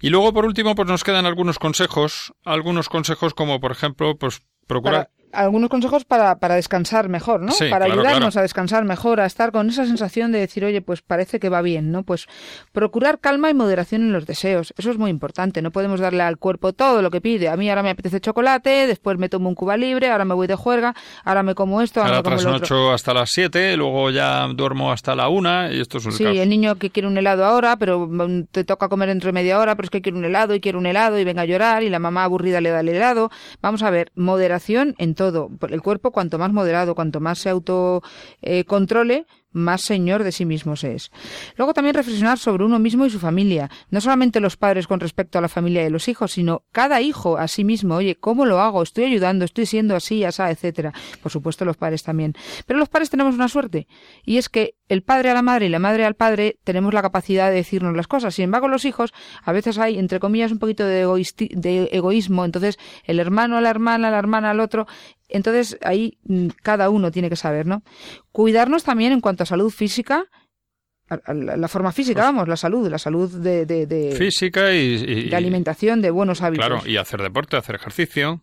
Y 0.00 0.10
luego, 0.10 0.32
por 0.32 0.44
último, 0.44 0.74
pues 0.74 0.88
nos 0.88 1.04
quedan 1.04 1.26
algunos 1.26 1.58
consejos, 1.58 2.34
algunos 2.44 2.88
consejos 2.88 3.34
como, 3.34 3.60
por 3.60 3.70
ejemplo, 3.70 4.16
pues 4.16 4.42
procurar 4.66 5.10
algunos 5.32 5.70
consejos 5.70 6.04
para, 6.04 6.38
para 6.38 6.54
descansar 6.54 7.08
mejor, 7.08 7.40
¿no? 7.40 7.52
para 7.70 7.86
ayudarnos 7.86 8.36
a 8.36 8.42
descansar 8.42 8.84
mejor, 8.84 9.20
a 9.20 9.26
estar 9.26 9.52
con 9.52 9.68
esa 9.68 9.86
sensación 9.86 10.32
de 10.32 10.38
decir, 10.40 10.64
oye, 10.64 10.82
pues 10.82 11.02
parece 11.02 11.40
que 11.40 11.48
va 11.48 11.62
bien, 11.62 11.90
¿no? 11.90 12.02
Pues 12.02 12.26
procurar 12.72 13.18
calma 13.18 13.50
y 13.50 13.54
moderación 13.54 14.02
en 14.02 14.12
los 14.12 14.26
deseos. 14.26 14.74
Eso 14.76 14.90
es 14.90 14.98
muy 14.98 15.10
importante. 15.10 15.62
No 15.62 15.70
podemos 15.70 16.00
darle 16.00 16.22
al 16.22 16.38
cuerpo 16.38 16.72
todo 16.72 17.02
lo 17.02 17.10
que 17.10 17.20
pide. 17.20 17.48
A 17.48 17.56
mí 17.56 17.68
ahora 17.68 17.82
me 17.82 17.90
apetece 17.90 18.20
chocolate, 18.20 18.86
después 18.86 19.18
me 19.18 19.28
tomo 19.28 19.48
un 19.48 19.54
cuba 19.54 19.76
libre, 19.76 20.10
ahora 20.10 20.24
me 20.24 20.34
voy 20.34 20.46
de 20.46 20.54
juerga, 20.54 20.94
ahora 21.24 21.42
me 21.42 21.54
como 21.54 21.80
esto, 21.82 22.00
ahora, 22.00 22.18
ahora 22.18 22.36
me 22.36 22.42
como 22.42 22.58
lo 22.58 22.92
hasta 22.92 23.14
las 23.14 23.30
7, 23.30 23.76
luego 23.76 24.10
ya 24.10 24.46
duermo 24.48 24.92
hasta 24.92 25.14
la 25.14 25.28
1 25.28 25.72
y 25.72 25.80
esto 25.80 25.98
es 25.98 26.06
un 26.06 26.12
Sí, 26.12 26.24
el 26.24 26.48
niño 26.48 26.76
que 26.76 26.90
quiere 26.90 27.08
un 27.08 27.16
helado 27.16 27.44
ahora, 27.44 27.76
pero 27.76 28.06
mm, 28.06 28.44
te 28.50 28.64
toca 28.64 28.88
comer 28.88 29.08
dentro 29.08 29.28
de 29.28 29.32
media 29.32 29.58
hora, 29.58 29.76
pero 29.76 29.86
es 29.86 29.90
que 29.90 30.02
quiere 30.02 30.18
un 30.18 30.24
helado 30.24 30.54
y 30.54 30.60
quiere 30.60 30.78
un 30.78 30.86
helado 30.86 31.18
y 31.18 31.24
venga 31.24 31.42
a 31.42 31.46
llorar 31.46 31.82
y 31.82 31.90
la 31.90 31.98
mamá 31.98 32.24
aburrida 32.24 32.60
le 32.60 32.70
da 32.70 32.80
el 32.80 32.88
helado. 32.88 33.30
Vamos 33.60 33.82
a 33.82 33.90
ver, 33.90 34.10
moderación 34.14 34.94
en 34.98 35.14
todo. 35.14 35.21
El 35.68 35.82
cuerpo 35.82 36.10
cuanto 36.12 36.38
más 36.38 36.52
moderado, 36.52 36.94
cuanto 36.94 37.20
más 37.20 37.38
se 37.38 37.50
autocontrole, 37.50 39.14
eh, 39.14 39.26
más 39.52 39.82
señor 39.82 40.24
de 40.24 40.32
sí 40.32 40.44
mismo 40.44 40.76
se 40.76 40.94
es. 40.94 41.10
Luego 41.56 41.74
también 41.74 41.94
reflexionar 41.94 42.38
sobre 42.38 42.64
uno 42.64 42.78
mismo 42.78 43.06
y 43.06 43.10
su 43.10 43.18
familia. 43.18 43.70
No 43.90 44.00
solamente 44.00 44.40
los 44.40 44.56
padres 44.56 44.86
con 44.86 45.00
respecto 45.00 45.38
a 45.38 45.42
la 45.42 45.48
familia 45.48 45.82
de 45.82 45.90
los 45.90 46.08
hijos, 46.08 46.32
sino 46.32 46.64
cada 46.72 47.00
hijo 47.00 47.38
a 47.38 47.48
sí 47.48 47.64
mismo. 47.64 47.96
Oye, 47.96 48.16
¿cómo 48.16 48.46
lo 48.46 48.60
hago? 48.60 48.82
Estoy 48.82 49.04
ayudando, 49.04 49.44
estoy 49.44 49.66
siendo 49.66 49.94
así, 49.94 50.24
así, 50.24 50.42
etcétera. 50.42 50.92
Por 51.22 51.30
supuesto, 51.30 51.64
los 51.64 51.76
padres 51.76 52.02
también. 52.02 52.34
Pero 52.66 52.78
los 52.78 52.88
padres 52.88 53.10
tenemos 53.10 53.34
una 53.34 53.48
suerte. 53.48 53.86
Y 54.24 54.38
es 54.38 54.48
que 54.48 54.74
el 54.88 55.02
padre 55.02 55.30
a 55.30 55.34
la 55.34 55.42
madre 55.42 55.66
y 55.66 55.68
la 55.68 55.78
madre 55.78 56.04
al 56.04 56.14
padre 56.14 56.58
tenemos 56.64 56.92
la 56.92 57.02
capacidad 57.02 57.48
de 57.48 57.56
decirnos 57.56 57.96
las 57.96 58.08
cosas. 58.08 58.34
Sin 58.34 58.44
embargo, 58.44 58.68
los 58.68 58.84
hijos, 58.84 59.12
a 59.42 59.52
veces 59.52 59.78
hay, 59.78 59.98
entre 59.98 60.20
comillas, 60.20 60.52
un 60.52 60.58
poquito 60.58 60.84
de, 60.84 61.06
de 61.50 61.88
egoísmo. 61.92 62.44
Entonces, 62.44 62.78
el 63.04 63.18
hermano 63.18 63.56
a 63.56 63.60
la 63.60 63.70
hermana, 63.70 64.10
la 64.10 64.18
hermana 64.18 64.50
al 64.50 64.60
otro. 64.60 64.86
Entonces, 65.32 65.78
ahí 65.82 66.18
mm, 66.24 66.48
cada 66.62 66.90
uno 66.90 67.10
tiene 67.10 67.28
que 67.28 67.36
saber, 67.36 67.66
¿no? 67.66 67.82
Cuidarnos 68.30 68.84
también 68.84 69.12
en 69.12 69.20
cuanto 69.20 69.42
a 69.42 69.46
salud 69.46 69.70
física, 69.70 70.26
la, 71.26 71.68
forma 71.68 71.92
física, 71.92 72.22
pues 72.22 72.32
vamos, 72.32 72.48
la 72.48 72.56
salud, 72.56 72.88
la 72.88 72.98
salud 72.98 73.30
de, 73.30 73.66
de, 73.66 74.14
física 74.16 74.72
y, 74.72 75.28
de 75.28 75.36
alimentación, 75.36 76.00
de 76.00 76.10
buenos 76.10 76.42
hábitos. 76.42 76.66
Claro, 76.66 76.82
y 76.86 76.96
hacer 76.96 77.20
deporte, 77.20 77.56
hacer 77.56 77.74
ejercicio. 77.74 78.40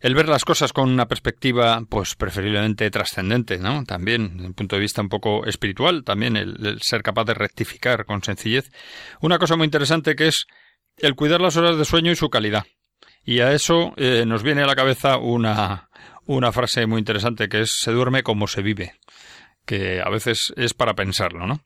El 0.00 0.14
ver 0.14 0.28
las 0.28 0.44
cosas 0.44 0.72
con 0.72 0.90
una 0.90 1.08
perspectiva, 1.08 1.82
pues 1.88 2.14
preferiblemente 2.14 2.88
trascendente, 2.88 3.58
¿no? 3.58 3.82
También, 3.82 4.34
desde 4.34 4.46
un 4.46 4.54
punto 4.54 4.76
de 4.76 4.82
vista 4.82 5.02
un 5.02 5.08
poco 5.08 5.44
espiritual, 5.46 6.04
también 6.04 6.36
el, 6.36 6.78
ser 6.80 7.02
capaz 7.02 7.24
de 7.24 7.34
rectificar 7.34 8.04
con 8.04 8.22
sencillez. 8.22 8.70
Una 9.20 9.38
cosa 9.38 9.56
muy 9.56 9.64
interesante 9.64 10.14
que 10.14 10.28
es 10.28 10.46
el 10.98 11.16
cuidar 11.16 11.40
las 11.40 11.56
horas 11.56 11.76
de 11.76 11.84
sueño 11.84 12.12
y 12.12 12.16
su 12.16 12.30
calidad. 12.30 12.64
Y 13.28 13.40
a 13.40 13.52
eso 13.52 13.92
eh, 13.98 14.24
nos 14.26 14.42
viene 14.42 14.62
a 14.62 14.66
la 14.66 14.74
cabeza 14.74 15.18
una, 15.18 15.90
una 16.24 16.50
frase 16.50 16.86
muy 16.86 16.98
interesante 16.98 17.50
que 17.50 17.60
es 17.60 17.72
se 17.78 17.92
duerme 17.92 18.22
como 18.22 18.46
se 18.46 18.62
vive, 18.62 18.94
que 19.66 20.00
a 20.00 20.08
veces 20.08 20.54
es 20.56 20.72
para 20.72 20.94
pensarlo, 20.94 21.46
¿no? 21.46 21.60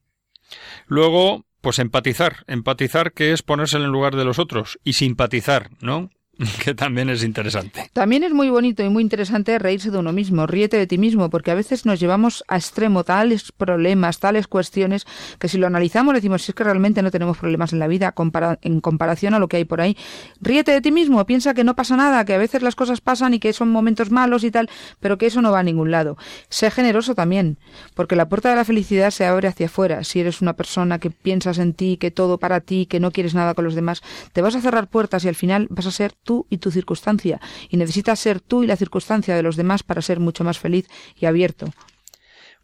Luego, 0.88 1.44
pues 1.60 1.78
empatizar, 1.78 2.42
empatizar 2.48 3.12
que 3.12 3.30
es 3.30 3.42
ponerse 3.42 3.76
en 3.76 3.84
el 3.84 3.92
lugar 3.92 4.16
de 4.16 4.24
los 4.24 4.40
otros 4.40 4.80
y 4.82 4.94
simpatizar, 4.94 5.70
¿no? 5.80 6.10
que 6.64 6.74
también 6.74 7.10
es 7.10 7.22
interesante. 7.22 7.90
También 7.92 8.24
es 8.24 8.32
muy 8.32 8.50
bonito 8.50 8.82
y 8.82 8.88
muy 8.88 9.02
interesante 9.02 9.58
reírse 9.58 9.90
de 9.90 9.98
uno 9.98 10.12
mismo, 10.12 10.46
ríete 10.46 10.76
de 10.76 10.86
ti 10.86 10.98
mismo, 10.98 11.30
porque 11.30 11.50
a 11.50 11.54
veces 11.54 11.86
nos 11.86 12.00
llevamos 12.00 12.44
a 12.48 12.56
extremo 12.56 13.04
tales 13.04 13.52
problemas, 13.52 14.18
tales 14.18 14.46
cuestiones, 14.46 15.06
que 15.38 15.48
si 15.48 15.58
lo 15.58 15.66
analizamos 15.66 16.14
decimos, 16.14 16.42
si 16.42 16.52
es 16.52 16.54
que 16.54 16.64
realmente 16.64 17.02
no 17.02 17.10
tenemos 17.10 17.38
problemas 17.38 17.72
en 17.72 17.78
la 17.78 17.86
vida 17.86 18.14
en 18.62 18.80
comparación 18.80 19.34
a 19.34 19.38
lo 19.38 19.48
que 19.48 19.58
hay 19.58 19.64
por 19.64 19.80
ahí. 19.80 19.96
Ríete 20.40 20.72
de 20.72 20.80
ti 20.80 20.92
mismo, 20.92 21.24
piensa 21.26 21.54
que 21.54 21.64
no 21.64 21.76
pasa 21.76 21.96
nada, 21.96 22.24
que 22.24 22.34
a 22.34 22.38
veces 22.38 22.62
las 22.62 22.74
cosas 22.74 23.00
pasan 23.00 23.34
y 23.34 23.38
que 23.38 23.52
son 23.52 23.70
momentos 23.70 24.10
malos 24.10 24.44
y 24.44 24.50
tal, 24.50 24.70
pero 25.00 25.18
que 25.18 25.26
eso 25.26 25.42
no 25.42 25.52
va 25.52 25.60
a 25.60 25.62
ningún 25.62 25.90
lado. 25.90 26.16
Sé 26.48 26.70
generoso 26.70 27.14
también, 27.14 27.58
porque 27.94 28.16
la 28.16 28.28
puerta 28.28 28.50
de 28.50 28.56
la 28.56 28.64
felicidad 28.64 29.10
se 29.10 29.26
abre 29.26 29.48
hacia 29.48 29.66
afuera. 29.66 30.04
Si 30.04 30.20
eres 30.20 30.40
una 30.40 30.54
persona 30.54 30.98
que 30.98 31.10
piensas 31.10 31.58
en 31.58 31.74
ti, 31.74 31.96
que 31.96 32.10
todo 32.10 32.38
para 32.38 32.60
ti, 32.60 32.86
que 32.86 33.00
no 33.00 33.10
quieres 33.10 33.34
nada 33.34 33.54
con 33.54 33.64
los 33.64 33.74
demás, 33.74 34.02
te 34.32 34.42
vas 34.42 34.54
a 34.54 34.60
cerrar 34.60 34.88
puertas 34.88 35.24
y 35.24 35.28
al 35.28 35.34
final 35.34 35.66
vas 35.70 35.86
a 35.86 35.90
ser 35.90 36.12
tú 36.12 36.31
y 36.50 36.58
tu 36.58 36.70
circunstancia, 36.70 37.40
y 37.68 37.76
necesitas 37.76 38.18
ser 38.18 38.40
tú 38.40 38.62
y 38.62 38.66
la 38.66 38.76
circunstancia 38.76 39.36
de 39.36 39.42
los 39.42 39.56
demás 39.56 39.82
para 39.82 40.02
ser 40.02 40.20
mucho 40.20 40.44
más 40.44 40.58
feliz 40.58 40.86
y 41.16 41.26
abierto. 41.26 41.72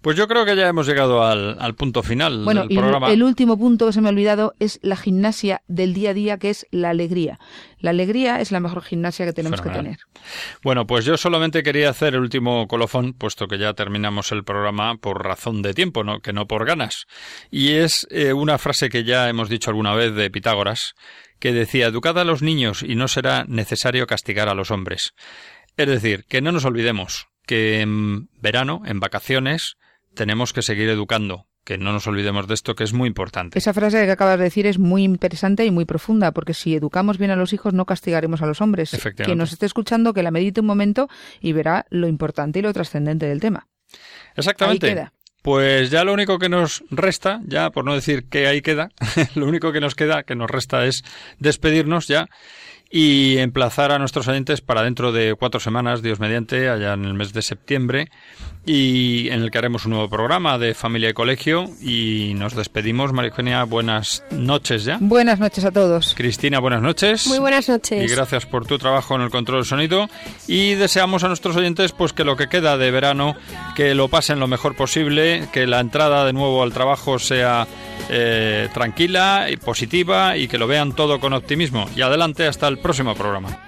Pues 0.00 0.16
yo 0.16 0.28
creo 0.28 0.44
que 0.44 0.54
ya 0.54 0.68
hemos 0.68 0.86
llegado 0.86 1.24
al, 1.24 1.74
punto 1.74 2.04
final 2.04 2.44
bueno, 2.44 2.66
del 2.66 2.78
programa. 2.78 3.10
Y 3.10 3.14
el 3.14 3.24
último 3.24 3.58
punto 3.58 3.86
que 3.86 3.92
se 3.92 4.00
me 4.00 4.08
ha 4.08 4.12
olvidado 4.12 4.54
es 4.60 4.78
la 4.80 4.94
gimnasia 4.94 5.62
del 5.66 5.92
día 5.92 6.10
a 6.10 6.14
día, 6.14 6.38
que 6.38 6.50
es 6.50 6.66
la 6.70 6.90
alegría. 6.90 7.40
La 7.80 7.90
alegría 7.90 8.40
es 8.40 8.52
la 8.52 8.60
mejor 8.60 8.82
gimnasia 8.82 9.26
que 9.26 9.32
tenemos 9.32 9.60
que 9.60 9.70
tener. 9.70 9.98
Bueno, 10.62 10.86
pues 10.86 11.04
yo 11.04 11.16
solamente 11.16 11.64
quería 11.64 11.90
hacer 11.90 12.14
el 12.14 12.20
último 12.20 12.68
colofón, 12.68 13.12
puesto 13.12 13.48
que 13.48 13.58
ya 13.58 13.74
terminamos 13.74 14.30
el 14.30 14.44
programa 14.44 14.96
por 14.98 15.24
razón 15.24 15.62
de 15.62 15.74
tiempo, 15.74 16.04
¿no? 16.04 16.20
que 16.20 16.32
no 16.32 16.46
por 16.46 16.64
ganas. 16.64 17.06
Y 17.50 17.72
es 17.72 18.06
eh, 18.10 18.32
una 18.32 18.58
frase 18.58 18.90
que 18.90 19.02
ya 19.02 19.28
hemos 19.28 19.48
dicho 19.48 19.70
alguna 19.70 19.94
vez 19.94 20.14
de 20.14 20.30
Pitágoras, 20.30 20.94
que 21.38 21.52
decía 21.52 21.86
Educad 21.86 22.18
a 22.18 22.24
los 22.24 22.42
niños 22.42 22.82
y 22.82 22.94
no 22.94 23.08
será 23.08 23.44
necesario 23.48 24.06
castigar 24.06 24.48
a 24.48 24.54
los 24.54 24.70
hombres. 24.70 25.12
Es 25.76 25.86
decir, 25.86 26.24
que 26.28 26.40
no 26.40 26.52
nos 26.52 26.64
olvidemos 26.64 27.28
que 27.46 27.80
en 27.80 28.28
verano, 28.40 28.82
en 28.84 29.00
vacaciones, 29.00 29.76
tenemos 30.14 30.52
que 30.52 30.62
seguir 30.62 30.88
educando, 30.88 31.46
que 31.64 31.78
no 31.78 31.92
nos 31.92 32.06
olvidemos 32.06 32.46
de 32.48 32.54
esto, 32.54 32.74
que 32.74 32.84
es 32.84 32.92
muy 32.92 33.08
importante. 33.08 33.58
Esa 33.58 33.72
frase 33.72 34.04
que 34.04 34.10
acabas 34.10 34.38
de 34.38 34.44
decir 34.44 34.66
es 34.66 34.78
muy 34.78 35.04
interesante 35.04 35.64
y 35.64 35.70
muy 35.70 35.84
profunda, 35.84 36.32
porque 36.32 36.54
si 36.54 36.74
educamos 36.74 37.18
bien 37.18 37.30
a 37.30 37.36
los 37.36 37.52
hijos, 37.52 37.74
no 37.74 37.86
castigaremos 37.86 38.42
a 38.42 38.46
los 38.46 38.60
hombres. 38.60 38.90
Quien 39.16 39.38
nos 39.38 39.52
esté 39.52 39.66
escuchando, 39.66 40.12
que 40.12 40.22
la 40.22 40.30
medite 40.30 40.60
un 40.60 40.66
momento 40.66 41.08
y 41.40 41.52
verá 41.52 41.86
lo 41.90 42.08
importante 42.08 42.58
y 42.58 42.62
lo 42.62 42.72
trascendente 42.72 43.26
del 43.26 43.40
tema. 43.40 43.68
Exactamente. 44.36 45.10
Pues 45.48 45.88
ya 45.88 46.04
lo 46.04 46.12
único 46.12 46.38
que 46.38 46.50
nos 46.50 46.84
resta, 46.90 47.40
ya 47.46 47.70
por 47.70 47.82
no 47.82 47.94
decir 47.94 48.24
que 48.28 48.46
ahí 48.48 48.60
queda, 48.60 48.90
lo 49.34 49.46
único 49.46 49.72
que 49.72 49.80
nos 49.80 49.94
queda, 49.94 50.22
que 50.22 50.34
nos 50.34 50.50
resta 50.50 50.84
es 50.84 51.04
despedirnos 51.38 52.06
ya 52.06 52.28
y 52.90 53.36
emplazar 53.38 53.92
a 53.92 53.98
nuestros 53.98 54.28
oyentes 54.28 54.60
para 54.60 54.82
dentro 54.82 55.12
de 55.12 55.34
cuatro 55.34 55.60
semanas, 55.60 56.02
Dios 56.02 56.20
mediante, 56.20 56.68
allá 56.70 56.94
en 56.94 57.04
el 57.04 57.14
mes 57.14 57.32
de 57.32 57.42
septiembre, 57.42 58.10
y 58.64 59.28
en 59.28 59.42
el 59.42 59.50
que 59.50 59.58
haremos 59.58 59.84
un 59.84 59.92
nuevo 59.92 60.08
programa 60.08 60.58
de 60.58 60.74
familia 60.74 61.10
y 61.10 61.12
colegio. 61.12 61.68
Y 61.82 62.32
nos 62.36 62.54
despedimos, 62.54 63.12
María 63.12 63.30
Eugenia, 63.30 63.64
buenas 63.64 64.24
noches 64.30 64.84
ya. 64.84 64.98
Buenas 65.00 65.38
noches 65.38 65.64
a 65.64 65.70
todos. 65.70 66.14
Cristina, 66.14 66.60
buenas 66.60 66.82
noches. 66.82 67.26
Muy 67.26 67.38
buenas 67.38 67.68
noches. 67.68 68.10
Y 68.10 68.14
gracias 68.14 68.46
por 68.46 68.66
tu 68.66 68.78
trabajo 68.78 69.14
en 69.14 69.22
el 69.22 69.30
control 69.30 69.58
del 69.58 69.66
sonido. 69.66 70.08
Y 70.46 70.74
deseamos 70.74 71.24
a 71.24 71.28
nuestros 71.28 71.56
oyentes 71.56 71.92
pues 71.92 72.12
que 72.12 72.24
lo 72.24 72.36
que 72.36 72.48
queda 72.48 72.78
de 72.78 72.90
verano, 72.90 73.36
que 73.76 73.94
lo 73.94 74.08
pasen 74.08 74.40
lo 74.40 74.48
mejor 74.48 74.76
posible, 74.76 75.48
que 75.52 75.66
la 75.66 75.80
entrada 75.80 76.24
de 76.24 76.32
nuevo 76.32 76.62
al 76.62 76.72
trabajo 76.72 77.18
sea 77.18 77.66
eh, 78.08 78.68
tranquila 78.72 79.48
y 79.50 79.56
positiva 79.56 80.36
y 80.36 80.48
que 80.48 80.58
lo 80.58 80.66
vean 80.66 80.92
todo 80.92 81.20
con 81.20 81.32
optimismo. 81.32 81.88
Y 81.96 82.02
adelante 82.02 82.46
hasta 82.46 82.68
el 82.68 82.78
próximo 82.78 83.14
programa. 83.14 83.67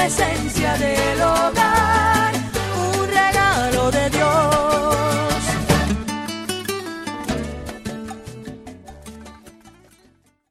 la 0.00 0.06
esencia 0.06 0.78
de 0.78 1.16
los 1.16 1.49